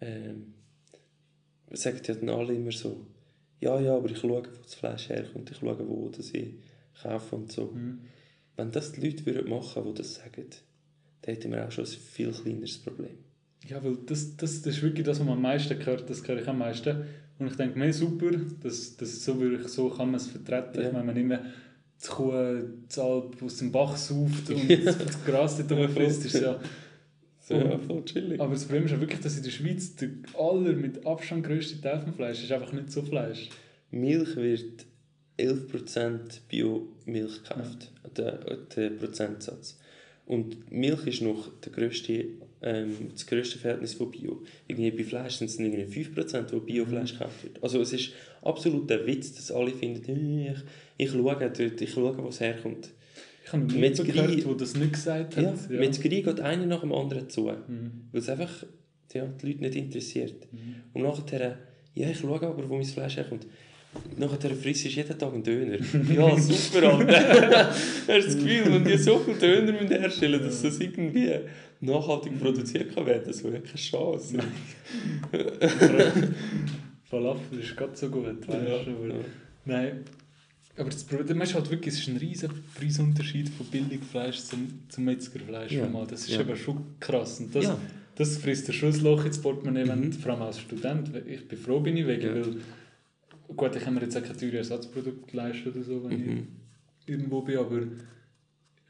ähm, 0.01 0.55
sagt 1.71 2.09
ja 2.09 2.15
dann 2.15 2.31
alle 2.31 2.55
immer 2.55 2.73
so, 2.73 3.07
ja, 3.61 3.79
ja, 3.79 3.97
aber 3.97 4.11
ich 4.11 4.19
schaue, 4.19 4.43
wo 4.43 4.63
das 4.63 4.75
Fleisch 4.75 5.09
herkommt, 5.11 5.51
ich 5.51 5.59
schaue, 5.59 5.79
wo 5.87 6.09
das 6.09 6.33
ich 6.33 6.55
kaufe 7.03 7.37
und 7.37 7.53
so. 7.53 7.67
Mhm. 7.67 8.01
Wenn 8.57 8.73
das 8.73 8.93
die 8.93 9.03
Leute 9.03 9.27
würden 9.27 9.51
machen, 9.51 9.85
die 9.85 9.95
das 9.95 10.15
sagen, 10.15 10.47
dann 11.23 11.35
hätten 11.35 11.53
wir 11.53 11.67
auch 11.67 11.71
schon 11.71 11.85
ein 11.85 11.91
viel 11.91 12.33
kleineres 12.33 12.79
Problem. 12.79 13.19
Ja, 13.69 13.85
weil 13.85 13.97
das, 14.07 14.37
das, 14.37 14.63
das 14.63 14.77
ist 14.77 14.83
wirklich 14.83 15.05
das, 15.05 15.21
was 15.21 15.27
man 15.27 15.37
am 15.37 15.43
meisten 15.43 15.79
gehört, 15.79 16.09
das 16.09 16.27
höre 16.27 16.41
ich 16.41 16.49
am 16.49 16.59
meisten. 16.59 17.05
Und 17.39 17.47
ich 17.47 17.57
denke 17.57 17.79
mir, 17.79 17.93
super, 17.93 18.31
das, 18.63 18.97
das, 18.97 19.23
so, 19.23 19.39
würde 19.39 19.63
ich, 19.63 19.69
so 19.69 19.91
kann 19.91 20.11
man 20.11 20.17
es 20.17 20.29
vertreten. 20.29 20.81
Ja. 20.81 20.89
Ich 20.89 20.93
meine, 20.93 21.09
wenn 21.09 21.17
immer 21.17 21.41
die 22.03 22.09
Kuh 22.09 22.33
das 22.89 22.99
Alp 22.99 23.43
aus 23.43 23.59
dem 23.59 23.71
Bach 23.71 23.97
sauft 23.97 24.49
und 24.49 24.71
das 24.87 25.25
Gras 25.27 25.63
dort 25.67 25.91
frisst, 25.91 26.25
ist 26.25 26.41
ja... 26.41 26.59
Ja, 27.51 27.79
voll 27.79 28.05
chillig. 28.05 28.41
Aber 28.41 28.55
das 28.55 28.65
Problem 28.65 28.85
ist 28.85 28.93
ja 28.93 29.01
wirklich, 29.01 29.21
dass 29.21 29.37
in 29.37 29.43
der 29.43 29.51
Schweiz 29.51 29.97
der 29.97 30.11
aller 30.39 30.73
mit 30.73 31.07
Abstand 31.07 31.45
grösste 31.45 31.81
Teil 31.81 32.01
vom 32.01 32.15
Fleisch 32.15 32.43
ist 32.43 32.53
einfach 32.53 32.73
nicht 32.73 32.91
so 32.91 33.03
Fleisch. 33.03 33.49
Milch 33.91 34.37
wird 34.37 34.87
11% 35.39 36.41
Biomilch 36.49 37.43
gekauft, 37.43 37.91
der, 38.17 38.39
der 38.77 38.91
Prozentsatz. 38.91 39.79
Und 40.27 40.71
Milch 40.71 41.07
ist 41.07 41.23
noch 41.23 41.49
der 41.61 41.73
grösste, 41.73 42.25
ähm, 42.63 43.09
das 43.13 43.27
grösste 43.27 43.59
Verhältnis 43.59 43.95
von 43.95 44.11
Bio. 44.11 44.43
Irgendwie 44.69 44.93
bei 44.93 45.03
Fleisch 45.03 45.37
sind 45.37 45.51
es 45.51 45.59
irgendwie 45.59 46.05
5%, 46.05 46.53
wo 46.53 46.61
Biofleisch 46.61 47.15
gekauft 47.15 47.43
wird. 47.43 47.63
Also 47.63 47.81
es 47.81 47.93
ist 47.93 48.13
absolut 48.43 48.89
der 48.89 49.07
Witz, 49.07 49.35
dass 49.35 49.51
alle 49.51 49.73
finden, 49.73 50.39
«Äh, 50.39 50.53
ich, 50.53 50.59
ich 50.99 51.11
schaue 51.11 51.37
dort, 51.37 51.81
ich 51.81 51.91
schaue, 51.91 52.17
wo 52.17 52.29
es 52.29 52.39
herkommt. 52.39 52.91
Ich 53.51 53.55
habe 53.55 53.65
noch 53.65 53.75
Metzgerei- 53.75 54.13
gehört, 54.37 54.45
der 54.47 54.55
das 54.55 54.77
nicht 54.77 54.93
gesagt 54.93 55.37
hat. 55.37 55.45
Ja, 55.71 55.79
Metzgerei 55.79 56.21
geht 56.21 56.41
eine 56.41 56.67
nach 56.67 56.81
dem 56.83 56.93
anderen 56.93 57.29
zu, 57.29 57.47
weil 57.47 57.57
Mhm. 57.67 57.91
es 58.13 58.29
einfach 58.29 58.65
ja, 59.13 59.27
die 59.27 59.47
Leute 59.49 59.61
nicht 59.63 59.75
interessiert. 59.75 60.47
Mhm. 60.53 60.77
Und 60.93 61.03
nachher, 61.03 61.59
ja, 61.95 62.09
ich 62.11 62.19
schaue 62.19 62.41
aber, 62.41 62.69
wo 62.69 62.75
mein 62.77 62.85
Fleisch 62.85 63.17
herkommt. 63.17 63.45
Nachher 64.17 64.51
frisst 64.55 64.85
du 64.85 64.89
jeden 64.89 65.19
Tag 65.19 65.35
einen 65.35 65.43
Döner. 65.43 65.79
Ja, 66.15 66.39
super, 66.39 66.93
Alter. 66.95 67.71
Hast 67.71 68.07
du 68.07 68.13
das 68.13 68.37
Gefühl, 68.37 68.73
wenn 68.73 68.85
die 68.85 68.97
so 68.97 69.19
viele 69.19 69.37
Döner 69.39 69.73
herstellen 69.99 70.41
dass 70.41 70.63
das 70.63 70.79
irgendwie 70.79 71.29
nachhaltig 71.81 72.39
produziert 72.41 72.95
kann 72.95 73.05
werden, 73.07 73.25
das 73.27 73.43
wäre 73.43 73.61
keine 73.61 73.75
Chance. 73.75 74.39
Falafel 77.05 77.59
ist 77.59 77.77
gerade 77.77 77.97
so 77.97 78.09
gut, 78.09 78.27
weißt 78.47 78.49
du. 78.49 78.53
Ja. 78.53 79.15
Nein. 79.65 80.05
Aber 80.81 80.89
das 80.91 81.05
Problem 81.05 81.41
ist 81.43 81.55
halt 81.55 81.71
wirklich, 81.71 81.95
es 81.95 82.01
ist 82.01 82.09
ein 82.09 82.17
riesiger 82.17 82.55
Preisunterschied 82.75 83.51
von 83.51 83.67
Billigfleisch 83.67 84.39
zum, 84.39 84.81
zum 84.89 85.05
Metzgerfleisch. 85.05 85.73
Ja. 85.73 85.87
Ja. 85.87 86.05
Das 86.07 86.23
ist 86.23 86.31
Ja. 86.31 86.41
eben 86.41 86.57
schon 86.57 86.99
krass. 86.99 87.39
Und 87.41 87.55
das, 87.55 87.65
Ja. 87.65 87.79
das 88.15 88.39
frisst 88.39 88.67
ein 88.69 88.73
Schussloch 88.73 89.25
ins 89.27 89.41
Portemonnaie, 89.43 89.85
Mhm. 89.85 90.13
vor 90.15 90.33
allem 90.33 90.43
als 90.43 90.59
Student. 90.59 91.11
Ich 91.27 91.47
bin 91.47 91.59
froh, 91.59 91.81
bin 91.81 91.97
ich 91.99 92.07
wegen, 92.07 92.23
Ja. 92.23 92.35
weil 92.35 92.57
gut, 93.57 93.77
ich 93.77 93.83
kann 93.83 93.95
mir 93.95 94.01
jetzt 94.01 94.17
auch 94.17 94.23
kein 94.23 94.39
teures 94.39 94.71
Ersatzprodukt 94.71 95.33
leisten 95.35 95.69
oder 95.71 95.83
so, 95.83 96.03
wenn 96.05 96.19
Mhm. 96.19 96.47
ich 97.03 97.09
irgendwo 97.13 97.43
bin, 97.43 97.59
aber 97.59 97.83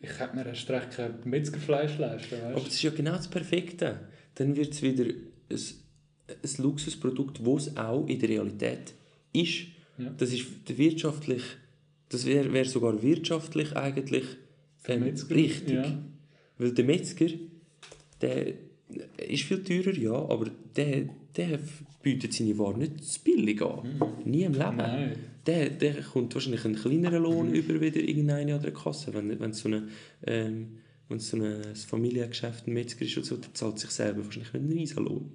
ich 0.01 0.19
hätte 0.19 0.37
mir 0.37 0.47
erst 0.47 0.71
recht 0.71 0.93
kein 0.93 1.15
Metzgerfleisch 1.25 1.99
leisten, 1.99 2.37
Aber 2.45 2.55
weißt 2.55 2.67
das 2.67 2.75
ist 2.75 2.83
ja 2.83 2.91
genau 2.91 3.13
das 3.17 3.29
Perfekte. 3.29 3.99
Dann 4.37 4.55
wird 4.55 4.73
es 4.75 4.83
wieder 4.83 5.05
ein, 5.05 5.59
ein 6.29 6.63
Luxusprodukt, 6.63 7.41
das 7.45 7.67
es 7.67 7.77
auch 7.77 8.07
in 8.07 8.19
der 8.21 8.29
Realität 8.29 8.95
ist. 9.33 9.67
Ja. 9.99 10.09
Das 10.17 10.33
ist 10.33 10.47
der 10.69 10.79
wirtschaftlich, 10.79 11.43
das 12.11 12.27
wäre 12.27 12.53
wär 12.53 12.65
sogar 12.65 13.03
wirtschaftlich 13.03 13.77
eigentlich 13.77 14.25
ähm, 14.87 15.03
richtig. 15.03 15.75
ja. 15.75 15.99
Weil 16.59 16.73
der 16.73 16.85
Metzger, 16.85 17.29
der 18.21 18.55
ist 19.29 19.45
viel 19.45 19.63
teurer, 19.65 19.97
ja, 19.97 20.13
aber 20.13 20.51
der, 20.77 21.09
der 21.37 21.61
bietet 22.03 22.35
seine 22.35 22.59
Ware 22.59 22.79
nicht 22.79 23.05
zu 23.05 23.21
billig 23.23 23.63
an. 23.63 24.01
Nie 24.25 24.43
im 24.43 24.53
Leben. 24.53 24.73
Mhm. 24.73 24.77
Nein. 24.77 25.17
Der, 25.47 25.71
der 25.71 26.03
kommt 26.03 26.35
wahrscheinlich 26.35 26.65
einen 26.65 26.77
kleineren 26.77 27.23
Lohn 27.23 27.55
über 27.55 27.81
wieder 27.81 28.01
irgendeine 28.01 28.55
an 28.55 28.63
der 28.63 28.75
Kasse. 28.75 29.15
Wenn, 29.15 29.39
wenn 29.41 29.53
so 29.53 29.69
eine, 29.69 29.89
ähm, 30.27 30.79
wenn 31.09 31.19
so 31.19 31.37
eine, 31.37 31.63
ein 31.69 31.77
Familiengeschäft 31.77 32.67
ein 32.67 32.75
Metzger 32.75 33.05
ist 33.05 33.17
oder 33.17 33.27
so, 33.27 33.37
der 33.37 33.55
zahlt 33.55 33.79
sich 33.79 33.91
selber 33.91 34.25
wahrscheinlich 34.25 34.55
einen 34.55 34.71
riesen 34.71 35.05
Lohn. 35.05 35.31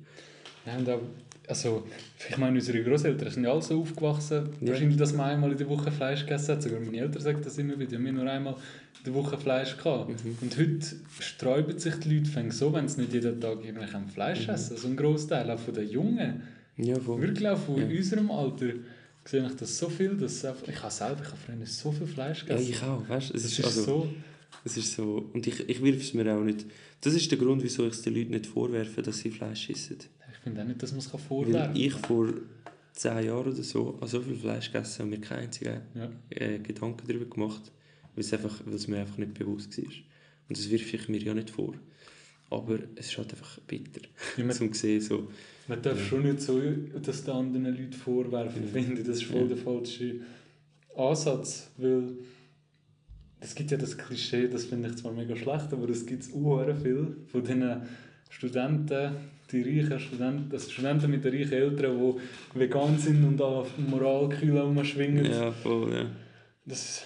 Ja, 0.65 0.77
und 0.77 0.89
auch, 0.89 1.01
also, 1.47 1.83
ich 2.29 2.37
meine, 2.37 2.55
unsere 2.57 2.83
Großeltern 2.83 3.29
sind 3.31 3.43
ja 3.43 3.51
alle 3.51 3.61
so 3.61 3.79
aufgewachsen, 3.81 4.49
Ja. 4.61 4.69
wahrscheinlich, 4.69 4.97
dass 4.97 5.13
man 5.13 5.29
einmal 5.31 5.51
in 5.51 5.57
der 5.57 5.69
Woche 5.69 5.91
Fleisch 5.91 6.21
gegessen 6.21 6.55
hat. 6.55 6.63
Sogar 6.63 6.79
meine 6.79 6.97
Eltern 6.97 7.21
sagen 7.21 7.39
das 7.43 7.57
immer 7.57 7.77
wieder. 7.79 7.91
Wir 7.99 8.07
haben 8.09 8.15
nur 8.15 8.29
einmal 8.29 8.53
in 8.99 9.03
der 9.05 9.13
Woche 9.13 9.37
Fleisch 9.37 9.77
gehabt. 9.77 10.09
Mhm. 10.25 10.37
Und 10.41 10.57
heute 10.57 10.85
sträuben 11.19 11.77
sich 11.77 11.95
die 11.95 12.15
Leute 12.17 12.29
fängt 12.31 12.53
so, 12.53 12.73
wenn 12.73 12.87
sie 12.87 13.01
nicht 13.01 13.13
jeden 13.13 13.39
Tag 13.39 13.63
irgendwelche 13.63 14.01
Fleisch 14.13 14.47
Mhm. 14.47 14.53
essen. 14.53 14.73
Also 14.73 14.87
ein 14.87 14.97
Großteil 14.97 15.49
auch 15.51 15.59
von 15.59 15.73
den 15.73 15.89
Jungen, 15.89 16.41
Ja, 16.77 16.99
voll. 16.99 17.21
wirklich 17.21 17.47
auch 17.47 17.57
von 17.59 17.77
Ja. 17.77 17.85
unserem 17.97 18.31
Alter, 18.31 18.67
sehe 19.23 19.45
ich 19.45 19.55
das 19.55 19.77
so 19.77 19.89
viel, 19.89 20.15
dass 20.17 20.37
ich 20.43 20.49
habe 20.49 20.91
selber, 20.91 21.21
ich 21.21 21.27
habe 21.27 21.37
früher 21.45 21.65
so 21.65 21.91
viel 21.91 22.07
Fleisch 22.07 22.41
Ja, 22.43 22.55
gegessen. 22.55 22.71
ich 22.71 22.81
auch, 22.83 23.07
weißt? 23.09 23.33
Es 23.35 23.43
das 23.43 23.51
ist, 23.51 23.59
ist 23.59 23.65
also, 23.65 23.81
so... 23.83 24.09
es 24.63 24.77
ist 24.77 24.93
so. 24.93 25.29
Und 25.33 25.45
ich, 25.47 25.67
ich 25.69 25.83
wirf 25.83 26.01
es 26.01 26.13
mir 26.13 26.35
auch 26.35 26.43
nicht. 26.43 26.65
Das 27.01 27.13
ist 27.13 27.29
der 27.29 27.37
Grund, 27.37 27.61
wieso 27.63 27.85
ich 27.85 27.93
es 27.93 28.01
den 28.01 28.15
Leuten 28.15 28.31
nicht 28.31 28.47
vorwerfe, 28.47 29.01
dass 29.03 29.19
sie 29.19 29.29
Fleisch 29.29 29.69
essen. 29.69 29.97
Ich 30.45 30.51
finde 30.51 30.61
auch 30.61 30.67
nicht, 30.67 30.83
dass 30.83 30.91
man 30.91 30.99
es 30.99 31.11
Weil 31.11 31.19
vorwerfen 31.19 31.75
ich 31.75 31.93
vor 31.93 32.27
zehn 32.93 33.25
Jahren 33.25 33.47
oder 33.51 33.63
so 33.63 33.97
an 33.99 34.07
so 34.07 34.21
viel 34.21 34.35
Fleisch 34.35 34.71
gegessen 34.71 35.01
und 35.01 35.09
mir 35.09 35.19
keinen 35.19 35.39
einzigen 35.45 35.81
Ja. 35.95 36.11
äh, 36.29 36.59
Gedanken 36.59 37.07
darüber 37.07 37.25
gemacht, 37.25 37.71
weil 38.13 38.23
es, 38.23 38.31
einfach, 38.31 38.61
weil 38.63 38.75
es 38.75 38.87
mir 38.87 38.99
einfach 38.99 39.17
nicht 39.17 39.33
bewusst 39.33 39.75
war. 39.75 39.85
Und 40.47 40.55
das 40.55 40.69
wirf 40.69 40.93
ich 40.93 41.09
mir 41.09 41.17
ja 41.17 41.33
nicht 41.33 41.49
vor. 41.49 41.73
Aber 42.51 42.77
es 42.95 43.07
ist 43.07 43.17
halt 43.17 43.31
einfach 43.33 43.59
bitter, 43.61 44.01
Ja, 44.37 44.43
man, 44.43 44.51
zum 44.55 44.71
sehen 44.71 45.01
so. 45.01 45.31
man 45.67 45.81
darf 45.81 45.97
Ja. 45.97 46.05
schon 46.05 46.21
nicht 46.21 46.41
so 46.41 46.61
das 47.01 47.23
den 47.23 47.33
anderen 47.33 47.65
Leuten 47.65 47.93
vorwerfen, 47.93 48.65
Ja. 48.65 48.69
finde 48.69 49.01
ich. 49.01 49.07
Das 49.07 49.17
ist 49.17 49.23
voll 49.23 49.41
Ja. 49.41 49.47
der 49.47 49.57
falsche 49.57 50.19
Ansatz, 50.95 51.71
weil 51.77 52.17
es 53.39 53.55
gibt 53.55 53.71
ja 53.71 53.77
das 53.77 53.97
Klischee, 53.97 54.47
das 54.47 54.65
finde 54.65 54.89
ich 54.89 54.95
zwar 54.97 55.11
mega 55.11 55.35
schlecht, 55.35 55.73
aber 55.73 55.89
es 55.89 56.05
gibt 56.05 56.23
auch 56.31 56.75
viel 56.83 57.17
von 57.31 57.43
diesen 57.43 57.81
Studenten, 58.29 59.15
die 59.51 59.61
reichen 59.61 59.99
Studenten, 59.99 60.51
also 60.51 60.69
Studenten 60.69 61.11
mit 61.11 61.23
den 61.23 61.33
reichen 61.33 61.53
Eltern, 61.53 61.99
die 62.53 62.59
vegan 62.59 62.97
sind 62.97 63.23
und 63.23 63.41
an 63.41 63.65
Moralkühlen 63.89 64.57
rumschwingen. 64.57 65.25
Ja, 65.25 65.51
voll, 65.51 65.93
ja. 65.93 66.05
Das, 66.65 67.03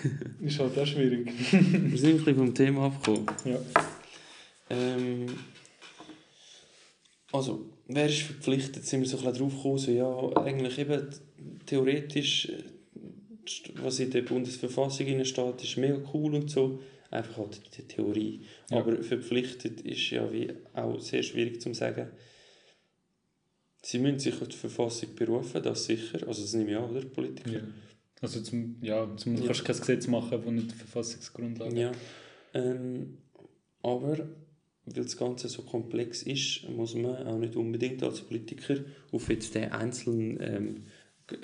ist 0.40 0.58
halt 0.58 0.78
auch 0.78 0.86
schwierig. 0.86 1.32
Wir 1.50 1.98
sind 1.98 2.10
ein 2.10 2.16
bisschen 2.18 2.36
vom 2.36 2.54
Thema 2.54 2.86
abgekommen. 2.86 3.26
Ja. 3.44 3.58
Ähm, 4.70 5.26
also, 7.32 7.66
wer 7.88 8.06
ist 8.06 8.22
verpflichtet, 8.22 8.84
sind 8.84 9.00
wir 9.00 9.08
so 9.08 9.18
ein 9.18 9.24
bisschen 9.24 9.40
drauf 9.40 9.56
gekommen, 9.56 9.78
so, 9.78 9.90
ja, 9.90 10.42
eigentlich 10.42 10.78
eben 10.78 11.08
theoretisch, 11.66 12.48
äh, 12.48 12.62
was 13.82 13.98
in 14.00 14.10
der 14.10 14.22
Bundesverfassung 14.22 15.24
steht, 15.24 15.62
ist 15.62 15.76
mega 15.76 15.98
cool 16.12 16.34
und 16.34 16.50
so, 16.50 16.80
einfach 17.12 17.38
halt 17.38 17.76
die 17.76 17.82
Theorie. 17.82 18.44
Ja. 18.70 18.78
Aber 18.78 19.02
verpflichtet 19.02 19.80
ist 19.82 20.10
ja 20.10 20.30
wie 20.32 20.52
auch 20.74 20.98
sehr 21.00 21.22
schwierig 21.22 21.60
zu 21.60 21.72
sagen. 21.74 22.08
Sie 23.82 23.98
müssen 23.98 24.18
sich 24.20 24.40
auf 24.40 24.48
die 24.48 24.56
Verfassung 24.56 25.14
berufen, 25.16 25.62
das 25.62 25.86
sicher, 25.86 26.26
also 26.26 26.42
das 26.42 26.54
nehme 26.54 26.70
ich 26.70 26.76
an, 26.76 26.90
oder, 26.90 27.04
Politiker? 27.04 27.50
ja. 27.50 27.60
Also 28.20 28.40
zum, 28.40 28.76
ja, 28.80 29.16
zum, 29.16 29.34
Ja. 29.36 29.46
kannst 29.46 29.64
kein 29.64 29.76
Gesetz 29.76 30.06
machen, 30.06 30.40
das 30.40 30.52
nicht 30.52 30.70
die 30.70 30.76
Verfassungsgrundlage 30.76 31.80
Ja. 31.80 31.92
Ähm, 32.54 33.18
aber 33.82 34.18
weil 34.84 34.94
das 35.04 35.16
Ganze 35.16 35.48
so 35.48 35.62
komplex 35.62 36.22
ist, 36.22 36.68
muss 36.68 36.94
man 36.94 37.26
auch 37.26 37.38
nicht 37.38 37.56
unbedingt 37.56 38.02
als 38.02 38.20
Politiker 38.20 38.76
auf 39.10 39.28
jetzt 39.28 39.54
den 39.54 39.70
einzelnen, 39.72 40.38
ähm, 40.40 40.84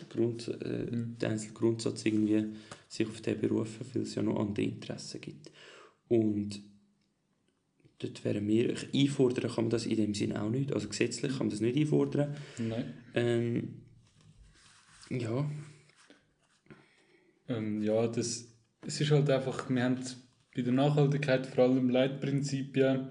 Grund, 0.08 0.48
äh, 0.62 0.86
Mhm. 0.90 1.18
den 1.18 1.30
einzelnen 1.30 1.54
Grundsatz 1.54 2.04
irgendwie 2.04 2.46
sich 2.88 3.06
auf 3.06 3.20
den 3.20 3.40
berufen, 3.40 3.86
weil 3.92 4.02
es 4.02 4.14
ja 4.14 4.22
noch 4.22 4.38
andere 4.38 4.64
Interessen 4.66 5.20
gibt. 5.20 5.50
Und 6.08 6.60
dort 7.98 8.24
wären 8.24 8.46
wir, 8.46 8.74
einfordern 8.94 9.50
kann 9.50 9.64
man 9.64 9.70
das 9.70 9.86
in 9.86 9.96
dem 9.96 10.14
Sinn 10.14 10.36
auch 10.36 10.50
nicht, 10.50 10.72
also 10.72 10.88
gesetzlich 10.88 11.30
kann 11.32 11.46
man 11.46 11.50
das 11.50 11.60
nicht 11.60 11.76
einfordern. 11.76 12.36
Nein. 12.58 12.94
Ähm, 13.14 13.82
ja, 15.10 15.50
Ähm, 17.48 17.82
ja, 17.82 18.06
das, 18.06 18.46
es 18.86 19.00
ist 19.00 19.10
halt 19.10 19.30
einfach, 19.30 19.70
wir 19.70 19.82
haben 19.82 19.98
bei 20.54 20.62
der 20.62 20.72
Nachhaltigkeit 20.72 21.46
vor 21.46 21.64
allem 21.64 21.88
Leitprinzipien 21.88 23.08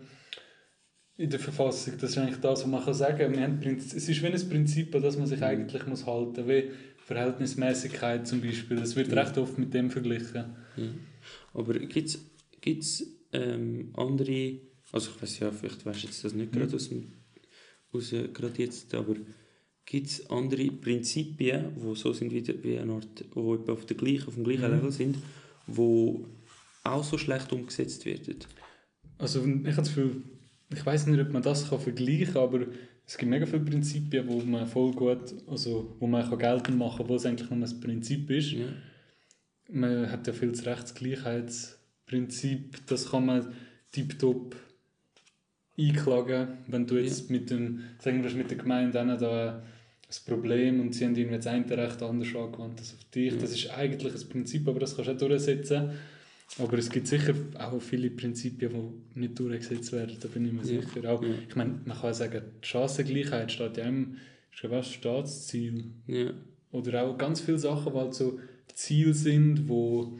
in 1.17 1.29
der 1.29 1.39
Verfassung. 1.39 1.93
Das 1.99 2.11
ist 2.11 2.17
eigentlich 2.17 2.39
das, 2.39 2.61
was 2.61 2.67
man 2.67 2.83
kann 2.83 2.93
sagen 2.93 3.59
Prinz- 3.59 3.93
Es 3.93 4.07
ist 4.07 4.21
wie 4.21 4.27
ein 4.27 4.49
Prinzip, 4.49 4.93
an 4.95 5.01
das 5.01 5.17
man 5.17 5.27
sich 5.27 5.41
eigentlich 5.41 5.85
muss 5.87 6.05
halten 6.05 6.41
muss. 6.41 6.47
Wie 6.47 6.63
Verhältnismäßigkeit 6.97 8.27
zum 8.27 8.41
Beispiel. 8.41 8.77
Das 8.77 8.95
wird 8.95 9.11
Ja. 9.11 9.21
recht 9.23 9.37
oft 9.37 9.57
mit 9.57 9.73
dem 9.73 9.89
verglichen. 9.89 10.35
Ja. 10.75 10.83
Aber 11.53 11.73
gibt 11.79 12.09
es 12.63 13.07
ähm, 13.33 13.91
andere, 13.95 14.59
also 14.91 15.11
ich 15.15 15.21
weiß 15.21 15.39
ja, 15.39 15.51
vielleicht 15.51 15.85
weißt 15.85 16.03
du 16.03 16.07
jetzt 16.07 16.23
das 16.23 16.33
nicht 16.33 16.53
Mhm. 16.53 16.59
gerade 16.59 16.75
aus, 16.75 16.89
dem, 16.89 17.11
aus 17.91 18.13
äh, 18.13 18.27
gerade 18.29 18.61
jetzt, 18.61 18.93
aber 18.95 19.15
gibt 19.85 20.07
es 20.07 20.29
andere 20.29 20.65
Prinzipien, 20.71 21.71
die 21.75 21.95
so 21.95 22.13
sind 22.13 22.31
wie, 22.33 22.41
die- 22.41 22.63
wie 22.63 22.77
eine 22.77 22.93
Art, 22.93 23.25
wo 23.33 23.55
etwa 23.55 23.73
auf, 23.73 23.85
der 23.85 23.97
gleichen, 23.97 24.27
auf 24.27 24.35
dem 24.35 24.43
gleichen 24.45 24.65
Mhm. 24.69 24.75
Level 24.77 24.91
sind, 24.91 25.17
wo 25.65 26.25
auch 26.83 27.03
so 27.03 27.17
schlecht 27.17 27.51
umgesetzt 27.51 28.05
werden? 28.05 28.37
Also 29.17 29.39
ich 29.45 29.45
habe 29.47 29.75
das 29.75 29.87
Gefühl, 29.89 30.21
ich 30.73 30.85
weiß 30.85 31.07
nicht, 31.07 31.19
ob 31.19 31.31
man 31.31 31.41
das 31.41 31.69
kann 31.69 31.79
vergleichen 31.79 32.33
kann, 32.33 32.43
aber 32.43 32.65
es 33.05 33.17
gibt 33.17 33.29
mega 33.29 33.45
viele 33.45 33.63
Prinzipien, 33.63 34.27
wo 34.27 34.41
man 34.41 34.67
voll 34.67 34.91
gut, 34.91 35.33
also 35.47 35.95
wo 35.99 36.07
man 36.07 36.29
kann 36.29 36.39
geltend 36.39 36.77
machen 36.77 36.97
kann, 36.97 37.07
wo 37.09 37.15
es 37.15 37.25
eigentlich 37.25 37.49
nur 37.49 37.65
ein 37.65 37.79
Prinzip 37.79 38.29
ist. 38.29 38.51
Ja. 38.51 38.65
Man 39.69 40.11
hat 40.11 40.27
ja 40.27 40.33
viel 40.33 40.51
das 40.51 40.65
Rechtsgleichheitsprinzip, 40.65 42.85
das 42.85 43.11
kann 43.11 43.25
man 43.25 43.53
tiptop 43.91 44.55
einklagen, 45.79 46.49
wenn 46.67 46.85
du 46.85 46.97
jetzt 46.97 47.29
mit 47.29 47.49
dem, 47.49 47.83
sagen 47.99 48.23
wir 48.23 48.31
mit 48.31 48.49
der 48.49 48.57
Gemeinde 48.57 49.17
da 49.17 49.63
ein 50.09 50.15
Problem 50.25 50.81
und 50.81 50.95
sie 50.95 51.05
haben 51.05 51.15
irgendwie 51.15 51.37
das 51.37 51.47
eine 51.47 51.69
Recht 51.69 52.01
anders 52.01 52.27
angewandt 52.29 52.79
als 52.79 52.93
auf 52.93 53.03
dich. 53.13 53.33
Ja. 53.33 53.39
Das 53.39 53.51
ist 53.51 53.69
eigentlich 53.69 54.13
ein 54.13 54.29
Prinzip, 54.29 54.67
aber 54.67 54.79
das 54.79 54.95
kannst 54.95 55.09
du 55.09 55.13
auch 55.13 55.29
durchsetzen. 55.29 55.91
Aber 56.59 56.77
es 56.77 56.89
gibt 56.89 57.07
sicher 57.07 57.35
auch 57.59 57.79
viele 57.81 58.09
Prinzipien, 58.09 58.71
die 59.13 59.19
nicht 59.19 59.37
durchgesetzt 59.39 59.91
werden, 59.91 60.17
da 60.19 60.27
bin 60.27 60.45
ich 60.45 60.53
mir 60.53 60.61
Ja. 60.61 60.81
sicher. 60.81 61.11
Auch, 61.11 61.21
Ja. 61.21 61.29
Ich 61.47 61.55
meine, 61.55 61.81
man 61.85 61.97
kann 61.99 62.13
sagen, 62.13 62.41
die 62.63 62.67
Chancengleichheit 62.67 63.51
steht 63.51 63.77
ja 63.77 63.85
im 63.85 64.15
Staatsziel. 64.51 65.85
Ja. 66.07 66.31
Oder 66.71 67.03
auch 67.03 67.17
ganz 67.17 67.41
viele 67.41 67.59
Sachen, 67.59 67.93
die 67.93 67.99
halt 67.99 68.13
so 68.13 68.39
Ziele 68.73 69.13
sind, 69.13 69.67
wo 69.67 70.17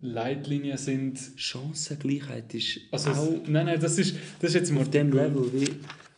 Leitlinien 0.00 0.78
sind. 0.78 1.18
Chancengleichheit 1.36 2.54
ist 2.54 2.80
Also 2.90 3.10
auch 3.10 3.32
es, 3.42 3.48
nein, 3.48 3.66
nein, 3.66 3.80
das 3.80 3.98
ist, 3.98 4.16
das 4.40 4.50
ist 4.50 4.54
jetzt 4.54 4.70
im 4.70 4.78
auf 4.78 4.86
Artikel, 4.86 5.14
Level 5.14 5.52
wie... 5.52 5.68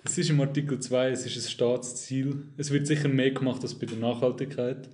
es 0.04 0.18
ist 0.18 0.30
im 0.30 0.40
Artikel 0.40 0.78
2, 0.80 1.10
es 1.10 1.26
ist 1.26 1.36
ein 1.36 1.50
Staatsziel. 1.50 2.42
Es 2.56 2.70
wird 2.70 2.86
sicher 2.86 3.08
mehr 3.08 3.30
gemacht 3.30 3.62
als 3.62 3.74
bei 3.74 3.86
der 3.86 3.98
Nachhaltigkeit. 3.98 4.88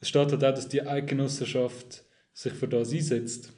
Es 0.00 0.08
steht 0.08 0.30
halt 0.32 0.44
auch, 0.44 0.54
dass 0.54 0.68
die 0.68 0.82
Eidgenossenschaft 0.82 2.04
sich 2.36 2.52
für 2.52 2.68
das 2.68 2.92
einsetzt. 2.92 3.50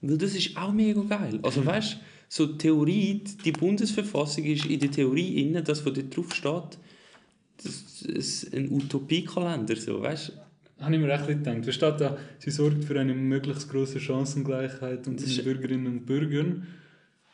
Weil 0.00 0.18
das 0.18 0.34
ist 0.34 0.56
auch 0.56 0.72
mega 0.72 1.00
geil. 1.02 1.38
Also 1.42 1.64
weißt 1.64 1.98
so 2.28 2.46
die 2.46 2.58
Theorie, 2.58 3.22
die 3.44 3.52
Bundesverfassung 3.52 4.44
ist 4.44 4.66
in 4.66 4.80
der 4.80 4.90
Theorie 4.90 5.40
inne, 5.40 5.62
das, 5.62 5.86
was 5.86 5.92
dort 5.92 6.16
drauf 6.16 6.34
steht, 6.34 6.78
das 7.62 8.02
ist 8.02 8.52
ein 8.52 8.72
Utopiekalender, 8.72 9.76
so, 9.76 10.02
weißt 10.02 10.32
Habe 10.80 10.94
ich 10.96 11.00
mir 11.00 11.12
echt 11.12 11.28
gedacht. 11.28 11.64
Da 11.64 11.72
steht 11.72 12.00
da, 12.00 12.18
sie 12.40 12.50
sorgt 12.50 12.84
für 12.84 12.98
eine 12.98 13.14
möglichst 13.14 13.70
große 13.70 14.00
Chancengleichheit 14.00 15.06
unter 15.06 15.24
Das 15.24 15.36
den 15.36 15.44
Bürgerinnen 15.44 15.86
und 15.86 16.06
Bürgern. 16.06 16.66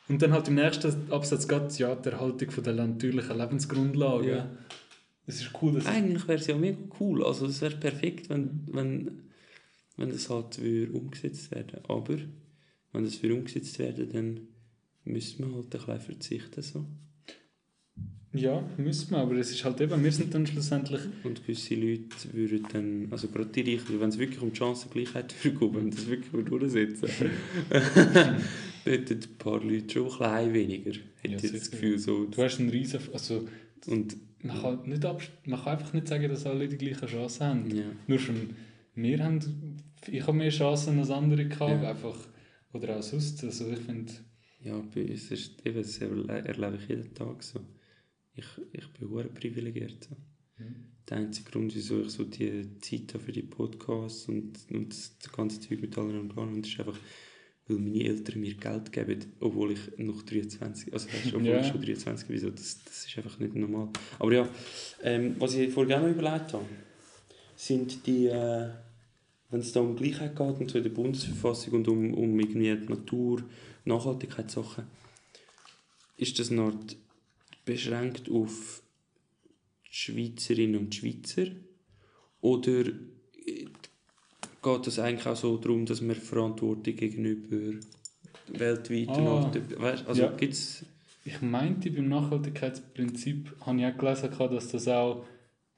Und 0.08 0.20
dann 0.20 0.32
halt 0.32 0.48
im 0.48 0.56
nächsten 0.56 1.10
Absatz 1.10 1.48
geht 1.48 1.78
ja 1.78 1.94
die 1.94 2.10
Erhaltung 2.10 2.50
von 2.50 2.64
der 2.64 2.74
natürlichen 2.74 3.38
Lebensgrundlagen. 3.38 4.28
Ja. 4.28 4.50
Es 5.26 5.40
ist 5.40 5.50
cool, 5.62 5.72
dass 5.74 5.86
Eigentlich 5.86 6.28
wäre 6.28 6.38
es 6.38 6.46
ja 6.46 6.56
mega 6.56 6.78
cool. 6.98 7.24
Also 7.24 7.46
es 7.46 7.62
wäre 7.62 7.76
perfekt, 7.76 8.28
wenn, 8.28 8.66
wenn, 8.66 9.29
wenn 10.00 10.10
das 10.10 10.28
halt 10.30 10.60
würde 10.60 10.92
umgesetzt 10.92 11.50
werden 11.52 11.78
Aber 11.84 12.16
wenn 12.92 13.04
das 13.04 13.22
würde 13.22 13.36
umgesetzt 13.36 13.78
werden, 13.78 14.08
dann 14.12 14.40
müsste 15.04 15.42
man 15.42 15.54
halt 15.54 15.66
ein 15.66 15.70
bisschen 15.70 16.00
verzichten. 16.00 16.62
So. 16.62 16.86
Ja, 18.32 18.62
müssen 18.76 19.10
wir, 19.10 19.18
aber 19.18 19.34
es 19.36 19.50
ist 19.50 19.64
halt 19.64 19.80
eben, 19.80 20.04
wir 20.04 20.12
sind 20.12 20.32
dann 20.32 20.46
schlussendlich. 20.46 21.00
Und 21.24 21.42
gewisse 21.44 21.74
Leute 21.74 22.08
würden 22.32 22.64
dann, 22.72 23.08
also 23.10 23.26
gerade 23.28 23.50
die 23.50 23.74
Reichen, 23.74 24.00
wenn 24.00 24.08
es 24.08 24.18
wirklich 24.18 24.40
um 24.40 24.52
die 24.52 24.56
Chancengleichheit 24.56 25.34
würde 25.44 25.58
gehen, 25.58 25.74
wenn 25.74 25.90
das 25.90 26.06
wirklich 26.08 26.44
durchsetzen 26.44 27.08
hätten 28.84 29.18
ein 29.20 29.38
paar 29.38 29.62
Leute 29.62 29.90
schon 29.92 30.06
ein 30.10 30.16
klein 30.16 30.54
weniger. 30.54 30.92
Hätte 31.22 31.34
Ja, 31.34 31.38
ich 31.42 31.52
das. 31.52 31.70
Gefühl 31.70 31.98
so. 31.98 32.24
Du 32.26 32.42
hast 32.42 32.60
einen 32.60 32.70
riesen. 32.70 33.00
Also, 33.12 33.46
Und 33.86 34.16
man 34.42 34.60
kann, 34.62 34.88
nicht 34.88 35.02
man 35.46 35.60
kann 35.62 35.72
einfach 35.78 35.92
nicht 35.92 36.08
sagen, 36.08 36.28
dass 36.28 36.46
alle 36.46 36.68
die 36.68 36.78
gleichen 36.78 37.08
Chancen 37.08 37.46
haben. 37.46 37.76
ja, 37.76 37.84
Nur 38.06 38.18
schon, 38.18 38.50
wir 38.94 39.24
haben. 39.24 39.76
Ich 40.08 40.22
habe 40.22 40.32
mehr 40.36 40.50
Chancen 40.50 40.98
als 40.98 41.10
andere 41.10 41.46
gehabt. 41.46 41.82
Ja. 41.82 41.90
Einfach, 41.90 42.16
oder 42.72 42.98
auch 42.98 43.02
sonst. 43.02 43.42
Also, 43.44 43.70
ich 43.70 43.78
finde. 43.80 44.12
ja, 44.62 44.80
bei 44.94 45.04
uns 45.04 45.30
ist 45.30 45.64
eben, 45.66 45.76
das 45.82 46.00
erle- 46.00 46.28
erlebe 46.44 46.76
ich 46.82 46.88
jeden 46.88 47.14
Tag 47.14 47.42
so. 47.42 47.60
Ich, 48.34 48.46
ich 48.72 48.86
bin 48.92 49.10
hure 49.10 49.24
privilegiert. 49.28 50.04
So. 50.08 50.16
Der 51.08 51.16
einzige 51.18 51.50
Grund, 51.50 51.74
wieso 51.74 52.00
ich 52.02 52.10
so 52.10 52.24
die 52.24 52.78
Zeit 52.80 53.12
habe 53.14 53.24
für 53.24 53.32
die 53.32 53.42
Podcasts 53.42 54.28
und, 54.28 54.52
und 54.70 54.88
das 54.90 55.32
ganze 55.32 55.60
Zeug 55.60 55.80
mit 55.80 55.96
allen 55.98 56.16
Organen, 56.30 56.62
ist 56.62 56.78
einfach, 56.78 56.98
weil 57.66 57.78
meine 57.78 58.04
Eltern 58.04 58.40
mir 58.40 58.54
Geld 58.54 58.92
geben, 58.92 59.18
obwohl 59.40 59.72
ich 59.72 59.80
noch 59.98 60.22
23, 60.22 60.92
also 60.92 61.08
weißt, 61.08 61.34
obwohl 61.34 61.48
Ja. 61.48 61.60
ich 61.60 61.66
schon 61.66 61.82
23 61.82 62.28
bin, 62.28 62.38
so, 62.38 62.50
das, 62.50 62.84
das 62.84 63.06
ist 63.06 63.16
einfach 63.18 63.38
nicht 63.40 63.54
normal. 63.54 63.88
Aber 64.18 64.32
ja, 64.32 64.48
ähm, 65.02 65.34
was 65.38 65.54
ich 65.54 65.76
auch 65.76 65.84
noch 65.86 66.08
überlegt 66.08 66.52
habe, 66.52 66.64
sind 67.56 68.06
die, 68.06 68.26
äh, 68.26 68.68
wenn 69.50 69.60
es 69.60 69.72
da 69.72 69.80
um 69.80 69.96
Gleichheit 69.96 70.36
geht 70.36 70.60
und 70.60 70.70
so 70.70 70.78
in 70.78 70.84
der 70.84 70.90
Bundesverfassung 70.90 71.74
und 71.74 71.88
um, 71.88 72.14
um 72.14 72.38
irgendwie 72.38 72.76
die 72.76 72.88
Natur, 72.88 73.42
Nachhaltigkeitssachen, 73.84 74.84
ist 76.16 76.38
das 76.38 76.52
Art 76.52 76.96
beschränkt 77.64 78.30
auf 78.30 78.82
die 79.86 79.94
Schweizerinnen 79.94 80.78
und 80.78 80.94
Schweizer? 80.94 81.46
Oder 82.40 82.84
geht 84.62 84.86
es 84.86 84.98
eigentlich 84.98 85.26
auch 85.26 85.36
so 85.36 85.56
darum, 85.56 85.86
dass 85.86 86.00
man 86.00 86.16
Verantwortung 86.16 86.94
gegenüber 86.94 87.78
weltweit 88.48 89.08
Ah. 89.08 89.52
weißt, 89.78 90.06
also 90.06 90.22
Ja. 90.22 90.32
gibt's 90.32 90.84
Ich 91.22 91.42
meinte, 91.42 91.90
beim 91.90 92.08
Nachhaltigkeitsprinzip 92.08 93.54
habe 93.60 93.78
ich 93.78 93.86
auch 93.86 93.98
gelesen, 93.98 94.30
dass 94.38 94.68
das 94.68 94.88
auch 94.88 95.26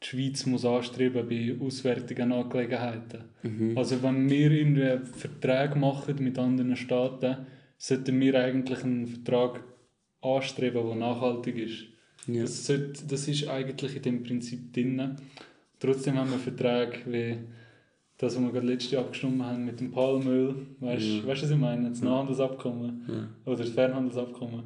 die 0.03 0.07
Schweiz 0.07 0.47
muss 0.47 0.65
anstreben 0.65 1.29
bei 1.29 1.57
auswärtigen 1.65 2.33
Angelegenheiten. 2.33 3.25
mhm. 3.43 3.77
Also 3.79 4.03
wenn 4.03 4.29
wir 4.29 4.51
irgendwie 4.51 4.99
Verträge 5.17 5.79
machen 5.79 6.17
mit 6.23 6.39
anderen 6.39 6.77
Staaten, 6.77 7.37
sollten 7.79 8.21
wir 8.21 8.35
eigentlich 8.41 8.83
einen 8.85 9.07
Vertrag 9.07 9.63
anstreben, 10.21 10.87
der 10.87 10.95
nachhaltig 10.97 11.57
ist. 11.57 11.85
ja. 12.27 12.43
Das, 12.43 12.67
sollte, 12.67 13.05
das 13.07 13.29
ist 13.29 13.49
eigentlich 13.49 13.97
in 13.97 14.03
dem 14.03 14.23
Prinzip 14.23 14.73
drin. 14.73 15.17
Trotzdem 15.81 16.17
haben 16.17 16.31
wir 16.31 16.39
Verträge 16.39 16.99
wie 17.07 17.39
das, 18.19 18.37
was 18.37 18.43
wir 18.43 18.53
gerade 18.53 18.67
letztes 18.69 18.93
Jahr 18.93 19.03
abgestimmt 19.03 19.43
haben 19.43 19.65
mit 19.65 19.81
dem 19.81 19.91
Palmöl. 19.91 20.55
Weißt 20.79 21.03
du, 21.03 21.07
Ja. 21.07 21.27
was 21.27 21.43
ich 21.51 21.57
meine? 21.57 21.89
Das 21.91 21.99
Ja. 22.01 22.05
Nachhandelsabkommen 22.07 23.05
ja. 23.09 23.29
oder 23.53 23.65
das 23.65 23.71
Fernhandelsabkommen. 23.71 24.63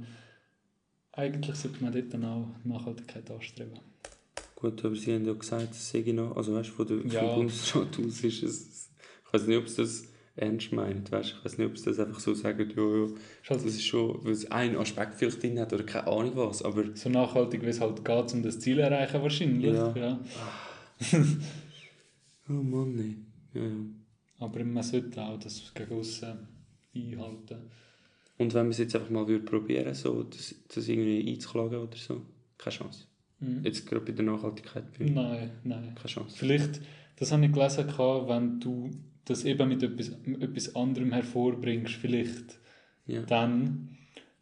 Eigentlich 1.12 1.56
sollte 1.56 1.82
man 1.82 1.92
dort 1.92 2.12
dann 2.12 2.24
auch 2.26 2.48
Nachhaltigkeit 2.64 3.30
anstreben. 3.30 3.78
Gut, 4.56 4.84
aber 4.84 4.96
Sie 4.96 5.14
haben 5.14 5.26
ja 5.26 5.34
gesagt, 5.34 5.72
es 5.72 5.90
sei 5.90 6.00
noch, 6.12 6.34
also 6.36 6.54
weißt 6.54 6.70
du, 6.70 6.72
von 6.72 6.86
der 6.86 7.12
Ja. 7.12 7.20
vom 7.20 7.34
Bundesrat 7.36 7.98
aus 7.98 8.24
ist 8.24 8.42
es, 8.42 8.90
ich 9.26 9.32
weiß 9.32 9.46
nicht, 9.46 9.58
ob 9.58 9.66
es 9.66 9.76
das 9.76 10.04
ernst 10.34 10.72
meinen. 10.72 11.04
Weißt, 11.10 11.34
ich 11.38 11.44
weiß 11.44 11.58
nicht, 11.58 11.66
ob 11.68 11.78
sie 11.78 11.84
das 11.84 11.98
einfach 12.00 12.20
so 12.20 12.32
sagen, 12.34 12.70
ja, 12.74 13.06
ja, 13.06 13.14
das 13.48 13.64
ist 13.64 13.84
schon, 13.84 14.24
weil 14.24 14.32
es 14.32 14.50
einen 14.50 14.76
Aspekt 14.76 15.16
vielleicht 15.16 15.42
drin 15.42 15.60
hat 15.60 15.72
oder 15.72 15.84
keine 15.84 16.06
Ahnung 16.06 16.32
was, 16.34 16.62
aber... 16.62 16.84
So 16.94 17.08
nachhaltig, 17.10 17.62
wie 17.62 17.66
es 17.66 17.80
halt 17.80 18.04
geht, 18.04 18.32
um 18.32 18.42
das 18.42 18.58
Ziel 18.58 18.76
zu 18.76 18.82
erreichen 18.82 19.22
wahrscheinlich. 19.22 19.74
Ja. 19.74 19.94
Ja. 19.96 20.20
Oh 22.48 22.52
Mann, 22.52 22.94
nee. 22.94 23.16
Ja, 23.54 23.66
ja. 23.66 23.74
Aber 24.38 24.64
man 24.64 24.82
sollte 24.82 25.20
auch 25.20 25.36
das 25.38 25.72
gegen 25.74 25.92
aussen 25.94 26.46
einhalten. 26.94 27.56
Und 28.38 28.54
wenn 28.54 28.62
man 28.66 28.70
es 28.70 28.78
jetzt 28.78 28.94
einfach 28.94 29.10
mal 29.10 29.26
würde 29.26 29.44
probieren 29.44 29.94
so 29.94 30.22
das, 30.22 30.54
das 30.72 30.86
irgendwie 30.86 31.28
einzuklagen 31.28 31.78
oder 31.78 31.96
so, 31.96 32.22
keine 32.56 32.76
Chance. 32.76 33.06
Mhm. 33.40 33.64
Jetzt 33.64 33.86
gerade 33.86 34.04
bei 34.04 34.12
der 34.12 34.24
Nachhaltigkeit, 34.24 34.84
Nein, 34.98 35.50
nein. 35.64 35.92
keine 35.94 36.06
Chance. 36.08 36.36
Vielleicht, 36.38 36.80
das 37.16 37.32
habe 37.32 37.44
ich 37.44 37.52
gelesen, 37.52 37.86
gehabt, 37.86 38.28
wenn 38.28 38.60
du 38.60 38.90
das 39.26 39.44
eben 39.44 39.68
mit 39.68 39.82
etwas, 39.82 40.12
etwas 40.40 40.74
anderem 40.76 41.12
hervorbringst, 41.12 41.94
vielleicht 41.94 42.58
Ja. 43.06 43.22
dann. 43.22 43.88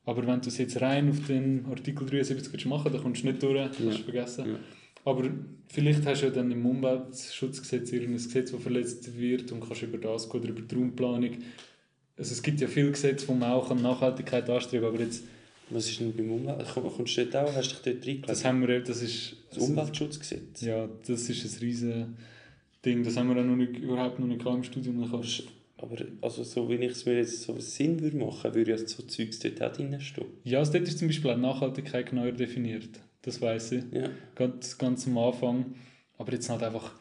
Aber 0.07 0.27
wenn 0.27 0.41
du 0.43 0.49
es 0.49 0.59
jetzt 0.59 0.81
rein 0.81 1.09
auf 1.11 1.27
den 1.27 1.65
Artikel 1.67 2.07
73 2.07 2.53
willst 2.53 2.67
machen 2.67 2.93
dann 2.93 3.03
kommst 3.03 3.23
du 3.23 3.29
nicht 3.29 3.43
durch, 3.43 3.59
hast 3.69 3.81
du 3.81 3.85
Ja. 3.85 3.93
vergessen. 3.93 4.47
Ja. 4.49 4.59
Aber 5.07 5.29
vielleicht 5.69 6.07
hast 6.07 6.23
du 6.23 6.27
ja 6.27 6.33
dann 6.33 6.51
im 6.51 6.65
Umweltschutzgesetz 6.65 7.93
irgendein 7.93 8.15
Gesetz, 8.17 8.53
das 8.53 8.63
verletzt 8.63 9.17
wird 9.19 9.51
und 9.53 9.61
kannst 9.61 9.83
über 9.83 9.99
das 9.99 10.29
gehen 10.31 10.41
oder 10.41 10.51
über 10.51 10.63
die 10.63 10.75
Raumplanung. 10.75 11.31
Also 12.17 12.33
es 12.33 12.43
gibt 12.43 12.61
ja 12.61 12.69
viele 12.69 12.91
Gesetze, 12.91 13.27
wo 13.29 13.35
man 13.35 13.51
auch 13.51 13.71
an 13.71 13.83
Nachhaltigkeit 13.83 14.49
anstreben 14.49 14.87
aber 14.87 15.01
jetzt, 15.01 15.25
Was 15.71 15.89
ist 15.89 16.01
denn 16.01 16.15
beim 16.15 16.31
Umwelt... 16.31 16.67
Komm, 16.73 16.91
Kommst 16.93 17.17
du 17.17 17.25
dort 17.27 17.37
auch? 17.49 17.55
Hast 17.55 17.73
du 17.87 17.91
dich 17.93 18.21
dort 18.23 18.29
das 18.29 18.45
reingelegt? 18.45 18.45
haben 18.45 18.69
wir, 18.69 18.81
das 18.81 19.03
ist... 19.03 19.37
Das 19.51 19.59
Umweltschutzgesetz? 19.69 20.61
Ja, 20.61 20.89
das 21.07 21.29
ist 21.29 21.45
ein 21.45 21.59
riesen 21.61 22.17
Ding, 22.85 23.03
das 23.03 23.17
haben 23.17 23.35
wir 23.35 23.41
auch 23.41 23.47
noch 23.47 23.57
nicht, 23.57 23.79
überhaupt 23.79 24.19
noch 24.19 24.27
nicht 24.27 24.45
im 24.45 24.63
Studium. 24.63 25.09
Kannst 25.11 25.39
du- 25.41 25.45
Aber 25.79 25.97
also, 26.21 26.43
so 26.43 26.69
wie 26.69 26.75
ich 26.75 26.93
es 26.93 27.07
mir 27.07 27.17
jetzt 27.17 27.43
so 27.43 27.59
Sinn 27.59 28.01
würde 28.01 28.17
machen, 28.17 28.55
würde 28.55 28.73
ja 28.73 28.79
so 28.79 29.03
Zeugs 29.05 29.39
dort 29.39 29.63
auch 29.63 29.73
drin 29.73 29.99
stehen. 30.01 30.27
Ja, 30.45 30.59
also 30.59 30.73
dort 30.73 30.87
ist 30.87 30.99
zum 30.99 31.09
Beispiel 31.09 31.31
auch 31.31 31.37
Nachhaltigkeit 31.39 32.11
genauer 32.11 32.33
definiert. 32.33 32.89
Das 33.23 33.41
weiß 33.41 33.73
ich. 33.73 33.85
Ja. 33.91 34.11
Ganz, 34.35 34.77
ganz 34.77 35.07
am 35.07 35.17
Anfang. 35.19 35.75
Aber 36.19 36.33
jetzt 36.33 36.49
halt 36.51 36.63
einfach. 36.63 36.93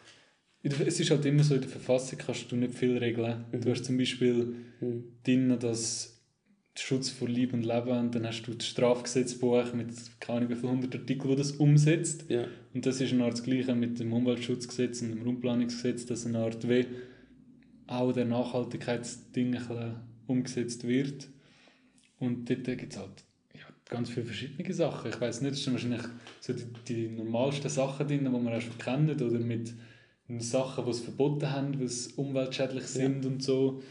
Es 0.64 1.00
ist 1.02 1.12
halt 1.12 1.26
immer 1.26 1.44
so, 1.44 1.56
in 1.56 1.62
der 1.62 1.70
Verfassung 1.70 2.18
kannst 2.26 2.50
du 2.50 2.56
nicht 2.56 2.74
viel 2.74 2.98
regeln. 2.98 3.44
Mhm. 3.52 3.62
Du 3.62 3.70
hast 3.72 3.84
zum 3.84 3.98
Beispiel 3.98 4.56
Hm. 4.80 5.04
drin, 5.26 5.58
dass 5.60 6.13
Schutz 6.76 7.10
vor 7.10 7.28
Lieb 7.28 7.54
und 7.54 7.64
Leben 7.64 7.98
und 7.98 8.16
dann 8.16 8.26
hast 8.26 8.44
du 8.44 8.54
das 8.54 8.68
Strafgesetzbuch 8.68 9.74
mit 9.74 9.90
keine 10.20 10.40
Ahnung 10.40 10.50
wie 10.50 10.56
viel 10.56 10.70
hundert 10.70 10.96
Artikeln, 10.96 11.30
wo 11.30 11.36
das 11.36 11.52
umsetzt. 11.52 12.26
Ja. 12.30 12.46
Und 12.74 12.86
das 12.86 13.00
ist 13.00 13.14
eine 13.14 13.26
Art 13.26 13.34
das 13.34 13.44
Gleiche 13.44 13.76
mit 13.76 14.00
dem 14.00 14.12
Umweltschutzgesetz 14.12 15.02
und 15.02 15.12
dem 15.12 15.22
Raumplanungsgesetz, 15.22 16.06
dass 16.06 16.26
eine 16.26 16.40
Art 16.40 16.68
wie 16.68 16.88
auch 17.88 18.12
der 18.12 18.26
Nachhaltigkeitsding 18.26 19.56
ein 19.56 19.96
umgesetzt 20.28 20.88
wird. 20.88 21.28
Und 22.20 22.50
dort 22.50 22.64
gibt 22.64 22.94
es 22.94 23.00
halt 23.00 23.24
ja, 23.54 23.66
ganz 23.90 24.10
viele 24.10 24.26
verschiedene 24.26 24.74
Sachen. 24.74 25.12
Ich 25.12 25.20
weiß 25.20 25.42
nicht, 25.42 25.54
es 25.54 25.64
sind 25.64 25.74
wahrscheinlich 25.74 26.04
so 26.40 26.54
die, 26.54 26.66
die 26.88 27.08
normalsten 27.10 27.70
Sachen 27.70 28.08
drin, 28.08 28.24
die 28.24 28.30
man 28.30 28.48
auch 28.48 28.62
schon 28.62 28.78
kennt, 28.78 29.22
oder 29.22 29.40
mit 29.40 29.74
Sachen, 30.40 30.86
die 30.86 30.92
es 30.92 31.02
verboten 31.02 31.52
haben, 31.52 31.74
die 31.74 31.88
umweltschädlich 32.16 32.86
sind 32.86 33.26
und 33.26 33.44
so. 33.44 33.84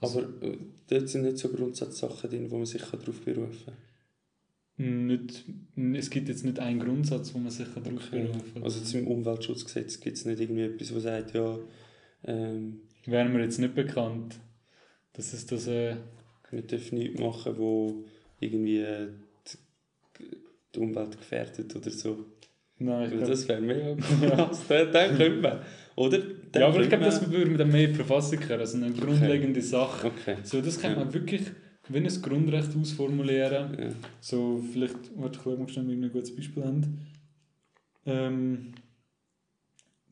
Aber 0.00 0.22
äh, 0.42 0.58
dort 0.88 1.08
sind 1.08 1.22
nicht 1.22 1.38
so 1.38 1.48
Grundsatzsachen 1.48 2.30
drin, 2.30 2.50
wo 2.50 2.56
man 2.56 2.66
sich 2.66 2.82
darauf 2.82 3.20
berufen 3.20 3.66
kann. 3.66 3.74
Nicht, 4.76 5.44
es 5.94 6.10
gibt 6.10 6.28
jetzt 6.28 6.44
nicht 6.44 6.58
einen 6.58 6.80
Grundsatz, 6.80 7.32
wo 7.32 7.38
man 7.38 7.50
sich 7.50 7.68
darauf 7.68 7.86
Okay. 7.86 8.24
berufen 8.24 8.54
kann. 8.54 8.62
Also 8.64 8.80
zum 8.80 9.06
Umweltschutzgesetz 9.06 10.00
gibt 10.00 10.16
es 10.16 10.24
nicht 10.24 10.40
irgendwie 10.40 10.62
etwas, 10.62 10.92
das 10.92 11.02
sagt, 11.04 11.34
ja, 11.34 11.58
ähm, 12.24 12.80
Wäre 13.06 13.28
mir 13.28 13.42
jetzt 13.42 13.58
nicht 13.58 13.74
bekannt, 13.74 14.40
dass 15.12 15.32
es 15.32 15.46
das... 15.46 15.66
Äh, 15.68 15.96
wir 16.50 16.62
dürfen 16.62 16.98
nichts 16.98 17.20
machen, 17.20 17.58
wo 17.58 18.04
irgendwie 18.40 18.78
äh, 18.78 19.08
die, 20.18 20.24
die 20.74 20.78
Umwelt 20.78 21.18
gefährdet 21.18 21.74
oder 21.74 21.90
so. 21.90 22.24
Nein, 22.78 23.04
ich 23.04 23.10
Weil 23.10 23.18
glaub, 23.18 23.30
das 23.30 23.48
wäre 23.48 23.60
mega 23.60 23.94
krass. 23.94 24.64
dann, 24.68 25.16
könnte 25.16 25.40
man. 25.40 25.58
Oder? 25.96 26.18
Dann 26.52 26.62
ja, 26.62 26.68
aber 26.68 26.80
ich 26.80 26.88
könnte 26.90 26.98
glaube, 26.98 27.04
das 27.04 27.30
würde 27.30 27.46
man 27.50 27.58
dann 27.58 27.72
mehr 27.72 27.84
in 27.84 27.90
die 27.90 27.96
Verfassung 27.96 28.38
kehren, 28.40 28.60
also 28.60 28.76
eine 28.76 28.92
grundlegende 28.92 29.60
Sache. 29.62 30.06
Okay. 30.08 30.36
So, 30.42 30.60
das 30.60 30.80
kann 30.80 30.92
Ja. 30.92 30.98
man 30.98 31.12
wirklich 31.14 31.42
wie 31.88 31.98
ein 31.98 32.22
Grundrecht 32.22 32.70
ausformulieren. 32.80 33.76
Ja. 33.78 33.88
So, 34.20 34.62
vielleicht, 34.72 34.96
warte, 35.16 35.38
ich 35.38 35.42
schaue 35.44 35.56
mal, 35.56 35.64
ob 35.64 35.74
wir 35.74 35.82
ein 35.82 36.12
gutes 36.12 36.34
Beispiel 36.34 36.64
haben. 36.64 36.98
Ähm, 38.06 38.72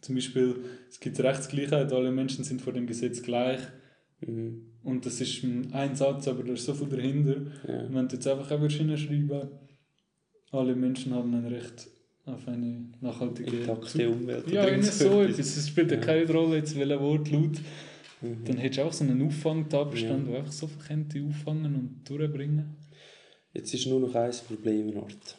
zum 0.01 0.15
Beispiel, 0.17 0.57
es 0.89 0.99
gibt 1.01 1.19
Rechtsgleichheit, 1.21 1.93
alle 1.93 2.11
Menschen 2.11 2.45
sind 2.45 2.61
vor 2.61 2.73
dem 2.73 2.87
Gesetz 2.87 3.23
gleich. 3.23 3.61
Mhm. 4.21 4.67
Und 4.83 5.07
das 5.07 5.21
ist 5.21 5.45
ein 5.45 5.95
Satz, 5.95 6.27
aber 6.29 6.43
da 6.43 6.53
ist 6.53 6.65
so 6.65 6.75
viel 6.75 6.89
dahinter. 6.89 7.37
Ja. 7.67 7.83
Und 7.85 7.95
wenn 7.95 8.09
du 8.09 8.17
jetzt 8.17 8.27
einfach 8.27 8.51
auch 8.51 8.61
hinschreiben 8.61 9.49
alle 10.51 10.75
Menschen 10.75 11.15
haben 11.15 11.33
ein 11.35 11.47
Recht 11.47 11.89
auf 12.25 12.47
eine 12.49 12.85
nachhaltige 13.01 13.57
Intakte 13.59 14.09
Umwelt. 14.11 14.49
Ja, 14.51 14.65
irgendwie 14.67 14.87
irgend 14.89 14.93
so 14.95 15.23
etwas. 15.23 15.57
Es 15.57 15.69
spielt 15.69 15.91
ja 15.91 15.97
keine 15.99 16.31
Rolle, 16.33 16.57
jetzt 16.57 16.79
welcher 16.79 17.01
Wort 17.01 17.31
laut. 17.31 17.59
Mhm. 18.21 18.45
Dann 18.45 18.57
hättest 18.59 18.79
du 18.79 18.85
auch 18.85 18.93
so 18.93 19.05
einen 19.05 19.21
Auffangtatbestand, 19.27 20.27
Ja. 20.27 20.31
der 20.31 20.39
einfach 20.41 20.53
so 20.53 20.67
viel 20.69 20.83
könnte 20.87 21.25
auffangen 21.25 21.75
und 21.75 22.09
durchbringen. 22.09 22.77
Jetzt 23.53 23.75
ist 23.75 23.87
nur 23.87 24.01
noch 24.01 24.15
ein 24.15 24.33
Problem 24.47 24.89
in 24.89 24.97
Ort. 24.99 25.37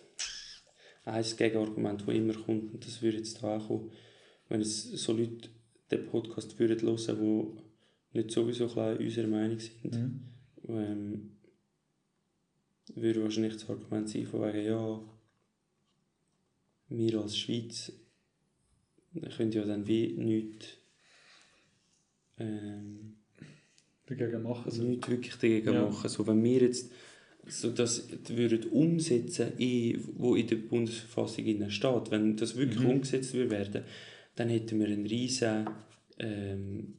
Ein 1.06 1.24
Gegenargument, 1.38 2.02
das 2.02 2.16
immer 2.16 2.34
kommt, 2.34 2.74
und 2.74 2.86
das 2.86 3.02
würde 3.02 3.18
jetzt 3.18 3.42
da 3.42 3.58
auch 3.58 3.68
kommen, 3.68 3.92
wenn 4.50 4.62
es 4.62 4.84
so 4.84 5.14
Leute 5.14 5.50
den 5.92 6.06
Podcast 6.08 6.58
würden 6.60 6.80
hören, 6.88 7.58
die 8.14 8.18
nicht 8.20 8.32
sowieso 8.32 8.68
bisschen 8.68 8.98
unserer 8.98 9.28
Meinung 9.28 9.60
sind, 9.60 9.96
Mhm. 9.96 10.22
ähm, 10.70 11.30
würde 12.96 13.24
wahrscheinlich 13.24 13.54
das 13.54 13.70
Argument 13.70 14.10
sein, 14.10 14.26
von 14.26 14.42
wegen, 14.42 14.66
ja, 14.66 15.00
wir 16.90 17.20
als 17.22 17.38
Schweiz 17.38 17.92
können 19.38 19.52
ja 19.52 19.64
dann 19.66 19.88
wie 19.88 20.14
nichts, 20.14 20.68
ähm, 22.40 23.16
Dagegen 24.06 24.44
machen 24.44 24.66
also 24.66 24.84
nichts 24.84 25.08
wirklich 25.08 25.36
dagegen 25.36 25.74
Ja. 25.74 25.86
machen. 25.86 26.10
So, 26.10 26.28
wenn 26.28 26.44
wir 26.44 26.62
jetzt 26.62 26.92
so 27.48 27.72
das 27.72 28.08
würden 28.30 28.70
umsetzen, 28.70 29.54
in, 29.58 30.04
wo 30.16 30.36
in 30.36 30.48
der 30.48 30.58
Bundesverfassung 30.58 31.70
steht, 31.70 32.12
wenn 32.12 32.36
das 32.36 32.56
wirklich 32.58 32.80
Mhm. 32.84 32.90
umgesetzt 32.90 33.34
würde 33.34 33.52
werden, 33.52 33.84
dann 34.36 34.50
hätten 34.50 34.80
wir 34.80 34.88
einen 34.88 35.06
riesen 35.06 35.70
ähm, 36.20 36.96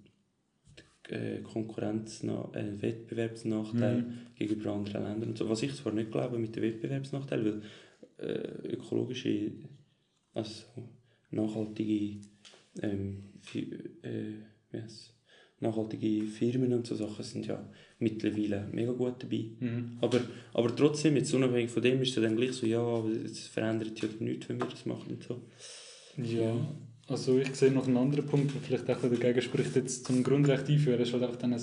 äh, 1.09 1.41
Konkurrenz, 1.43 2.23
äh, 2.23 2.83
Wettbewerbsnachteil 2.83 4.03
Mhm. 4.03 4.13
gegenüber 4.37 4.73
anderen 4.73 5.03
Ländern. 5.05 5.29
Und 5.31 5.39
so. 5.39 5.49
Was 5.49 5.63
ich 5.63 5.75
zwar 5.75 5.93
nicht 5.93 6.11
glaube 6.11 6.39
mit 6.39 6.57
dem 6.57 6.63
Wettbewerbsnachteil, 6.63 7.45
weil 7.45 7.63
äh, 8.19 8.73
ökologische, 8.73 9.53
also 10.35 10.65
nachhaltige, 11.31 12.19
ähm, 12.83 13.25
äh, 13.55 14.77
heisst's? 14.77 15.15
nachhaltige 15.61 16.27
Firmen 16.27 16.73
und 16.73 16.87
so 16.87 16.95
Sachen 16.95 17.25
sind 17.25 17.47
ja 17.47 17.65
mittlerweile 17.99 18.69
mega 18.73 18.93
gut 18.93 19.23
dabei. 19.23 19.47
Mhm. 19.61 19.99
Aber, 20.01 20.21
aber 20.53 20.75
trotzdem, 20.77 21.17
jetzt 21.17 21.33
unabhängig 21.33 21.71
von 21.71 21.83
dem, 21.83 22.03
ist 22.03 22.17
es 22.17 22.23
dann 22.23 22.37
gleich 22.37 22.53
so, 22.53 22.67
ja, 22.67 22.81
aber 22.81 23.09
es 23.09 23.47
verändert 23.47 24.01
ja 24.01 24.09
nichts, 24.21 24.49
wenn 24.49 24.59
wir 24.59 24.67
das 24.67 24.85
machen 24.85 25.13
und 25.15 25.23
so. 25.23 25.43
Ja, 26.23 26.55
also 27.09 27.39
ich 27.39 27.55
sehe 27.55 27.71
noch 27.71 27.87
einen 27.87 27.97
anderen 27.97 28.27
Punkt, 28.27 28.55
der 28.55 28.61
vielleicht 28.61 28.91
auch 28.91 29.01
dagegen 29.01 29.43
spricht, 29.43 29.75
jetzt 29.77 30.07
zum 30.07 30.23
Grundrecht 30.23 30.69
einführen. 30.69 31.01
Ist 31.01 31.13
halt 31.13 31.23
einfach 31.23 31.39
dann 31.39 31.55
eine, 31.55 31.63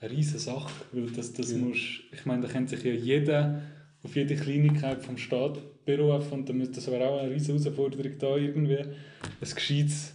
eine 0.00 0.10
riesige 0.10 0.38
Sache, 0.38 0.72
weil 0.92 1.10
das, 1.10 1.32
das 1.32 1.52
Ja. 1.52 1.58
musst, 1.58 2.02
ich 2.12 2.24
meine, 2.26 2.42
da 2.42 2.48
kennt 2.48 2.68
sich 2.70 2.82
ja 2.82 2.92
jeder 2.92 3.62
auf 4.02 4.16
jede 4.16 4.34
Kleinigkeit 4.34 5.02
vom 5.02 5.18
Staat 5.18 5.58
berufen 5.96 6.32
und 6.32 6.48
dann 6.48 6.56
müsste 6.58 6.74
das 6.76 6.90
wäre 6.90 7.08
auch 7.08 7.20
eine 7.20 7.30
riesige 7.30 7.58
Herausforderung 7.58 8.12
da 8.18 8.36
irgendwie, 8.36 8.78
ein 8.78 8.88
gescheites 9.40 10.12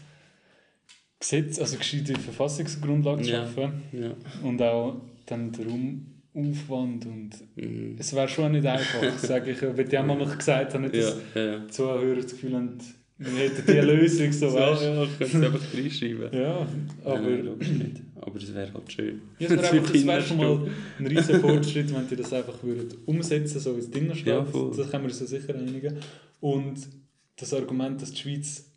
Gesetz, 1.19 1.59
also 1.59 1.77
gescheite 1.77 2.13
Verfassungsgrundlage 2.19 3.23
zu 3.23 3.31
Ja. 3.31 3.37
schaffen 3.45 3.81
Ja. 3.93 4.11
und 4.43 4.61
auch 4.61 5.01
dann 5.25 5.51
der 5.51 5.65
Raumaufwand 5.65 7.05
und 7.05 7.29
Mhm. 7.55 7.95
es 7.97 8.13
wäre 8.13 8.27
schon 8.27 8.51
nicht 8.51 8.65
einfach, 8.65 9.01
sage 9.19 9.51
ich, 9.51 9.61
weil 9.61 9.85
die 9.85 9.97
haben 9.97 10.07
mal 10.07 10.17
gesagt 10.25 10.73
haben, 10.73 10.83
nicht, 10.83 10.95
Ja, 10.95 11.01
dass 11.01 11.17
ja, 11.35 11.41
ja. 11.45 11.67
Zuhörer 11.69 12.15
das 12.21 12.31
Gefühl 12.31 12.53
haben, 12.55 12.77
wir 13.17 13.31
hätten 13.43 13.63
die 13.65 13.79
Lösung, 13.79 14.31
so 14.31 14.47
weißt 14.53 14.83
ja, 14.83 15.03
ich 15.03 15.17
könnte 15.17 15.37
es 15.37 15.43
einfach 15.43 15.73
reinschreiben. 15.73 16.29
Ja, 16.33 16.67
aber 17.05 17.19
nicht. 17.21 18.01
Aber 18.25 18.37
es 18.37 18.53
wäre 18.53 18.73
halt 18.73 18.91
schön. 18.91 19.21
ja, 19.39 19.45
es 19.47 19.49
wäre 19.51 19.61
Das 19.61 19.71
einfach- 19.71 19.93
wäre 19.93 20.21
schon 20.23 20.37
mal 20.37 20.67
ein 20.99 21.07
riesen 21.07 21.39
Fortschritt, 21.41 21.93
wenn 21.93 22.07
die 22.07 22.15
das 22.15 22.33
einfach 22.33 22.61
würden 22.63 22.97
umsetzen 23.05 23.59
so 23.59 23.75
wie 23.75 23.79
es 23.81 23.91
drinnen 23.91 24.15
steht. 24.15 24.27
Ja, 24.27 24.43
voll. 24.43 24.75
das 24.75 24.89
können 24.89 25.03
wir 25.03 25.09
uns 25.11 25.19
sicher 25.19 25.53
einigen. 25.55 25.97
Und 26.41 26.87
das 27.35 27.53
Argument, 27.53 28.01
dass 28.01 28.11
die 28.11 28.17
Schweiz 28.17 28.71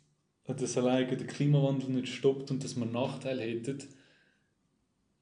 das 0.45 0.77
alleine 0.77 1.15
den 1.15 1.27
Klimawandel 1.27 1.89
nicht 1.89 2.07
stoppt 2.13 2.49
und 2.51 2.63
dass 2.63 2.75
wir 2.75 2.83
einen 2.83 2.91
Nachteil 2.93 3.39
hätten, 3.39 3.77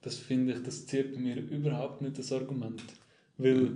das 0.01 0.15
finde 0.17 0.53
ich, 0.53 0.63
das 0.63 0.85
zieht 0.85 1.13
bei 1.13 1.19
mir 1.19 1.35
überhaupt 1.37 2.01
nicht 2.01 2.17
das 2.17 2.31
Argument. 2.31 2.81
Weil 3.37 3.71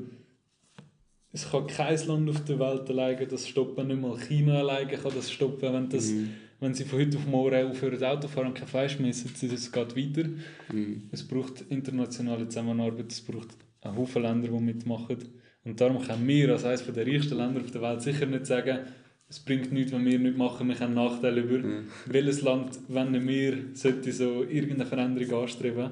es 1.34 1.49
kann 1.49 1.68
kein 1.68 2.08
Land 2.08 2.30
auf 2.30 2.43
der 2.45 2.60
Welt 2.60 2.89
alleine 2.89 3.28
das 3.28 3.47
stoppen, 3.47 3.88
nicht 3.88 4.02
mal 4.02 4.18
China 4.20 4.60
alleine 4.60 4.91
kann 4.97 5.12
das 5.16 5.32
stoppen, 5.32 5.74
wenn 5.74 5.89
das 5.89 6.10
Mhm. 6.12 6.30
Wenn 6.62 6.74
sie 6.76 6.86
von 6.86 6.99
heute 6.99 7.18
auf 7.18 7.26
morgen 7.26 7.72
aufhören 7.72 8.03
Auto 8.03 8.28
fahren 8.28 8.47
und 8.47 8.53
kein 8.53 8.68
Fleisch 8.68 8.99
mehr 8.99 9.09
essen, 9.09 9.32
es 9.34 9.72
geht 9.72 9.97
weiter. 9.97 10.30
Mhm. 10.72 11.09
Es 11.12 11.28
braucht 11.28 11.66
internationale 11.70 12.47
Zusammenarbeit, 12.47 13.12
es 13.12 13.20
braucht 13.20 13.49
einen 13.82 13.97
Haufen 13.97 14.22
Länder, 14.22 14.47
die 14.47 14.64
mitmachen. 14.64 15.18
Und 15.64 15.82
darum 15.82 16.01
können 16.01 16.28
wir 16.28 16.51
als 16.51 16.64
eines 16.64 16.86
der 16.86 17.05
reichsten 17.05 17.36
Länder 17.36 17.62
auf 17.62 17.72
der 17.72 17.82
Welt 17.82 18.01
sicher 18.01 18.28
nicht 18.28 18.45
sagen, 18.45 18.80
es 19.28 19.39
bringt 19.39 19.72
nichts, 19.72 19.91
wenn 19.91 20.05
wir 20.05 20.20
nicht 20.20 20.38
machen, 20.38 20.68
wir 20.68 20.80
haben 20.80 20.93
Nachteile 20.93 21.41
über. 21.41 21.68
Ja. 21.68 21.80
Welches 22.05 22.41
Land, 22.41 22.78
wenn 22.89 23.28
wir, 23.28 23.57
sollte 23.74 24.12
so 24.12 24.43
irgendeine 24.43 24.86
Veränderung 24.86 25.43
anstreben? 25.43 25.78
Ja. 25.84 25.91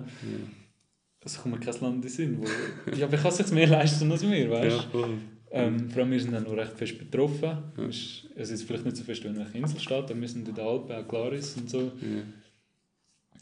Es 1.26 1.42
kommt 1.42 1.56
mir 1.56 1.66
kein 1.66 1.82
Land 1.82 1.96
in 1.96 2.02
den 2.02 2.10
Sinn, 2.10 2.38
wo... 2.38 2.92
ja, 2.96 3.06
aber 3.08 3.18
kann 3.18 3.32
sich 3.32 3.52
mehr 3.52 3.68
leisten 3.68 4.12
als 4.12 4.30
wir, 4.30 4.50
weißt 4.50 4.78
Ja, 4.78 4.84
voll. 4.92 5.18
Ähm, 5.52 5.90
vor 5.90 6.02
allem 6.04 6.12
wir 6.12 6.20
sind 6.20 6.34
dann 6.34 6.44
noch 6.44 6.56
recht 6.56 6.74
fest 6.74 6.98
betroffen. 7.00 7.58
Es 7.78 7.96
ist- 7.96 8.26
Es 8.36 8.52
ist 8.52 8.64
vielleicht 8.64 8.86
nicht 8.86 8.98
so 8.98 9.04
fest 9.04 9.24
wie 9.24 9.28
in 9.30 9.38
einer 9.38 9.54
Inselstadt, 9.56 10.10
aber 10.12 10.20
wir 10.22 10.28
sind 10.28 10.48
in 10.48 10.56
den 10.56 10.64
Alpen, 10.66 10.92
auch 10.96 11.08
Glaris 11.08 11.56
und 11.58 11.70
so. 11.70 11.82
Ja. 11.82 12.22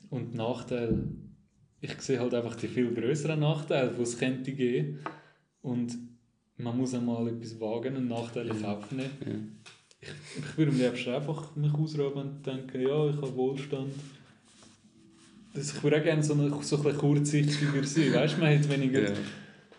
Und 0.10 0.34
die 0.34 0.38
Nachteile, 0.38 1.04
ich 1.82 2.02
sehe 2.02 2.20
halt 2.20 2.34
einfach 2.34 2.56
die 2.56 2.68
viel 2.68 2.94
größeren 2.94 3.40
Nachteile, 3.40 3.94
die 3.98 4.02
es 4.02 4.18
könnte 4.18 4.52
geben. 4.54 5.00
Und 5.62 5.96
man 6.58 6.78
muss 6.78 6.94
einmal 6.94 7.28
etwas 7.28 7.60
wagen 7.60 7.96
und 7.98 8.08
Nachteile 8.08 8.52
in 8.52 8.62
Kauf 8.62 8.92
nehmen. 8.92 9.10
Ja. 9.26 9.34
Ich, 10.00 10.10
ich 10.44 10.58
würde 10.58 10.72
am 10.72 10.78
liebsten 10.78 11.10
einfach 11.14 11.56
mich 11.56 11.74
ausruhen 11.74 12.14
und 12.14 12.46
denken, 12.46 12.82
ja, 12.82 13.10
ich 13.10 13.16
habe 13.18 13.36
Wohlstand. 13.36 13.94
Das, 15.54 15.74
ich 15.76 15.84
würde 15.84 15.98
auch 16.00 16.04
gerne 16.04 16.24
so, 16.24 16.34
eine, 16.34 16.50
so 16.62 16.78
ein 16.78 16.84
bisschen 16.84 16.98
kurzsichtiger 17.00 17.84
sein. 17.84 18.14
Weißt 18.14 18.36
du, 18.38 18.40
man 18.42 18.58
hat 18.58 18.70
weniger, 18.70 19.12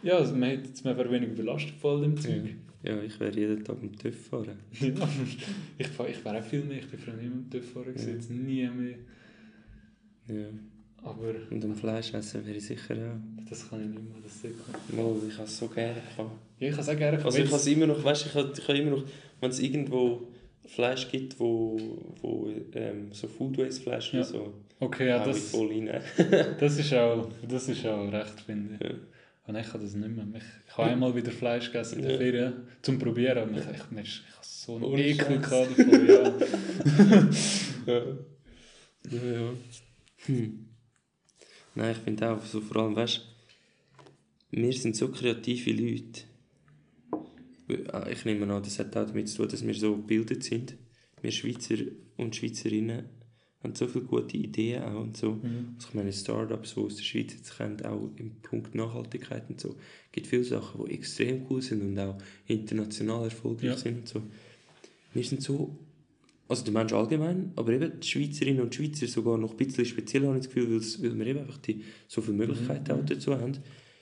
Ja. 0.03 0.11
ja. 0.13 0.19
also 0.19 0.35
man, 0.35 0.51
hat, 0.51 0.85
man 0.85 0.97
wäre 0.97 1.11
weniger 1.11 1.33
belastet 1.35 1.75
von 1.81 1.97
all 1.97 2.03
dem 2.03 2.17
Zeug. 2.21 2.55
ja, 2.83 3.01
ich 3.03 3.19
werde 3.21 3.39
jeden 3.41 3.65
Tag 3.65 3.83
mit 3.83 3.99
TÜV 3.99 4.29
fahren. 4.29 4.59
Ja. 4.81 4.89
Ich, 5.79 5.87
ich 5.89 6.25
wäre 6.25 6.39
auch 6.39 6.43
viel 6.45 6.65
mehr, 6.65 6.79
ich 6.79 6.89
bin 6.89 6.99
früher 7.01 7.15
nie 7.15 7.29
mit 7.29 7.51
TÜV 7.51 7.73
fahren, 7.73 7.95
Ja. 7.97 8.09
jetzt 8.09 8.31
nie 8.31 8.69
mehr. 8.69 8.97
Ja. 10.29 10.47
Aber 11.03 11.33
Und 11.51 11.65
am 11.65 11.75
Fleisch 11.77 12.13
essen 12.13 12.45
wäre 12.45 12.57
ich 12.57 12.67
sicher 12.67 12.95
auch. 12.95 13.45
das 13.49 13.69
kann 13.71 13.81
ich 13.81 13.87
nicht 13.89 14.03
mehr, 14.03 14.19
das 14.23 14.43
sieht 14.43 14.55
man. 14.97 15.05
Mal, 15.05 15.29
ich 15.29 15.35
habe 15.35 15.45
es 15.45 15.57
so 15.59 15.69
gerne 15.69 15.95
gehabt. 15.95 16.31
Ja, 16.59 16.69
ich 16.69 16.75
kann 16.75 16.81
es 16.81 16.89
auch 16.89 16.97
gerne 16.97 17.25
Also 17.25 17.39
ich 17.39 17.47
habe 17.47 17.57
es 17.57 17.67
immer 17.69 17.87
noch, 17.87 18.03
weißt 18.03 18.25
du, 18.25 18.29
ich 18.29 18.35
habe, 18.35 18.53
ich 18.59 18.69
habe 18.69 18.79
immer 18.79 18.91
noch, 18.91 19.05
wenn 19.41 19.51
es 19.51 19.61
irgendwo 19.61 20.27
Fleisch 20.67 21.09
gibt, 21.11 21.39
wo, 21.39 21.79
wo 22.21 22.51
ähm, 22.75 23.13
so 23.13 23.29
Food 23.29 23.57
Waste 23.59 23.81
Fleisch 23.83 24.13
Ja. 24.13 24.25
so, 24.25 24.53
Okay, 24.81 25.09
ja, 25.09 25.19
ich 25.21 25.25
das, 25.27 25.51
voll 25.51 25.69
rein. 25.69 25.89
das, 26.61 26.79
ist 26.79 26.93
auch, 26.95 27.29
das 27.49 27.69
ist 27.69 27.87
auch 27.87 28.13
recht, 28.13 28.41
finde 28.41 28.75
ich. 28.75 28.81
Ja. 28.91 28.95
Und 29.49 29.57
ich 29.57 29.67
kann 29.67 29.81
das 29.81 29.95
nicht 29.95 30.15
mehr. 30.15 30.27
Ich, 30.35 30.43
ich 30.69 30.77
habe 30.77 30.91
einmal 30.91 31.17
wieder 31.17 31.33
Fleisch 31.33 31.73
gegessen 31.73 32.01
in 32.01 32.03
der 32.03 32.13
Ja. 32.13 32.19
Ferien, 32.19 32.53
zum 32.83 32.99
Probieren. 32.99 33.39
Aber 33.39 33.53
ich, 33.53 33.65
ich, 33.65 33.99
ich, 33.99 33.99
ich 33.99 34.23
habe 34.35 34.43
so 34.43 34.75
einen 34.77 34.85
Ohne 34.85 35.07
Ekel 35.07 35.39
gehabt 35.39 35.79
davon, 35.79 36.07
ja. 36.07 36.35
Ja. 37.87 38.03
Ja, 39.11 39.41
ja. 39.41 39.51
Hm. 40.27 40.67
Nein, 41.75 41.93
ich 41.93 41.99
finde 41.99 42.31
auch, 42.31 42.45
so 42.45 42.61
vor 42.61 42.83
allem, 42.83 42.95
weißt 42.95 43.17
du, 43.17 44.61
wir 44.61 44.73
sind 44.75 44.97
so 44.97 45.09
kreative 45.09 45.71
Leute. 45.73 46.25
Ich 48.11 48.25
nehme 48.27 48.53
an, 48.53 48.63
das 48.63 48.79
hat 48.79 48.95
auch 48.99 49.07
damit 49.07 49.31
zu 49.31 49.39
tun, 49.39 49.49
dass 49.49 49.67
wir 49.67 49.75
so 49.75 49.97
gebildet 49.97 50.45
sind. 50.45 50.75
Wir 51.23 51.33
Schweizer 51.33 51.77
und 52.19 52.37
Schweizerinnen 52.37 53.07
haben 53.63 53.75
so 53.75 53.87
viele 53.89 54.05
gute 54.05 54.37
Ideen 54.37 54.83
auch 54.85 55.01
und 55.01 55.17
so. 55.17 55.33
Mhm. 55.33 55.75
Also 55.77 55.89
ich 55.89 55.95
meine, 55.95 56.13
Startups, 56.13 56.75
die 56.75 56.81
aus 56.81 56.97
der 56.97 57.03
Schweiz 57.03 57.33
jetzt 57.35 57.57
kommen, 57.57 57.85
auch 57.85 58.11
im 58.17 58.37
Punkt 58.43 58.75
Nachhaltigkeit 58.75 59.49
und 59.49 59.61
so, 59.61 59.75
gibt 60.13 60.27
viele 60.29 60.45
Sachen, 60.45 60.85
die 60.87 60.93
extrem 60.95 61.45
cool 61.51 61.61
sind 61.61 61.83
und 61.83 61.99
auch 61.99 62.17
international 62.47 63.25
erfolgreich 63.25 63.71
Ja. 63.71 63.77
sind 63.77 63.99
und 63.99 64.09
so. 64.09 64.23
Wir 65.13 65.25
sind 65.25 65.43
so, 65.43 65.77
also 66.49 66.63
der 66.65 66.73
Mensch 66.73 66.93
allgemein, 66.93 67.53
aber 67.57 67.73
eben 67.73 67.99
die 68.01 68.07
Schweizerinnen 68.07 68.63
und 68.63 68.75
Schweizer 68.75 69.07
sogar 69.09 69.37
noch 69.39 69.51
ein 69.53 69.57
bisschen 69.57 69.85
speziell, 69.85 70.25
habe 70.27 70.39
ich 70.39 70.45
das 70.47 70.55
Gefühl, 70.55 70.81
weil, 71.03 71.19
wir 71.19 71.27
eben 71.27 71.39
einfach 71.41 71.59
die, 71.59 71.83
so 72.07 72.21
viele 72.21 72.37
Möglichkeiten 72.37 72.93
Mhm. 72.95 73.01
auch 73.01 73.05
dazu 73.07 73.35
haben. 73.35 73.53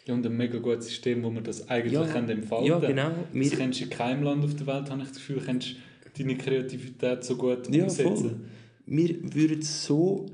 Ja, 0.04 0.14
und 0.14 0.24
ein 0.24 0.36
mega 0.36 0.58
gutes 0.58 0.86
System, 0.86 1.22
wo 1.24 1.30
man 1.30 1.42
das 1.42 1.68
eigentlich 1.68 1.94
Ja, 1.94 2.04
kann 2.06 2.28
entfalten 2.28 2.66
Ja, 2.68 2.78
kann. 2.78 2.88
genau. 2.88 3.10
Das 3.10 3.34
Wir, 3.34 3.50
kennst 3.58 3.80
du 3.80 3.84
in 3.84 3.90
keinem 3.90 4.22
Land 4.22 4.44
auf 4.44 4.54
der 4.54 4.66
Welt, 4.66 4.90
habe 4.90 5.02
ich 5.02 5.08
das 5.08 5.16
Gefühl, 5.16 5.40
kennst 5.44 5.70
du 5.72 6.22
deine 6.22 6.36
Kreativität 6.36 7.24
so 7.24 7.36
gut 7.36 7.74
Ja, 7.74 7.84
umsetzen. 7.84 8.16
voll. 8.16 8.36
Wir 8.86 9.34
würden 9.34 9.62
so 9.62 10.26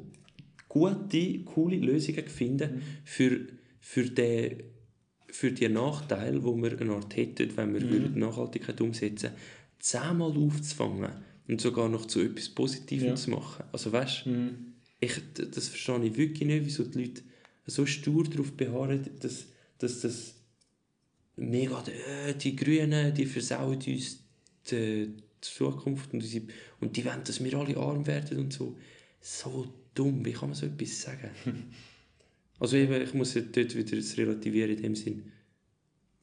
gute, 0.68 1.40
coole 1.44 1.76
Lösungen 1.76 2.26
finden 2.28 2.76
Mhm. 2.76 2.82
für, 3.04 3.40
für, 3.80 4.04
den, 4.04 4.62
für 5.28 5.52
die 5.52 5.68
Nachteile, 5.68 6.38
die 6.40 6.44
wir 6.44 6.80
eine 6.80 6.92
Art 6.94 7.16
hätten, 7.16 7.56
wenn 7.56 7.74
wir 7.74 7.80
Mhm. 7.82 7.90
würden 7.90 8.18
Nachhaltigkeit 8.18 8.80
umsetzen 8.80 9.30
würden, 9.30 9.36
zehnmal 9.80 10.36
aufzufangen 10.36 11.10
und 11.48 11.60
sogar 11.60 11.88
noch 11.88 12.06
zu 12.06 12.20
etwas 12.20 12.48
Positivem 12.48 13.08
Ja. 13.08 13.14
zu 13.16 13.30
machen. 13.30 13.64
Also 13.72 13.92
weißt 13.92 14.26
Mhm. 14.26 14.74
ich, 15.00 15.14
das 15.34 15.68
verstehe 15.68 16.04
ich 16.04 16.16
wirklich 16.16 16.46
nicht, 16.48 16.64
wieso 16.66 16.84
die 16.84 16.98
Leute 17.04 17.22
so 17.66 17.86
stur 17.86 18.24
darauf 18.24 18.52
beharren, 18.52 19.08
dass, 19.20 19.46
dass 19.78 20.00
das 20.00 20.34
mega, 21.36 21.82
die 22.42 22.56
Grünen, 22.56 23.14
die 23.14 23.26
versauen 23.26 23.74
uns 23.76 24.24
die 24.70 25.08
Zukunft 25.42 26.12
und, 26.12 26.22
unsere, 26.22 26.44
und 26.80 26.96
die 26.96 27.04
wollen, 27.04 27.24
dass 27.24 27.42
wir 27.42 27.54
alle 27.54 27.76
arm 27.76 28.06
werden 28.06 28.38
und 28.38 28.52
so. 28.52 28.76
So 29.20 29.72
dumm, 29.94 30.24
wie 30.24 30.32
kann 30.32 30.48
man 30.48 30.56
so 30.56 30.66
etwas 30.66 31.02
sagen? 31.02 31.30
also 32.58 32.76
eben, 32.76 33.02
ich 33.02 33.14
muss 33.14 33.34
ja 33.34 33.42
dort 33.42 33.76
wieder 33.76 33.96
das 33.96 34.16
relativieren 34.16 34.76
in 34.76 34.82
dem 34.82 34.94
Sinn. 34.96 35.32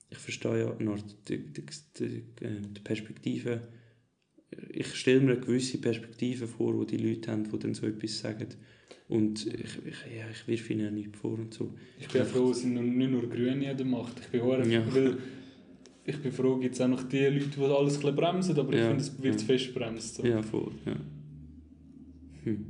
Ich 0.10 0.18
verstehe 0.18 0.60
ja 0.62 0.76
eine 0.78 0.92
Art 0.92 1.06
die, 1.28 1.38
die, 1.38 1.64
die, 2.00 2.06
äh, 2.44 2.62
die 2.62 2.82
Perspektive. 2.82 3.68
Ich 4.70 4.96
stelle 4.96 5.22
mir 5.22 5.34
eine 5.34 5.42
gewisse 5.42 5.78
Perspektive 5.78 6.48
vor, 6.48 6.84
die 6.86 6.98
die 6.98 7.08
Leute 7.08 7.32
haben, 7.32 7.44
die 7.50 7.60
dann 7.60 7.76
so 7.76 7.86
etwas 7.86 8.18
sagen. 8.18 8.48
Und 9.08 9.46
ich, 9.48 9.78
ich, 9.86 10.18
ja, 10.18 10.30
ich 10.32 10.48
wirf 10.48 10.70
ihnen 10.70 10.94
nichts 10.96 11.18
vor 11.20 11.34
und 11.34 11.54
so. 11.54 11.76
Ich 12.00 12.08
bin 12.08 12.22
auch 12.22 12.28
froh, 12.28 12.52
es 12.52 12.62
sind 12.62 12.74
nicht 12.74 13.12
nur 13.12 13.28
Grüne 13.30 13.70
an 13.70 13.78
der 13.78 13.86
Macht. 13.86 14.20
Ich 14.20 14.28
bin, 14.42 14.72
Ja. 14.72 14.94
weil 14.94 15.18
ich 16.10 16.18
bin 16.22 16.32
froh, 16.32 16.58
gibt 16.58 16.76
es 16.76 16.82
auch 16.82 16.88
noch 16.88 17.04
die 17.04 17.18
Leute, 17.26 17.48
die 17.58 17.62
alles 17.64 17.96
ein 17.96 18.00
bisschen 18.02 18.16
bremsen, 18.16 18.60
aber 18.60 18.74
ich 18.74 18.80
Ja, 18.80 18.88
finde, 18.88 19.02
es 19.04 19.22
wird 19.24 19.40
ja. 19.42 19.46
fest 19.48 19.74
bremst. 19.74 20.16
So. 20.16 20.26
Ja, 20.26 20.42
voll. 20.42 20.72
Ja. 20.86 20.96
Hm. 22.44 22.66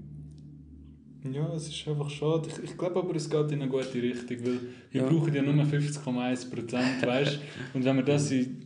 Ja, 1.33 1.53
es 1.53 1.67
ist 1.67 1.87
einfach 1.87 2.09
schade. 2.09 2.47
Ich, 2.49 2.63
ich 2.71 2.77
glaube 2.77 2.99
aber, 2.99 3.15
es 3.15 3.29
geht 3.29 3.51
in 3.51 3.61
eine 3.61 3.69
gute 3.69 4.01
Richtung, 4.01 4.37
weil 4.45 4.59
wir 4.91 5.01
Ja. 5.01 5.09
brauchen 5.09 5.33
ja 5.35 5.41
nur 5.41 5.53
50,1 5.65 6.49
Prozent, 6.49 7.05
weißt 7.05 7.39
Und 7.73 7.83
wenn 7.83 7.95
wir 7.97 8.03
das 8.03 8.31
in 8.31 8.65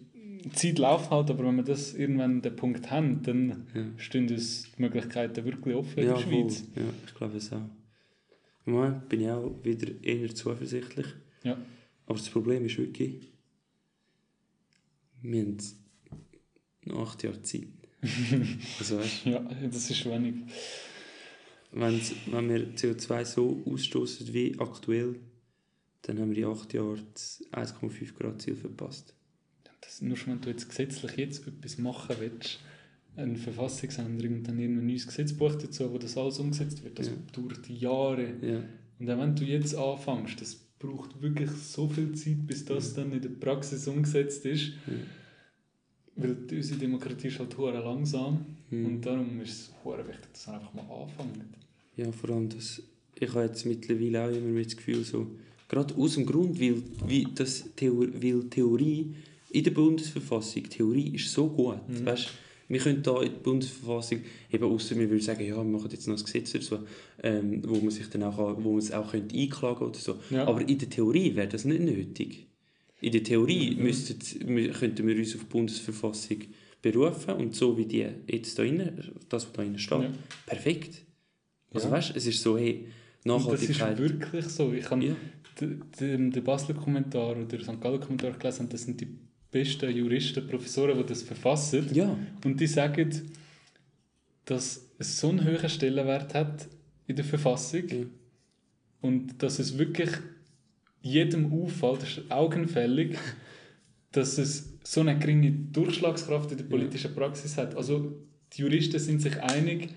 Zeit 0.53 0.78
läuft 0.78 1.09
halt, 1.09 1.30
aber 1.32 1.45
wenn 1.45 1.55
wir 1.55 1.63
das 1.63 1.93
irgendwann 1.95 2.41
den 2.41 2.55
Punkt 2.55 2.91
haben, 2.91 3.21
dann 3.24 3.65
Ja. 3.74 3.86
stehen 3.97 4.30
uns 4.30 4.71
die 4.78 4.82
Möglichkeiten 4.82 5.43
wirklich 5.45 5.76
offen 5.76 5.99
in 5.99 6.05
Ja, 6.05 6.13
der 6.13 6.21
voll. 6.21 6.32
Schweiz. 6.34 6.63
Ja, 6.76 6.82
ich 7.07 7.13
glaube 7.15 7.38
es 7.38 7.51
auch. 7.51 7.61
Im 8.65 8.74
Moment 8.74 9.09
bin 9.09 9.21
ich 9.21 9.30
auch 9.30 9.55
wieder 9.63 9.88
eher 10.03 10.34
zuversichtlich. 10.36 11.07
Ja. 11.43 11.57
Aber 12.05 12.17
das 12.17 12.30
Problem 12.30 12.63
ist 12.65 12.78
wirklich, 12.78 13.32
wir 15.24 15.41
haben 15.41 15.57
noch 16.86 17.07
acht 17.09 17.24
Jahre 17.24 17.41
Zeit. 17.41 17.67
also 18.80 18.99
weißt, 18.99 19.26
Ja, 19.26 19.39
das 19.71 19.89
ist 19.89 20.05
wenig. 20.05 20.36
wenn's, 21.71 22.13
wenn 22.28 22.49
wir 22.49 22.76
CO2 22.76 23.26
so 23.26 23.63
ausstoßen 23.65 24.34
wie 24.34 24.59
aktuell, 24.59 25.15
dann 26.03 26.19
haben 26.19 26.36
wir 26.36 26.45
in 26.49 26.51
acht 26.53 26.74
Jahren 26.74 27.01
das 27.13 27.41
1,5 27.51 28.13
Grad 28.15 28.41
Ziel 28.41 28.55
verpasst. 28.55 29.13
Das, 29.82 30.01
nur 30.01 30.17
schon, 30.17 30.34
wenn 30.34 30.41
du 30.41 30.49
jetzt 30.49 30.67
gesetzlich 30.67 31.15
jetzt 31.17 31.47
etwas 31.47 31.78
machen 31.78 32.15
willst, 32.19 32.59
eine 33.15 33.38
Verfassungsänderung 33.38 34.38
und 34.39 34.43
dann 34.47 34.59
irgendein 34.59 34.88
neues 34.88 35.05
Gesetzbuch 35.07 35.55
dazu, 35.55 35.91
wo 35.91 35.97
das 35.97 36.17
alles 36.17 36.39
umgesetzt 36.39 36.84
wird, 36.84 36.97
das 36.99 37.07
Ja. 37.07 37.13
dauert 37.32 37.69
Jahre. 37.69 38.34
Ja, 38.41 38.63
Und 38.99 39.09
auch 39.09 39.19
wenn 39.19 39.36
du 39.36 39.43
jetzt 39.45 39.76
anfängst, 39.76 40.41
das 40.41 40.62
braucht 40.84 41.21
wirklich 41.21 41.49
so 41.51 41.88
viel 41.88 42.11
Zeit, 42.13 42.45
bis 42.45 42.65
das 42.65 42.93
dann 42.93 43.11
in 43.11 43.21
der 43.21 43.29
Praxis 43.29 43.88
umgesetzt 43.88 44.45
ist. 44.45 44.73
Ja. 44.88 44.93
Weil 46.15 46.38
unsere 46.51 46.79
Demokratie 46.79 47.27
ist 47.29 47.39
halt 47.39 47.57
hure 47.57 47.79
langsam. 47.79 48.45
Hm. 48.69 48.86
Und 48.86 49.01
darum 49.05 49.41
ist 49.41 49.49
es 49.51 49.71
hure 49.84 50.07
wichtig, 50.07 50.27
dass 50.34 50.47
wir 50.47 50.53
einfach 50.55 50.73
mal 50.73 50.81
anfangen. 51.03 51.53
ja 51.97 52.11
vor 52.11 52.29
allem 52.31 52.49
das, 52.49 52.81
ich 53.19 53.29
habe 53.34 53.45
jetzt 53.45 53.65
mittlerweile 53.65 54.25
auch 54.25 54.29
immer 54.36 54.47
mehr 54.49 54.63
das 54.63 54.75
Gefühl, 54.77 55.03
so, 55.03 55.27
gerade 55.69 55.95
aus 55.95 56.15
dem 56.15 56.25
Grund, 56.25 56.59
weil, 56.59 56.81
wie 57.07 57.27
das 57.34 57.63
Theor 57.75 58.07
weil 58.13 58.43
Theorie 58.49 59.15
in 59.49 59.63
der 59.63 59.71
Bundesverfassung, 59.71 60.63
Theorie 60.69 61.15
ist 61.15 61.31
so 61.31 61.47
gut, 61.47 61.77
Mhm. 61.88 62.05
weißt, 62.05 62.29
wir 62.74 62.80
können 62.82 63.01
da 63.03 63.21
in 63.21 63.32
der 63.32 63.39
Bundesverfassung, 63.39 64.21
eben 64.51 64.63
außer 64.63 64.95
wir 64.97 65.09
würden 65.09 65.21
sagen, 65.21 65.45
ja, 65.45 65.55
wir 65.55 65.63
machen 65.63 65.89
jetzt 65.91 66.07
noch 66.07 66.17
ein 66.17 66.24
Gesetz 66.24 66.53
oder 66.55 66.63
so, 66.63 66.80
ähm, 67.21 67.61
wo 67.65 67.76
man 67.76 67.91
sich 67.91 68.07
dann 68.09 68.24
auch, 68.24 68.38
wo 68.63 68.71
man 68.71 68.80
es 68.80 68.91
auch 68.91 69.11
könnte 69.11 69.38
einklagen 69.38 69.88
oder 69.88 69.99
so. 69.99 70.15
Ja. 70.30 70.47
Aber 70.47 70.67
in 70.67 70.78
der 70.78 70.89
Theorie 70.89 71.36
wäre 71.36 71.47
das 71.47 71.63
nicht 71.65 71.82
nötig. 71.82 72.47
In 73.01 73.11
der 73.11 73.24
Theorie 73.24 73.76
Mhm. 73.76 73.84
müssten, 73.84 74.17
mü- 74.47 74.71
könnten 74.71 75.05
wir 75.07 75.15
uns 75.15 75.36
auf 75.36 75.41
die 75.41 75.47
Bundesverfassung 75.47 76.38
berufen 76.82 77.36
und 77.36 77.55
so 77.55 77.78
wie 77.78 77.86
die 77.86 78.05
jetzt 78.28 78.57
da 78.59 78.63
innen, 78.63 79.11
das, 79.30 79.45
was 79.45 79.53
da 79.53 79.61
innen 79.63 79.80
steht, 79.80 80.01
Ja. 80.01 80.09
perfekt. 80.45 81.01
Also 81.71 81.88
Ja. 81.88 81.93
weißt 81.93 82.15
es 82.15 82.26
ist 82.26 82.41
so, 82.41 82.57
hey, 82.57 82.88
Und 83.26 83.45
das 83.45 83.63
ist 83.63 83.69
Nachhaltigkeit. 83.80 83.99
wirklich 83.99 84.45
so. 84.45 84.74
Ich 84.74 84.89
habe 84.89 85.05
Ja. 85.05 85.15
den, 85.61 85.82
den, 85.99 86.32
den 86.32 86.43
Basler 86.43 86.76
Kommentar 86.76 87.32
oder 87.32 87.45
den 87.45 87.61
St. 87.61 87.80
Gallen 87.80 87.99
Kommentar 88.01 88.32
gelesen 88.32 88.63
und 88.63 88.74
das 88.74 88.84
sind 88.84 88.99
die 88.99 89.07
besten 89.53 89.95
Juristen, 89.95 90.45
Professoren, 90.47 90.97
die 90.97 91.05
das 91.05 91.21
verfassen. 91.23 91.87
Ja, 91.93 92.17
Und 92.43 92.59
die 92.59 92.67
sagen, 92.67 93.09
dass 94.45 94.89
es 94.99 95.19
so 95.19 95.29
einen 95.29 95.45
hohen 95.45 95.69
Stellenwert 95.69 96.33
hat 96.33 96.67
in 97.07 97.15
der 97.15 97.25
Verfassung 97.25 97.87
Ja. 97.87 98.05
und 99.01 99.41
dass 99.41 99.59
es 99.59 99.77
wirklich 99.77 100.09
jedem 101.01 101.51
auffällt, 101.53 102.01
das 102.01 102.17
ist 102.17 102.31
augenfällig, 102.31 103.17
dass 104.11 104.37
es 104.37 104.73
so 104.83 104.99
eine 105.01 105.17
geringe 105.17 105.51
Durchschlagskraft 105.51 106.51
in 106.51 106.57
der 106.57 106.65
politischen 106.65 107.13
Praxis 107.15 107.57
hat. 107.57 107.75
Also 107.75 108.13
die 108.53 108.61
Juristen 108.61 108.99
sind 108.99 109.21
sich 109.21 109.41
einig, 109.41 109.89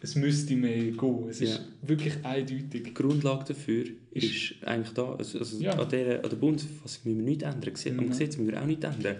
es 0.00 0.14
müsste 0.14 0.54
mehr 0.54 0.76
gehen. 0.92 1.28
Es 1.28 1.40
ist 1.40 1.58
Ja. 1.58 1.88
wirklich 1.88 2.14
eindeutig. 2.24 2.84
Die 2.84 2.94
Grundlage 2.94 3.44
dafür 3.48 3.84
Ist- 4.12 4.24
ist, 4.24 4.54
eigentlich 4.64 4.94
da. 4.94 5.14
Also, 5.14 5.38
also 5.40 5.58
Ja. 5.60 5.72
an, 5.72 5.88
der, 5.88 6.22
an 6.22 6.30
der 6.30 6.36
Bundesverfassung 6.36 7.12
müssen 7.12 7.18
wir 7.18 7.24
nichts 7.30 7.44
ändern. 7.44 7.98
Am 7.98 8.04
Mhm. 8.06 8.10
Gesetz 8.10 8.36
müssen 8.36 8.50
wir 8.52 8.62
auch 8.62 8.66
nichts 8.66 8.84
ändern. 8.84 9.16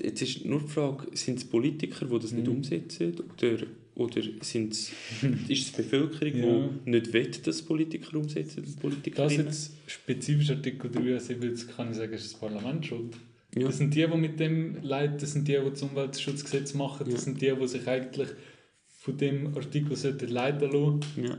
Jetzt 0.00 0.22
ist 0.22 0.44
nur 0.44 0.60
die 0.60 0.68
Frage, 0.68 1.06
sind 1.16 1.38
es 1.38 1.44
Politiker, 1.44 2.06
die 2.06 2.18
das 2.20 2.30
nicht 2.32 2.46
Mhm. 2.46 2.52
umsetzen? 2.52 3.14
Oder, 3.36 3.58
oder 3.96 4.22
sind's, 4.42 4.92
ist 5.48 5.66
es 5.66 5.72
die 5.72 5.82
Bevölkerung, 5.82 6.36
Ja. 6.36 6.70
die 6.86 6.90
nicht 6.90 7.12
will, 7.12 7.30
dass 7.42 7.62
Politiker 7.62 8.16
umsetzen? 8.16 8.64
Das 9.16 9.32
jetzt 9.36 9.72
spezifisch 9.88 10.50
Artikel 10.50 10.88
73 10.92 11.68
kann 11.74 11.90
ich 11.90 11.96
sagen, 11.96 12.12
ist 12.12 12.32
das 12.32 12.34
Parlament 12.40 12.86
schuld. 12.86 13.14
Ja. 13.56 13.66
Das 13.66 13.78
sind 13.78 13.92
die, 13.94 14.06
die 14.06 14.16
mit 14.16 14.38
dem 14.38 14.80
leiden, 14.82 15.16
das 15.18 15.32
sind 15.32 15.48
die, 15.48 15.52
die 15.54 15.70
das 15.70 15.82
Umweltschutzgesetz 15.82 16.74
machen, 16.74 17.10
das 17.10 17.24
sind 17.24 17.40
die, 17.40 17.52
die 17.60 17.66
sich 17.66 17.88
eigentlich 17.88 18.28
von 19.08 19.16
dem 19.16 19.56
Artikel 19.56 19.96
sollten 19.96 20.28
leiten 20.28 20.70
lassen. 20.72 21.00
ja. 21.24 21.38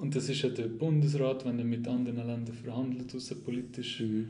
Und 0.00 0.16
das 0.16 0.26
ist 0.30 0.40
ja 0.40 0.48
der 0.48 0.68
Bundesrat, 0.68 1.44
wenn 1.44 1.58
er 1.58 1.66
mit 1.66 1.86
anderen 1.86 2.16
Ländern 2.26 2.54
verhandelt, 2.54 3.14
außenpolitisch. 3.14 4.00
Mhm. 4.00 4.28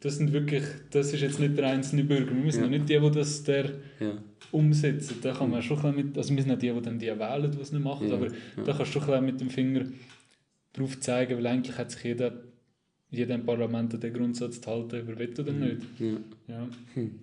Das 0.00 0.16
sind 0.16 0.32
wirklich, 0.32 0.64
das 0.90 1.12
ist 1.12 1.20
jetzt 1.20 1.38
nicht 1.38 1.56
der 1.58 1.66
einzelne 1.68 2.04
Bürger. 2.04 2.34
Wir 2.34 2.42
müssen 2.42 2.62
Ja. 2.64 2.68
nicht 2.70 2.88
die, 2.88 2.98
die 2.98 3.10
das 3.10 3.42
der 3.44 3.72
ja. 4.00 4.16
umsetzen. 4.52 5.16
Da 5.20 5.32
kann 5.34 5.50
man 5.50 5.60
schon 5.62 5.76
ein 5.78 5.82
bisschen 5.94 6.06
mit, 6.06 6.16
also 6.16 6.34
wir 6.34 6.42
sind 6.42 6.48
nicht 6.48 6.62
die, 6.62 6.72
die 6.72 6.80
dann 6.82 6.98
die 6.98 7.06
wählen, 7.08 7.50
die 7.52 7.60
es 7.60 7.72
nicht 7.72 7.84
machen, 7.84 8.08
Ja. 8.08 8.14
aber 8.14 8.28
da 8.64 8.72
kannst 8.72 8.94
du 8.94 9.00
schon 9.00 9.24
mit 9.26 9.38
dem 9.40 9.50
Finger 9.50 9.84
drauf 10.72 10.98
zeigen, 11.00 11.36
weil 11.36 11.46
eigentlich 11.46 11.76
hat 11.76 11.90
sich 11.90 12.04
jeder, 12.04 12.32
jeder 13.10 13.34
im 13.34 13.44
Parlament 13.44 13.92
an 13.94 14.00
den 14.00 14.14
Grundsatz 14.14 14.60
zu 14.62 14.70
halten, 14.70 15.02
ob 15.02 15.08
er 15.10 15.18
will 15.18 15.34
oder 15.38 15.52
nicht. 15.52 15.82
ja. 15.98 16.16
Ja. 16.48 16.68
Hm. 16.94 17.20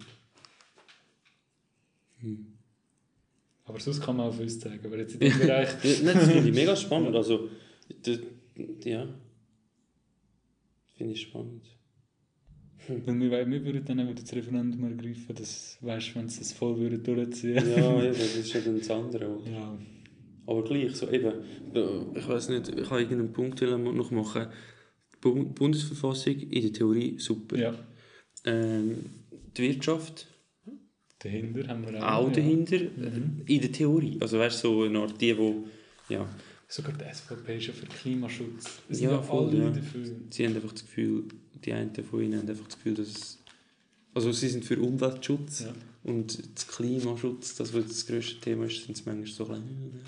Aber 3.66 3.80
sonst 3.80 4.02
kann 4.02 4.18
man 4.18 4.28
auf 4.28 4.40
uns 4.40 4.60
zeigen. 4.60 4.86
Aber 4.86 4.98
jetzt 4.98 5.14
in 5.14 5.20
dem 5.22 5.38
Bereich, 5.40 5.70
nein, 6.04 6.16
das 6.16 6.30
finde 6.30 6.50
ich 6.50 6.56
mega 6.56 6.76
spannend. 6.76 7.16
Also, 7.16 7.50
das, 8.04 8.20
ja. 8.84 9.08
Finde 10.98 11.14
ich 11.14 11.22
spannend. 11.22 11.64
wenn 12.88 13.20
wir, 13.22 13.32
wir 13.50 13.66
würden 13.66 13.86
dann 13.86 14.10
wieder 14.10 14.22
das 14.22 14.34
Referendum 14.36 14.84
ergreifen, 14.84 15.36
das 15.36 15.78
weißt 15.82 16.16
wenn 16.16 16.28
sie 16.28 16.40
das 16.40 16.52
voll 16.54 16.78
würden 16.78 17.02
durchziehen. 17.04 17.56
Ja, 17.56 18.04
eben, 18.04 18.08
das 18.14 18.36
ist 18.36 18.54
ja 18.54 18.62
dann 18.62 18.78
das 18.78 18.90
andere. 18.92 19.30
Oder? 19.38 19.50
Ja. 19.50 19.78
Aber 20.46 20.64
gleich, 20.66 20.94
so 20.96 21.10
eben, 21.10 21.32
äh, 21.74 22.20
ich 22.20 22.28
weiß 22.28 22.50
nicht, 22.50 22.68
ich 22.68 22.90
habe 22.90 23.02
irgendeinen 23.02 23.32
Punkt 23.32 23.62
noch 23.62 24.12
machen. 24.12 24.48
Die 25.14 25.18
Bu- 25.22 25.46
Bundesverfassung 25.46 26.38
in 26.38 26.62
der 26.62 26.74
Theorie 26.74 27.18
super. 27.18 27.58
ja. 27.58 27.74
Ähm, 28.46 29.06
die 29.56 29.62
Wirtschaft 29.62 30.28
Dahinter 31.24 31.68
haben 31.68 31.86
wir 31.88 31.96
auch 32.16 32.28
ja. 32.28 32.34
dahinter, 32.34 32.78
Mhm. 32.78 33.42
in 33.46 33.62
der 33.62 33.72
Theorie. 33.72 34.18
Also 34.20 34.40
weißt 34.40 34.64
du, 34.64 34.68
so 34.68 34.84
eine 34.84 35.00
Art 35.00 35.20
die, 35.22 35.38
wo 35.38 35.64
ja, 36.10 36.28
Sogar 36.68 36.94
die 36.94 37.04
SVP 37.14 37.58
ist 37.58 37.68
ja 37.68 37.74
für 37.74 37.86
Klimaschutz. 37.86 38.66
Es 38.90 39.00
Ja, 39.00 39.12
ja 39.12 39.22
voll, 39.22 39.54
ja. 39.54 39.70
dafür. 39.70 40.06
sie 40.32 40.46
haben 40.46 40.56
einfach 40.56 40.72
das 40.72 40.82
Gefühl, 40.84 41.24
die 41.64 41.72
einen 41.72 41.94
von 41.94 42.22
ihnen 42.22 42.40
haben 42.40 42.50
einfach 42.50 42.66
das 42.66 42.76
Gefühl, 42.76 42.96
dass 42.96 43.08
es, 43.10 43.38
also 44.16 44.32
sie 44.32 44.48
sind 44.50 44.66
für 44.66 44.80
Umweltschutz 44.80 45.62
Ja. 45.66 45.74
und 46.04 46.40
das 46.56 46.68
Klimaschutz, 46.68 47.56
das 47.56 47.74
was 47.74 47.86
das 47.88 48.06
grösste 48.08 48.40
Thema 48.42 48.66
ist, 48.66 48.84
sind 48.86 48.98
sie 48.98 49.04
manchmal 49.06 49.28
so 49.28 49.46
klein. 49.46 49.64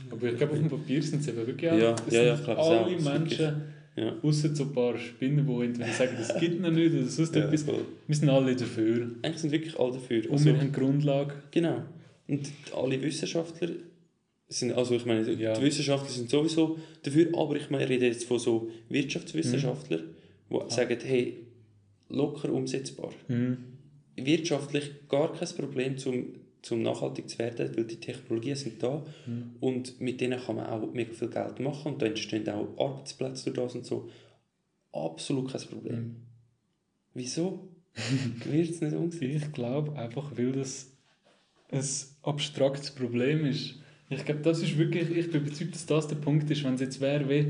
Aber 0.09 0.27
ich 0.31 0.37
glaube, 0.37 0.53
auf 0.53 0.59
dem 0.59 0.69
Papier 0.69 1.03
sind 1.03 1.23
sie 1.23 1.29
eben 1.31 1.45
wirklich 1.47 1.71
Ja, 1.71 1.93
auch- 1.93 2.07
es 2.07 2.13
ja, 2.13 2.23
ja, 2.23 2.33
es 2.33 2.47
auch. 2.47 2.85
alle 2.85 2.95
Es 2.95 3.03
Menschen, 3.03 3.61
Ja. 3.97 4.13
außer 4.21 4.53
so 4.55 4.63
ein 4.63 4.73
paar 4.73 4.97
Spinnen, 4.97 5.47
die 5.47 5.63
entweder 5.65 5.87
sagen, 5.93 6.15
das 6.17 6.37
gibt 6.39 6.59
noch 6.59 6.69
nicht 6.71 6.93
oder 6.93 7.05
sonst 7.05 7.33
Ja, 7.35 7.45
etwas. 7.45 7.63
voll. 7.63 7.85
Wir 8.07 8.15
sind 8.15 8.29
alle 8.29 8.53
dafür. 8.55 9.11
Eigentlich 9.21 9.37
sind 9.37 9.51
wirklich 9.51 9.79
alle 9.79 9.93
dafür. 9.93 10.25
Und 10.25 10.31
Also- 10.33 10.45
wir 10.45 10.57
haben 10.59 10.71
Grundlage. 10.71 11.33
Genau. 11.51 11.83
Und 12.27 12.51
alle 12.75 13.01
Wissenschaftler 13.01 13.69
sind, 14.49 14.73
also 14.73 14.95
ich 14.95 15.05
meine, 15.05 15.31
Ja. 15.33 15.53
die 15.53 15.61
Wissenschaftler 15.61 16.09
sind 16.09 16.29
sowieso 16.29 16.77
dafür, 17.03 17.29
aber 17.37 17.55
ich 17.55 17.69
meine, 17.69 17.85
ich 17.85 17.89
rede 17.89 18.05
jetzt 18.07 18.25
von 18.25 18.37
so 18.39 18.69
Wirtschaftswissenschaftlern, 18.89 20.03
die 20.51 20.73
sagen, 20.73 20.97
hey, 21.03 21.37
locker 22.09 22.51
umsetzbar. 22.51 23.11
Mhm. 23.29 23.57
Wirtschaftlich 24.17 24.91
gar 25.09 25.33
kein 25.33 25.47
Problem, 25.57 25.97
zum, 25.97 26.25
zum 26.65 26.81
nachhaltig 26.81 27.29
zu 27.29 27.37
werden, 27.39 27.75
weil 27.77 27.83
die 27.85 27.99
Technologien 27.99 28.55
sind 28.55 28.81
da 28.81 29.03
Mhm. 29.27 29.55
und 29.59 30.01
mit 30.01 30.19
denen 30.19 30.39
kann 30.39 30.55
man 30.55 30.65
auch 30.65 30.91
mega 30.93 31.13
viel 31.13 31.29
Geld 31.29 31.59
machen 31.59 31.93
und 31.93 32.01
da 32.01 32.07
entstehen 32.07 32.47
auch 32.49 32.67
Arbeitsplätze 32.77 33.51
durch 33.51 33.67
das 33.67 33.75
und 33.75 33.85
so. 33.85 34.09
Absolut 34.91 35.51
kein 35.51 35.61
Problem. 35.61 35.95
Mhm. 35.99 36.15
Wieso 37.13 37.67
wird 38.45 38.69
es 38.69 38.81
nicht 38.81 38.95
umgesetzt? 38.95 39.45
Ich 39.45 39.51
glaube 39.53 39.95
einfach, 39.97 40.31
weil 40.37 40.51
das 40.53 40.91
ein 41.71 41.83
abstraktes 42.23 42.91
Problem 42.91 43.45
ist. 43.45 43.75
Ich 44.09 44.23
glaube, 44.25 44.41
das 44.41 44.61
ist 44.61 44.77
wirklich, 44.77 45.09
ich 45.11 45.31
bin 45.31 45.41
überzeugt, 45.45 45.73
dass 45.75 45.85
das 45.85 46.07
der 46.07 46.15
Punkt 46.17 46.49
ist, 46.49 46.63
wenn 46.63 46.75
es 46.75 46.81
jetzt 46.81 47.01
wäre, 47.01 47.27
wie, 47.29 47.43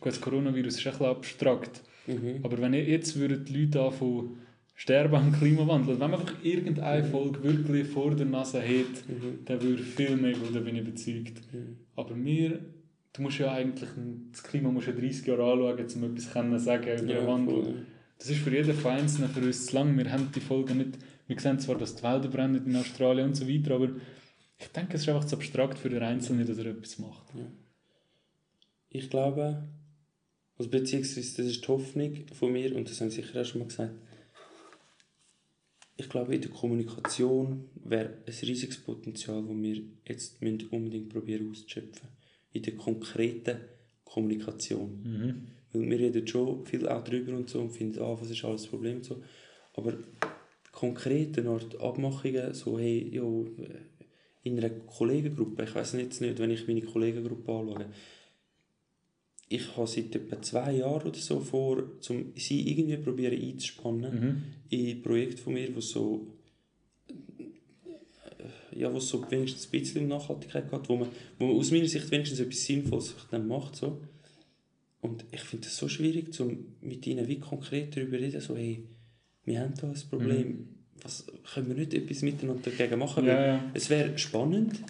gut, 0.00 0.12
das 0.12 0.20
Coronavirus 0.20 0.76
ist 0.76 0.86
ein 0.86 0.92
bisschen 0.92 1.06
abstrakt, 1.06 1.82
Mhm. 2.06 2.40
aber 2.42 2.58
wenn 2.60 2.74
jetzt 2.74 3.16
würden 3.16 3.44
die 3.44 3.62
Leute 3.64 3.80
anfangen 3.82 4.38
sterben 4.82 5.14
am 5.14 5.32
Klimawandel, 5.32 6.00
wenn 6.00 6.10
man 6.10 6.20
einfach 6.20 6.42
irgendeine 6.42 7.04
Folge 7.04 7.40
wirklich 7.44 7.86
vor 7.86 8.16
der 8.16 8.26
Nase 8.26 8.60
hat, 8.60 9.08
Mhm. 9.08 9.44
dann 9.44 9.62
würde 9.62 9.80
viel 9.80 10.16
mehr 10.16 10.34
da 10.52 10.58
bin 10.58 10.74
ich 10.74 10.82
überzeugt. 10.82 11.40
Mhm. 11.52 11.76
Aber 11.94 12.16
wir, 12.24 12.58
du 13.12 13.22
musst 13.22 13.38
ja 13.38 13.52
eigentlich, 13.52 13.88
das 14.32 14.42
Klima 14.42 14.72
musst 14.72 14.88
ja 14.88 14.92
30 14.92 15.24
Jahre 15.24 15.44
anschauen, 15.52 15.86
um 16.02 16.16
etwas 16.16 16.24
zu 16.32 16.58
sagen 16.58 16.98
über 16.98 17.14
den 17.14 17.26
Wandel. 17.28 17.62
voll. 17.62 17.74
Das 18.18 18.28
ist 18.28 18.40
für 18.40 18.50
jeden 18.50 18.86
Einzelne 18.86 19.28
für 19.28 19.40
uns 19.40 19.66
zu 19.66 19.74
lang. 19.76 19.96
Wir 19.96 20.10
haben 20.10 20.30
die 20.34 20.40
Folge 20.40 20.74
nicht. 20.74 20.98
Wir 21.28 21.38
sehen 21.38 21.60
zwar, 21.60 21.78
dass 21.78 21.94
die 21.94 22.02
Wälder 22.02 22.28
brennen 22.28 22.66
in 22.66 22.74
Australien 22.74 23.28
und 23.28 23.36
so 23.36 23.48
weiter, 23.48 23.76
aber 23.76 23.88
ich 24.58 24.66
denke, 24.68 24.96
es 24.96 25.02
ist 25.02 25.08
einfach 25.08 25.24
zu 25.24 25.36
abstrakt 25.36 25.78
für 25.78 25.90
den 25.90 26.02
Einzelnen, 26.02 26.44
dass 26.44 26.58
er 26.58 26.66
etwas 26.66 26.98
macht. 26.98 27.22
Ich 28.88 29.08
glaube, 29.10 29.62
also 30.58 30.68
beziehungsweise 30.70 31.36
das 31.36 31.46
ist 31.46 31.62
die 31.64 31.68
Hoffnung 31.68 32.12
von 32.32 32.52
mir, 32.52 32.74
und 32.74 32.90
das 32.90 33.00
haben 33.00 33.10
Sie 33.10 33.22
sicher 33.22 33.40
auch 33.40 33.44
schon 33.44 33.60
mal 33.60 33.68
gesagt, 33.68 33.94
ich 36.02 36.08
glaube, 36.08 36.34
in 36.34 36.40
der 36.40 36.50
Kommunikation 36.50 37.64
wäre 37.84 38.18
ein 38.26 38.34
riesiges 38.42 38.78
Potenzial, 38.78 39.42
das 39.42 39.56
wir 39.56 39.82
jetzt 40.06 40.42
unbedingt 40.70 41.08
probieren 41.08 41.50
auszuschöpfen. 41.50 42.08
In 42.52 42.62
der 42.62 42.76
konkreten 42.76 43.56
Kommunikation. 44.04 45.00
Mhm. 45.02 45.46
Weil 45.72 45.90
wir 45.90 45.98
reden 45.98 46.26
schon 46.26 46.66
viel 46.66 46.86
auch 46.86 47.02
drüber 47.02 47.36
und 47.36 47.48
so 47.48 47.60
und 47.60 47.70
finden, 47.70 48.00
ah, 48.00 48.16
was 48.20 48.30
ist 48.30 48.44
alles 48.44 48.62
das 48.62 48.70
Problem 48.70 48.96
und 48.96 49.04
so. 49.04 49.22
Aber 49.74 49.94
konkret 50.70 51.38
eine 51.38 51.50
Art 51.50 51.80
Abmachungen, 51.80 52.52
so 52.52 52.78
hey, 52.78 53.08
jo, 53.10 53.48
in 54.42 54.58
einer 54.58 54.70
Kollegengruppe, 54.70 55.62
ich 55.62 55.74
weiß 55.74 55.94
jetzt 55.94 56.20
nicht, 56.20 56.38
wenn 56.38 56.50
ich 56.50 56.66
meine 56.66 56.82
Kollegengruppe 56.82 57.52
anschaue, 57.52 57.86
ich 59.54 59.76
habe 59.76 59.86
seit 59.86 60.14
etwa 60.14 60.40
zwei 60.40 60.76
Jahren 60.76 61.08
oder 61.08 61.18
so 61.18 61.40
vor, 61.40 61.82
um 62.08 62.32
sie 62.36 62.70
irgendwie 62.70 62.96
probieren 62.96 63.40
einzuspannen 63.40 64.20
Mhm. 64.20 64.42
in 64.70 65.02
Projekte 65.02 65.42
von 65.42 65.54
mir, 65.54 65.74
wo 65.74 65.80
so 65.80 66.26
ja, 68.74 68.92
wo 68.92 68.98
so 68.98 69.30
wenigstens 69.30 69.66
ein 69.66 69.70
bisschen 69.70 70.08
Nachhaltigkeit 70.08 70.70
geht, 70.70 70.88
wo 70.88 70.96
man, 70.96 71.08
wo 71.38 71.46
man 71.46 71.56
aus 71.56 71.70
meiner 71.70 71.86
Sicht 71.86 72.10
wenigstens 72.10 72.40
etwas 72.40 72.64
Sinnvolles 72.64 73.14
dann 73.30 73.46
macht. 73.46 73.76
So. 73.76 74.00
Und 75.00 75.24
ich 75.30 75.42
finde 75.42 75.66
es 75.66 75.76
so 75.76 75.88
schwierig, 75.88 76.32
zum 76.32 76.74
mit 76.80 77.06
ihnen 77.06 77.28
wie 77.28 77.38
konkret 77.38 77.94
darüber 77.96 78.18
reden, 78.18 78.40
so 78.40 78.56
hey, 78.56 78.84
wir 79.44 79.60
haben 79.60 79.74
da 79.80 79.88
ein 79.88 80.02
Problem, 80.08 80.68
was, 81.02 81.26
können 81.52 81.68
wir 81.68 81.74
nicht 81.74 81.94
etwas 81.94 82.22
miteinander 82.22 82.70
dagegen 82.70 82.98
machen? 82.98 83.26
Ja, 83.26 83.46
ja. 83.46 83.70
Es 83.74 83.90
wäre 83.90 84.16
spannend, 84.18 84.80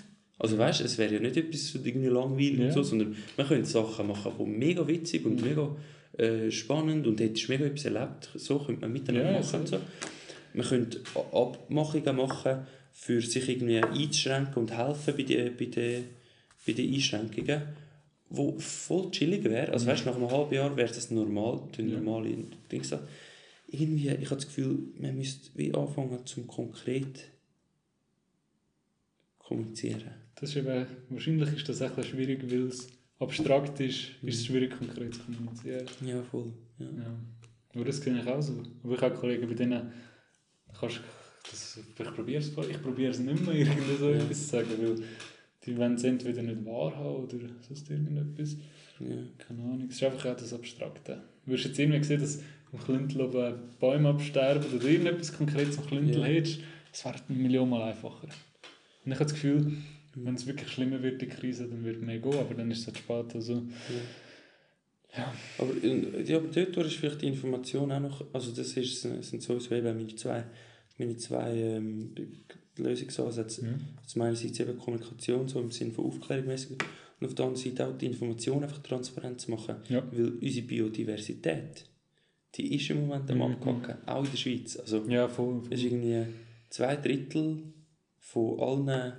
also 0.43 0.59
weißt 0.59 0.81
es 0.83 0.99
wäre 0.99 1.15
ja 1.15 1.21
nicht 1.21 1.37
etwas 1.37 1.69
so 1.69 1.79
irgendwie 1.83 2.09
langweilig 2.09 2.59
Ja. 2.59 2.67
und 2.67 2.73
so, 2.73 2.83
sondern 2.83 3.17
man 3.37 3.47
könnte 3.47 3.69
Sachen 3.69 4.07
machen, 4.09 4.33
die 4.39 4.45
mega 4.45 4.87
witzig 4.87 5.25
und 5.25 5.41
Mhm. 5.41 5.49
mega 5.49 5.77
äh, 6.19 6.51
spannend 6.51 7.07
und 7.07 7.19
hättest 7.21 7.49
mega 7.49 7.65
etwas 7.65 7.85
erlebt, 7.87 8.29
so 8.35 8.59
könnte 8.59 8.83
man 8.83 8.93
miteinander 8.93 9.33
Ja, 9.33 9.39
machen. 9.41 9.61
und 9.61 9.69
so. 9.69 9.79
Man 10.55 10.67
könnte 10.67 11.01
Abmachungen 11.33 12.17
machen, 12.17 12.67
für 12.93 13.23
sich 13.23 13.49
irgendwie 13.49 13.79
einzuschränken 13.79 14.55
und 14.57 14.77
helfen 14.77 15.15
bei 15.17 15.23
den, 15.23 15.57
bei 15.57 15.65
den, 15.65 16.05
bei 16.67 16.73
den 16.75 16.93
Einschränkungen, 16.93 17.63
wo 18.29 18.59
voll 18.59 19.11
chillig 19.11 19.45
wäre. 19.45 19.73
Also 19.73 19.87
weißt, 19.87 20.05
nach 20.07 20.17
einem 20.17 20.31
halben 20.31 20.55
Jahr 20.55 20.77
wäre 20.77 20.93
das 20.93 21.11
normal, 21.11 21.61
die 21.77 21.83
Ja. 21.83 21.99
normale 21.99 22.29
Ding. 22.71 22.85
so. 22.85 22.99
Irgendwie, 23.69 24.09
ich 24.11 24.27
habe 24.27 24.37
das 24.37 24.47
Gefühl, 24.47 24.79
man 25.01 25.17
müsste 25.17 25.49
wie 25.55 25.73
anfangen 25.73 26.19
zum 26.27 26.47
konkret 26.47 27.31
kommunizieren. 29.39 30.22
Das 30.35 30.51
ist 30.51 30.57
eben, 30.57 30.87
wahrscheinlich 31.11 31.53
ist 31.57 31.69
das 31.69 31.83
auch 31.83 32.03
schwierig, 32.03 32.43
weil 32.51 32.67
es 32.69 32.89
abstrakt 33.19 33.79
ist, 33.81 34.09
ist 34.23 34.39
es 34.41 34.47
schwierig 34.47 34.77
konkret 34.77 35.15
zu 35.15 35.21
kommunizieren. 35.23 35.87
Ja, 36.05 36.23
voll. 36.23 36.53
Ja. 36.79 36.87
Ja. 36.87 37.15
Aber 37.75 37.85
das 37.85 37.99
sehe 37.99 38.19
ich 38.19 38.27
auch 38.27 38.41
so. 38.43 38.63
Aber 38.83 38.95
ich 38.95 39.01
habe 39.01 39.15
Kollegen, 39.15 39.47
bei 39.49 39.55
denen 39.55 39.93
kannst 40.79 41.01
das, 41.51 41.79
ich 41.99 42.05
probiere 42.15 42.41
es 42.41 42.49
ich 42.49 42.83
probiere 42.83 43.11
es 43.11 43.19
nicht 43.19 43.45
mehr, 43.47 43.55
irgendwie 43.55 43.97
so 43.99 44.11
Ja. 44.11 44.17
etwas 44.17 44.39
zu 44.43 44.49
sagen, 44.51 44.69
weil 44.81 45.03
die 45.65 45.77
wollen 45.77 45.95
es 45.95 46.05
entweder 46.05 46.43
nicht 46.43 46.65
wahrhaben 46.65 47.25
oder 47.25 47.39
sonst 47.67 47.89
irgendetwas. 47.91 48.57
Ja. 49.01 49.17
Keine 49.39 49.63
Ahnung. 49.63 49.87
Es 49.89 49.97
ist 49.97 50.03
einfach 50.05 50.27
auch 50.31 50.37
das 50.37 50.53
Abstrakte. 50.53 51.23
Du 51.45 51.53
wirst 51.53 51.65
jetzt 51.65 51.79
irgendwie 51.79 52.03
sehen, 52.05 52.21
dass 52.21 52.41
im 52.73 53.21
oben 53.21 53.55
Bäume 53.79 54.09
absterben 54.09 54.67
oder 54.73 54.85
irgendetwas 54.89 55.33
Konkretes 55.37 55.77
im 55.77 55.87
Klüntel 55.87 56.21
Ja. 56.21 56.27
hättest, 56.27 56.61
es 56.93 57.05
wäre 57.05 57.17
eine 57.29 57.39
Million 57.39 57.69
Mal 57.69 57.83
einfacher. 57.91 58.25
Und 59.05 59.13
ich 59.13 59.15
habe 59.15 59.25
das 59.25 59.35
Gefühl, 59.35 59.73
wenn 60.15 60.35
es 60.35 60.47
wirklich 60.47 60.69
schlimmer 60.71 61.03
wird, 61.03 61.21
die 61.23 61.27
Krise, 61.27 61.69
dann 61.69 61.85
wird 61.85 62.01
mehr 62.03 62.19
gehen, 62.19 62.39
aber 62.39 62.55
dann 62.55 62.71
ist 62.71 62.81
es 62.81 62.87
halt 62.87 62.99
spät. 62.99 63.35
Also, 63.35 63.63
ja. 65.17 65.33
Aber, 65.59 65.73
äh, 65.85 66.23
ja, 66.25 66.39
aber 66.39 66.49
dort 66.49 66.87
ist 66.87 66.97
vielleicht 66.97 67.23
die 67.23 67.29
Information 67.29 67.93
auch 67.93 68.01
noch, 68.01 68.25
also 68.33 68.51
das 68.53 68.77
ist, 68.77 69.03
sind 69.03 69.43
sowieso 69.43 69.75
eben 69.75 69.97
meine 69.97 70.15
zwei, 70.17 70.45
meine 70.99 71.17
zwei 71.17 71.55
ähm, 71.57 72.15
Lösungsansätze. 72.77 73.65
Mhm. 73.65 73.81
Zum 74.07 74.23
einen 74.23 74.31
einerseits 74.37 74.61
eben 74.61 74.79
Kommunikation, 74.79 75.49
so 75.49 75.61
im 75.61 75.71
Sinne 75.71 75.93
von 75.93 76.07
Aufklärungsmäßig, 76.07 76.79
und 77.21 77.27
auf 77.29 77.35
der 77.35 77.47
anderen 77.47 77.65
Seite 77.65 77.87
auch 77.87 77.97
die 77.97 78.07
Information 78.07 78.63
einfach 78.65 78.83
transparent 78.83 79.41
zu 79.41 79.51
machen. 79.51 79.77
Ja. 79.89 80.03
Weil 80.11 80.33
unsere 80.41 80.67
Biodiversität, 80.67 81.85
die 82.55 82.75
ist 82.75 82.91
im 82.91 83.07
Moment 83.07 83.31
am 83.31 83.37
Mhm. 83.39 83.43
Abkacken, 83.43 84.09
auch 84.09 84.25
in 84.25 84.31
der 84.31 84.37
Schweiz. 84.39 84.77
Also 84.77 85.05
Ja, 85.09 85.29
voll. 85.29 85.63
es 85.71 85.79
ist 85.79 85.85
irgendwie 85.85 86.27
zwei 86.71 86.97
Drittel 86.97 87.63
von 88.19 88.59
allen, 88.61 89.13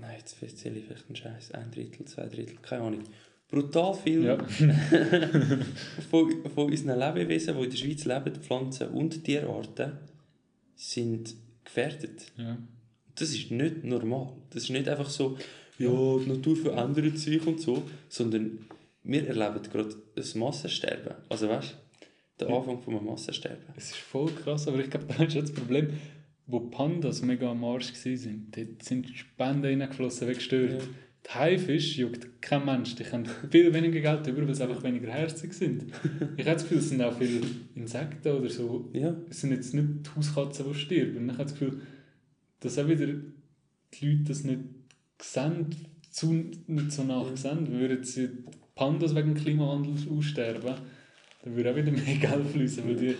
nein, 0.00 0.16
jetzt 0.18 0.42
erzähle 0.42 0.78
ich 0.78 0.84
vielleicht 0.86 1.06
einen 1.06 1.16
Scheiß, 1.16 1.52
ein 1.52 1.70
Drittel, 1.70 2.06
zwei 2.06 2.26
Drittel, 2.26 2.56
keine 2.62 2.82
Ahnung. 2.84 3.04
Brutal 3.48 3.94
viel 3.94 4.24
Ja. 4.24 4.38
von, 6.10 6.44
von 6.54 6.66
unseren 6.70 6.98
Lebewesen, 6.98 7.56
die 7.56 7.64
in 7.64 7.70
der 7.70 7.76
Schweiz 7.76 8.04
leben, 8.04 8.34
Pflanzen 8.36 8.88
und 8.88 9.24
Tierarten, 9.24 9.92
sind 10.76 11.34
gefährdet. 11.64 12.26
ja. 12.36 12.56
Das 13.16 13.30
ist 13.30 13.50
nicht 13.50 13.84
normal. 13.84 14.32
Das 14.48 14.62
ist 14.62 14.70
nicht 14.70 14.88
einfach 14.88 15.10
so, 15.10 15.36
ja, 15.78 15.88
die 15.90 16.30
Natur 16.30 16.56
verändert 16.56 17.18
sich 17.18 17.44
und 17.46 17.60
so, 17.60 17.82
sondern 18.08 18.60
wir 19.02 19.26
erleben 19.26 19.62
gerade 19.70 19.94
ein 20.16 20.38
Massensterben. 20.38 21.14
Also 21.28 21.48
weißt 21.48 21.76
du, 22.38 22.46
der. 22.46 22.54
Anfang 22.54 22.80
von 22.80 22.96
einem 22.96 23.06
Massensterben. 23.06 23.64
Es 23.76 23.90
ist 23.90 23.96
voll 23.96 24.30
krass, 24.32 24.68
aber 24.68 24.78
ich 24.78 24.88
glaube, 24.88 25.06
da 25.06 25.24
ist 25.24 25.34
jetzt 25.34 25.50
das 25.50 25.56
Problem, 25.56 25.98
wo 26.50 26.60
Pandas 26.60 27.22
mega 27.22 27.50
am 27.50 27.64
Arsch 27.64 27.92
waren, 28.04 28.46
dort 28.50 28.82
sind 28.82 29.08
die 29.08 29.14
Spenden 29.16 29.64
reingeflossen, 29.64 30.28
weggestört. 30.28 30.72
Ja. 30.82 30.88
Die 31.26 31.30
Haifisch 31.38 31.98
juckt 31.98 32.40
kein 32.40 32.64
Mensch, 32.64 32.94
die 32.94 33.04
haben 33.04 33.26
viel 33.50 33.72
weniger 33.74 34.00
Geld 34.00 34.26
über, 34.26 34.46
weil 34.48 34.54
sie 34.54 34.62
einfach 34.62 34.82
weniger 34.82 35.08
herzig 35.12 35.52
sind. 35.52 35.84
Ich 36.36 36.46
habe 36.46 36.54
das 36.54 36.62
Gefühl, 36.62 36.78
es 36.78 36.88
sind 36.88 37.02
auch 37.02 37.16
viele 37.18 37.42
Insekten 37.74 38.28
oder 38.28 38.48
so. 38.48 38.88
Ja, 38.94 39.14
Es 39.28 39.42
sind 39.42 39.52
jetzt 39.52 39.74
nicht 39.74 39.86
die 40.06 40.10
Hauskatzen, 40.16 40.64
die 40.68 40.74
sterben. 40.74 41.26
Ich 41.26 41.32
habe 41.34 41.42
das 41.44 41.52
Gefühl, 41.52 41.80
dass 42.60 42.78
auch 42.78 42.88
wieder 42.88 43.06
die 43.94 44.06
Leute 44.06 44.24
das 44.28 44.44
nicht 44.44 44.60
sehen, 45.20 45.66
zu, 46.10 46.32
nicht 46.66 46.90
so 46.92 47.04
nach 47.04 47.28
Ja. 47.28 47.36
sehen. 47.36 47.70
Würden 47.70 48.00
die 48.02 48.28
Pandas 48.74 49.14
wegen 49.14 49.34
Klimawandel 49.34 49.92
aussterben, 50.10 50.74
dann 51.44 51.56
würde 51.56 51.70
auch 51.72 51.76
wieder 51.76 51.92
mehr 51.92 52.02
Geld 52.20 52.46
fließen, 52.46 52.86
weil 52.88 52.96
die, 52.96 53.14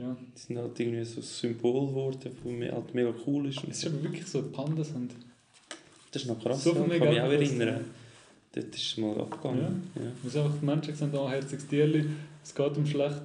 ja, 0.00 0.16
die 0.34 0.40
sind 0.40 0.58
halt 0.58 0.78
irgendwie 0.80 1.04
so 1.04 1.20
ein 1.20 1.22
Symbol 1.22 1.88
geworden, 1.88 2.18
das 2.22 2.52
mir 2.52 2.72
halt 2.72 2.94
mega 2.94 3.12
cool 3.26 3.48
ist. 3.48 3.62
es 3.70 3.78
ist 3.78 3.86
aber 3.86 4.02
wirklich 4.02 4.26
so, 4.26 4.42
Pandas 4.42 4.92
haben 4.92 5.08
Das 6.10 6.22
ist 6.22 6.28
noch 6.28 6.40
krass, 6.40 6.64
So 6.64 6.70
ja, 6.74 6.80
kann 6.80 6.88
mich 6.88 7.20
auch 7.20 7.30
erinnern. 7.30 7.84
Dort 8.52 8.74
ist 8.74 8.82
es 8.82 8.96
mal 8.96 9.20
abgegangen. 9.20 9.90
Ja. 9.94 10.02
Weil 10.22 10.30
sie 10.30 10.38
einfach 10.40 10.58
die 10.60 10.66
Menschen 10.66 10.94
sehen, 10.94 11.10
oh, 11.14 11.28
herziges 11.30 11.66
Tierli, 11.68 12.04
es 12.42 12.54
geht 12.54 12.76
ihm 12.76 12.86
schlecht. 12.86 13.22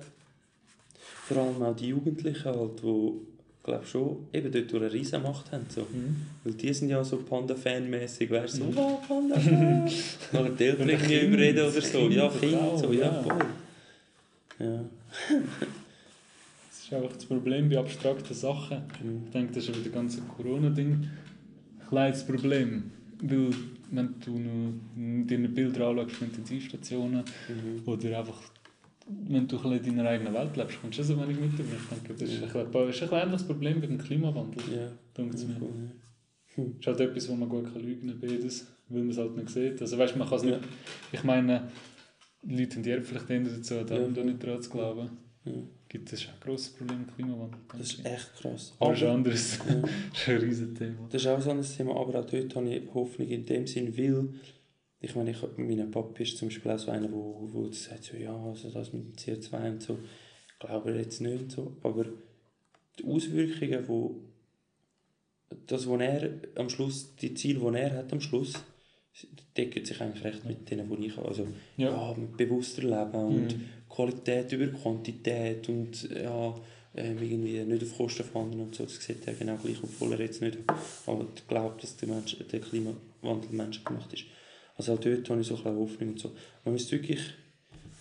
Vor 1.28 1.38
allem 1.38 1.62
auch 1.64 1.76
die 1.76 1.88
Jugendlichen, 1.88 2.46
halt, 2.46 2.84
die 2.84 3.12
glaube 3.64 3.86
schon 3.88 4.18
eben 4.32 4.52
dort 4.52 4.72
durch 4.72 4.84
eine 4.84 4.94
riesen 4.94 5.24
Macht 5.24 5.52
haben. 5.52 5.66
So. 5.70 5.88
Weil 6.44 6.54
die 6.54 6.72
sind 6.72 6.90
ja 6.90 7.04
so 7.04 7.18
Panda-Fan-mäßig, 7.18 8.30
weißt 8.30 8.58
du, 8.58 8.60
so, 8.60 8.66
Mhm. 8.66 8.78
oh, 8.78 9.02
Panda-Fan. 9.08 9.90
Oder 10.34 10.50
die 10.50 10.64
Eltern 10.66 10.90
überreden 10.90 11.66
oder 11.68 11.82
so. 11.82 12.08
Ja, 12.10 12.28
auch, 12.28 12.80
so, 12.80 12.92
ja, 12.94 13.06
ja. 13.06 13.24
voll. 13.24 13.38
Ja. 14.58 14.86
Das 16.90 16.92
ist 17.00 17.04
einfach 17.04 17.16
das 17.16 17.26
Problem 17.26 17.68
bei 17.70 17.80
abstrakten 17.80 18.34
Sachen. 18.36 18.78
Mhm. 19.04 19.24
Ich 19.26 19.32
denke, 19.32 19.54
das 19.54 19.64
ist 19.64 19.70
aber 19.70 19.84
das 19.84 19.92
ganze 19.92 20.22
Corona-Ding 20.22 20.92
ein 20.92 21.88
kleines 21.90 22.24
Problem. 22.24 22.92
Weil, 23.22 23.50
wenn 23.92 24.14
du 24.24 24.38
noch 24.38 25.26
dir 25.26 25.48
Bilder 25.48 25.88
anschaust 25.88 26.12
von 26.18 26.28
Intensivstationen 26.28 27.24
Mhm. 27.50 27.88
oder 27.88 28.20
einfach, 28.20 28.40
wenn 29.08 29.48
du 29.48 29.58
ein 29.58 29.72
in 29.84 29.98
deiner 29.98 30.10
eigenen 30.10 30.34
Welt 30.36 30.56
lebst, 30.58 30.80
kommst 30.80 31.00
du 31.00 31.04
so 31.04 31.20
wenig 31.20 31.40
mit. 31.40 31.54
Ich 31.54 31.66
denke, 31.66 32.14
das 32.14 32.30
ist 32.30 32.44
ein, 32.44 32.50
bisschen, 32.52 32.72
das 32.72 32.96
ist 33.02 33.14
ein 33.14 33.20
ähnliches 33.22 33.48
Problem 33.48 33.80
mit 33.80 33.90
dem 33.90 33.98
Klimawandel. 33.98 34.64
Ja, 34.72 34.92
denke 35.18 35.38
ich 35.38 35.48
mir. 35.48 35.56
voll, 35.56 35.70
ja. 35.70 36.64
Das 36.66 36.66
ist 36.82 36.88
halt 36.88 37.00
etwas, 37.02 37.30
wo 37.30 37.36
man 37.36 37.50
gut 37.50 37.74
kann 37.74 37.82
lügen 37.82 38.08
kann, 38.10 38.20
beides, 38.20 38.68
weil 38.90 39.02
man 39.02 39.10
es 39.10 39.18
halt 39.18 39.36
nicht 39.36 39.50
sieht. 39.50 39.82
Also 39.82 39.98
weißt, 39.98 40.16
man 40.18 40.28
kann 40.30 40.38
es 40.38 40.44
Ja. 40.44 40.58
nicht... 40.58 40.70
Ich 41.14 41.24
meine, 41.24 41.68
die 42.44 42.56
Leute 42.58 42.70
tendieren 42.70 43.04
vielleicht 43.04 43.30
eher 43.30 43.40
dazu, 43.42 43.74
da, 43.84 43.98
Ja. 44.00 44.08
da 44.08 44.24
nicht 44.24 44.44
dran 44.44 44.62
zu 44.62 44.70
glauben. 44.70 45.10
Ja. 45.46 45.52
Gibt 45.96 46.12
es 46.12 46.24
ist 46.24 46.28
auch 46.28 46.34
ein 46.34 46.40
grosses 46.42 46.70
Problem 46.74 47.00
mit 47.00 47.16
Klimawandel. 47.16 47.60
Das 47.72 47.80
ist 47.80 48.00
ich. 48.00 48.06
echt 48.06 48.34
krass. 48.36 48.74
Aber 48.80 48.92
das 48.92 49.00
ist 49.00 49.08
ein 49.08 49.16
anderes, 49.16 49.60
ja. 49.60 49.76
das 50.12 50.22
ist 50.22 50.28
ein 50.28 50.38
riesen 50.40 50.76
Thema. 50.76 51.08
Das 51.10 51.22
ist 51.22 51.28
auch 51.28 51.40
so 51.42 51.52
ein 51.52 51.62
Thema, 51.62 51.92
aber 51.92 52.20
auch 52.20 52.26
dort 52.26 52.54
habe 52.54 52.70
ich 52.70 52.94
Hoffnung 52.94 53.30
in 53.30 53.46
dem 53.46 53.66
Sinn, 53.66 53.98
weil 53.98 54.28
ich 55.00 55.16
meine, 55.16 55.32
ich, 55.32 55.38
mein 55.56 55.92
Papa 55.92 56.22
ist 56.22 56.38
zum 56.38 56.50
Beispiel 56.50 56.70
auch 56.70 56.80
so 56.80 56.92
einer, 56.92 57.10
wo, 57.10 57.48
wo 57.50 57.72
sagt 57.72 58.04
so, 58.04 58.18
ja, 58.18 58.36
also 58.36 58.70
das 58.72 58.92
mit 58.92 59.26
dem 59.26 59.36
CO2 59.40 59.72
und 59.72 59.84
so, 59.84 59.98
ich 60.50 60.60
glaube 60.60 60.92
jetzt 60.92 61.22
nicht 61.22 61.44
und 61.44 61.52
so, 61.54 61.78
aber 61.82 62.08
die 63.00 63.06
Auswirkungen, 63.06 63.88
wo 63.88 64.20
das, 65.66 65.88
was 65.88 66.02
er 66.02 66.30
am 66.56 66.70
Schluss, 66.70 67.16
die 67.16 67.36
Ziele, 67.36 67.72
die 67.72 67.78
er 67.78 68.00
hat 68.00 68.12
am 68.12 68.20
Schluss, 68.20 68.56
decken 69.56 69.86
sich 69.86 70.02
eigentlich 70.02 70.24
recht 70.24 70.46
mit 70.46 70.70
denen, 70.70 70.90
die 70.90 71.08
ich 71.08 71.18
habe. 71.18 71.28
Also, 71.30 71.48
ja. 71.78 71.90
Ja. 71.90 72.16
mit 72.18 72.36
bewusster 72.38 72.82
Leben 72.84 73.26
und 73.26 73.58
Mhm. 73.58 73.66
Qualität 73.90 74.52
über 74.52 74.68
Quantität 74.68 75.70
und 75.70 76.10
ja, 76.12 76.54
ähm, 76.98 77.18
irgendwie 77.22 77.64
nicht 77.64 77.84
auf 77.84 77.98
Kosten 77.98 78.24
von 78.24 78.44
anderen 78.46 78.66
und 78.66 78.76
so. 78.76 78.84
Das 78.84 78.96
sieht 78.96 79.26
er 79.28 79.34
genau 79.34 79.56
gleich, 79.58 79.78
obwohl 79.82 80.14
er 80.14 80.20
jetzt 80.20 80.42
nicht 80.42 80.58
aber 81.06 81.26
glaubt, 81.48 81.84
dass 81.84 81.96
der, 81.98 82.10
Mensch, 82.10 82.36
der 82.52 82.60
Klimawandel 82.60 83.52
menschengemacht 83.52 84.14
ist. 84.14 84.26
Also 84.78 84.94
auch 84.94 85.00
dort 85.00 85.30
habe 85.30 85.40
ich 85.42 85.48
so 85.48 85.56
ein 85.56 85.76
Hoffnung 85.78 86.10
und 86.10 86.20
so. 86.20 86.32
Man 86.66 86.74
müsste 86.74 86.94
wirklich 86.94 87.22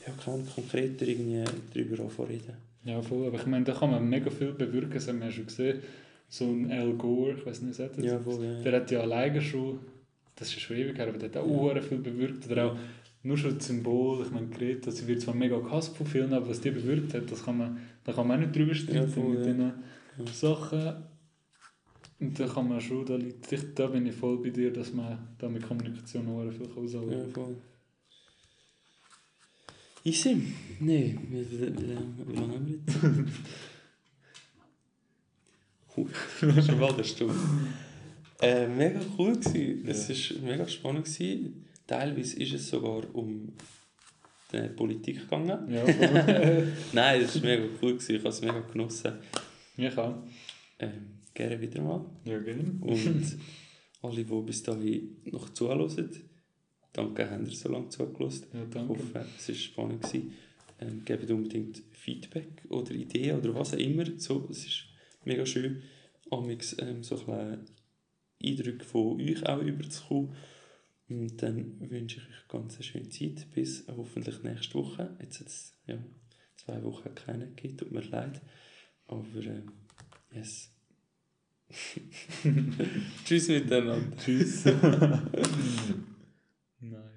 ja, 0.06 0.12
kann 0.22 0.46
konkreter 0.54 1.06
irgendwie 1.06 1.44
darüber 1.72 2.28
reden. 2.28 2.56
Ja, 2.84 3.00
voll. 3.00 3.26
Aber 3.26 3.38
ich 3.38 3.46
meine, 3.46 3.64
da 3.64 3.72
kann 3.72 3.90
man 3.90 4.08
mega 4.08 4.30
viel 4.30 4.52
bewirken. 4.52 4.92
Das 4.94 5.08
haben 5.08 5.20
wir 5.20 5.26
ja 5.26 5.32
schon 5.32 5.46
gesehen. 5.46 5.80
So 6.28 6.44
ein 6.44 6.70
Al 6.70 6.92
Gore, 6.94 7.36
ich 7.38 7.46
weiß 7.46 7.62
nicht, 7.62 7.78
was 7.78 7.96
er 7.96 8.04
Ja, 8.04 8.14
das 8.16 8.24
voll, 8.24 8.44
ja. 8.44 8.60
Der 8.62 8.72
hat 8.80 8.90
ja 8.90 9.00
alleine 9.00 9.40
schon, 9.40 9.78
das 10.36 10.48
ist 10.48 10.60
schon 10.60 10.76
ewig 10.76 10.98
her, 10.98 11.08
aber 11.08 11.18
der 11.18 11.28
hat 11.28 11.36
auch 11.36 11.82
viel 11.82 11.98
bewirkt. 11.98 12.50
Oder 12.50 12.72
auch 12.72 12.76
nur 13.22 13.38
schon 13.38 13.56
das 13.56 13.66
Symbol, 13.66 14.24
ich 14.24 14.30
meine, 14.30 14.48
Greta, 14.48 14.90
sie 14.90 15.06
wird 15.06 15.22
zwar 15.22 15.34
mega 15.34 15.58
gehasst 15.58 15.96
von 15.96 16.06
vielen, 16.06 16.32
aber 16.32 16.48
was 16.48 16.60
die 16.60 16.70
bewirkt 16.70 17.14
hat, 17.14 17.30
das 17.30 17.44
kann 17.44 17.58
man, 17.58 17.78
da 18.04 18.12
kann 18.12 18.26
man 18.26 18.36
auch 18.36 18.46
nicht 18.46 18.56
drüber 18.56 18.74
streiten 18.74 19.00
Ja, 19.02 19.06
voll, 19.06 19.30
mit 19.30 19.38
ja. 19.40 19.44
diesen 19.46 19.72
Ja. 20.18 20.32
Sachen. 20.32 20.94
Und 22.20 22.38
da 22.38 22.46
kann 22.46 22.68
man 22.68 22.80
schon, 22.80 23.04
da, 23.06 23.16
liegt, 23.16 23.50
ich, 23.50 23.74
da 23.74 23.86
bin 23.86 24.06
ich 24.06 24.14
voll 24.14 24.38
bei 24.42 24.50
dir, 24.50 24.72
dass 24.72 24.92
man 24.92 25.18
da 25.38 25.48
mit 25.48 25.66
Kommunikation 25.66 26.28
auch 26.28 26.50
viel 26.52 26.68
ausholen 26.76 27.10
Ja, 27.10 27.28
voll. 27.28 27.56
Wie, 30.80 31.18
wie, 31.30 31.50
wie 31.50 32.36
lange 32.36 32.52
haben 32.52 32.66
wir 32.66 32.74
jetzt? 32.76 32.94
Schon 36.66 36.78
bald 36.78 36.94
eine 36.94 37.04
Stunde. 37.04 37.34
Äh, 38.40 38.66
mega 38.66 39.00
cool 39.18 39.34
gewesen. 39.38 39.86
Es 39.88 40.08
Ja. 40.08 40.36
war 40.36 40.42
mega 40.50 40.68
spannend. 40.68 41.04
Gewesen. 41.04 41.64
Teilweise 41.86 42.40
ist 42.42 42.52
es 42.54 42.68
sogar 42.68 43.02
um 43.14 43.52
die 44.52 44.68
Politik 44.68 45.20
gegangen. 45.20 45.70
Ja. 45.72 45.84
Nein, 46.92 47.22
es 47.22 47.34
war 47.36 47.42
mega 47.42 47.64
cool. 47.82 47.94
Gewesen. 47.94 48.12
Ich 48.16 48.18
habe 48.20 48.28
es 48.30 48.40
mega 48.40 48.60
genossen. 48.60 49.12
ich 49.76 49.96
auch. 49.98 50.14
Ähm, 50.78 51.20
gerne 51.32 51.60
wieder 51.60 51.82
mal. 51.82 52.04
Ja, 52.24 52.38
gerne. 52.38 52.64
Und 52.80 53.38
alle, 54.02 54.24
die 54.24 54.42
bis 54.42 54.62
dahin 54.62 55.16
noch 55.26 55.50
zuhören, 55.50 56.10
danke, 56.92 57.30
haben 57.30 57.46
ihr 57.46 57.52
so 57.54 57.68
lange 57.70 57.88
zugelassen. 57.88 58.46
Ja, 58.52 58.62
Ich 58.64 58.70
danke. 58.70 58.88
hoffe, 58.90 59.24
es 59.38 59.48
war 59.48 59.54
spannend. 59.54 60.02
Gewesen. 60.02 60.32
Ähm, 60.80 61.02
gebt 61.04 61.30
unbedingt 61.30 61.82
Feedback 61.92 62.64
oder 62.68 62.90
Ideen 62.90 63.38
oder 63.38 63.54
was 63.54 63.74
auch 63.74 63.78
immer. 63.78 64.04
So, 64.18 64.46
es 64.50 64.66
ist 64.66 64.84
mega 65.24 65.46
schön, 65.46 65.82
amix 66.30 66.76
ähm, 66.80 67.02
so 67.04 67.14
ein 67.16 67.24
bisschen 67.26 67.64
Eindrücke 68.42 68.84
von 68.84 69.20
euch 69.20 69.46
auch 69.46 69.60
überzukommen. 69.60 70.34
Und 71.08 71.42
dann 71.42 71.90
wünsche 71.90 72.20
ich 72.20 72.28
euch 72.28 72.48
ganz 72.48 72.74
eine 72.76 72.84
schöne 72.84 73.08
Zeit. 73.08 73.46
Bis 73.54 73.86
hoffentlich 73.88 74.42
nächste 74.42 74.74
Woche. 74.74 75.16
Jetzt 75.20 75.40
hat 75.40 75.48
es 75.48 75.76
ja, 75.86 75.98
zwei 76.56 76.82
Wochen 76.82 77.14
keinen 77.14 77.54
gegeben, 77.54 77.76
tut 77.76 77.92
mir 77.92 78.00
leid. 78.00 78.40
Aber 79.06 79.24
ähm, 79.36 79.72
yes. 80.32 80.70
Tschüss 83.24 83.48
miteinander. 83.48 84.16
Tschüss. 84.16 84.64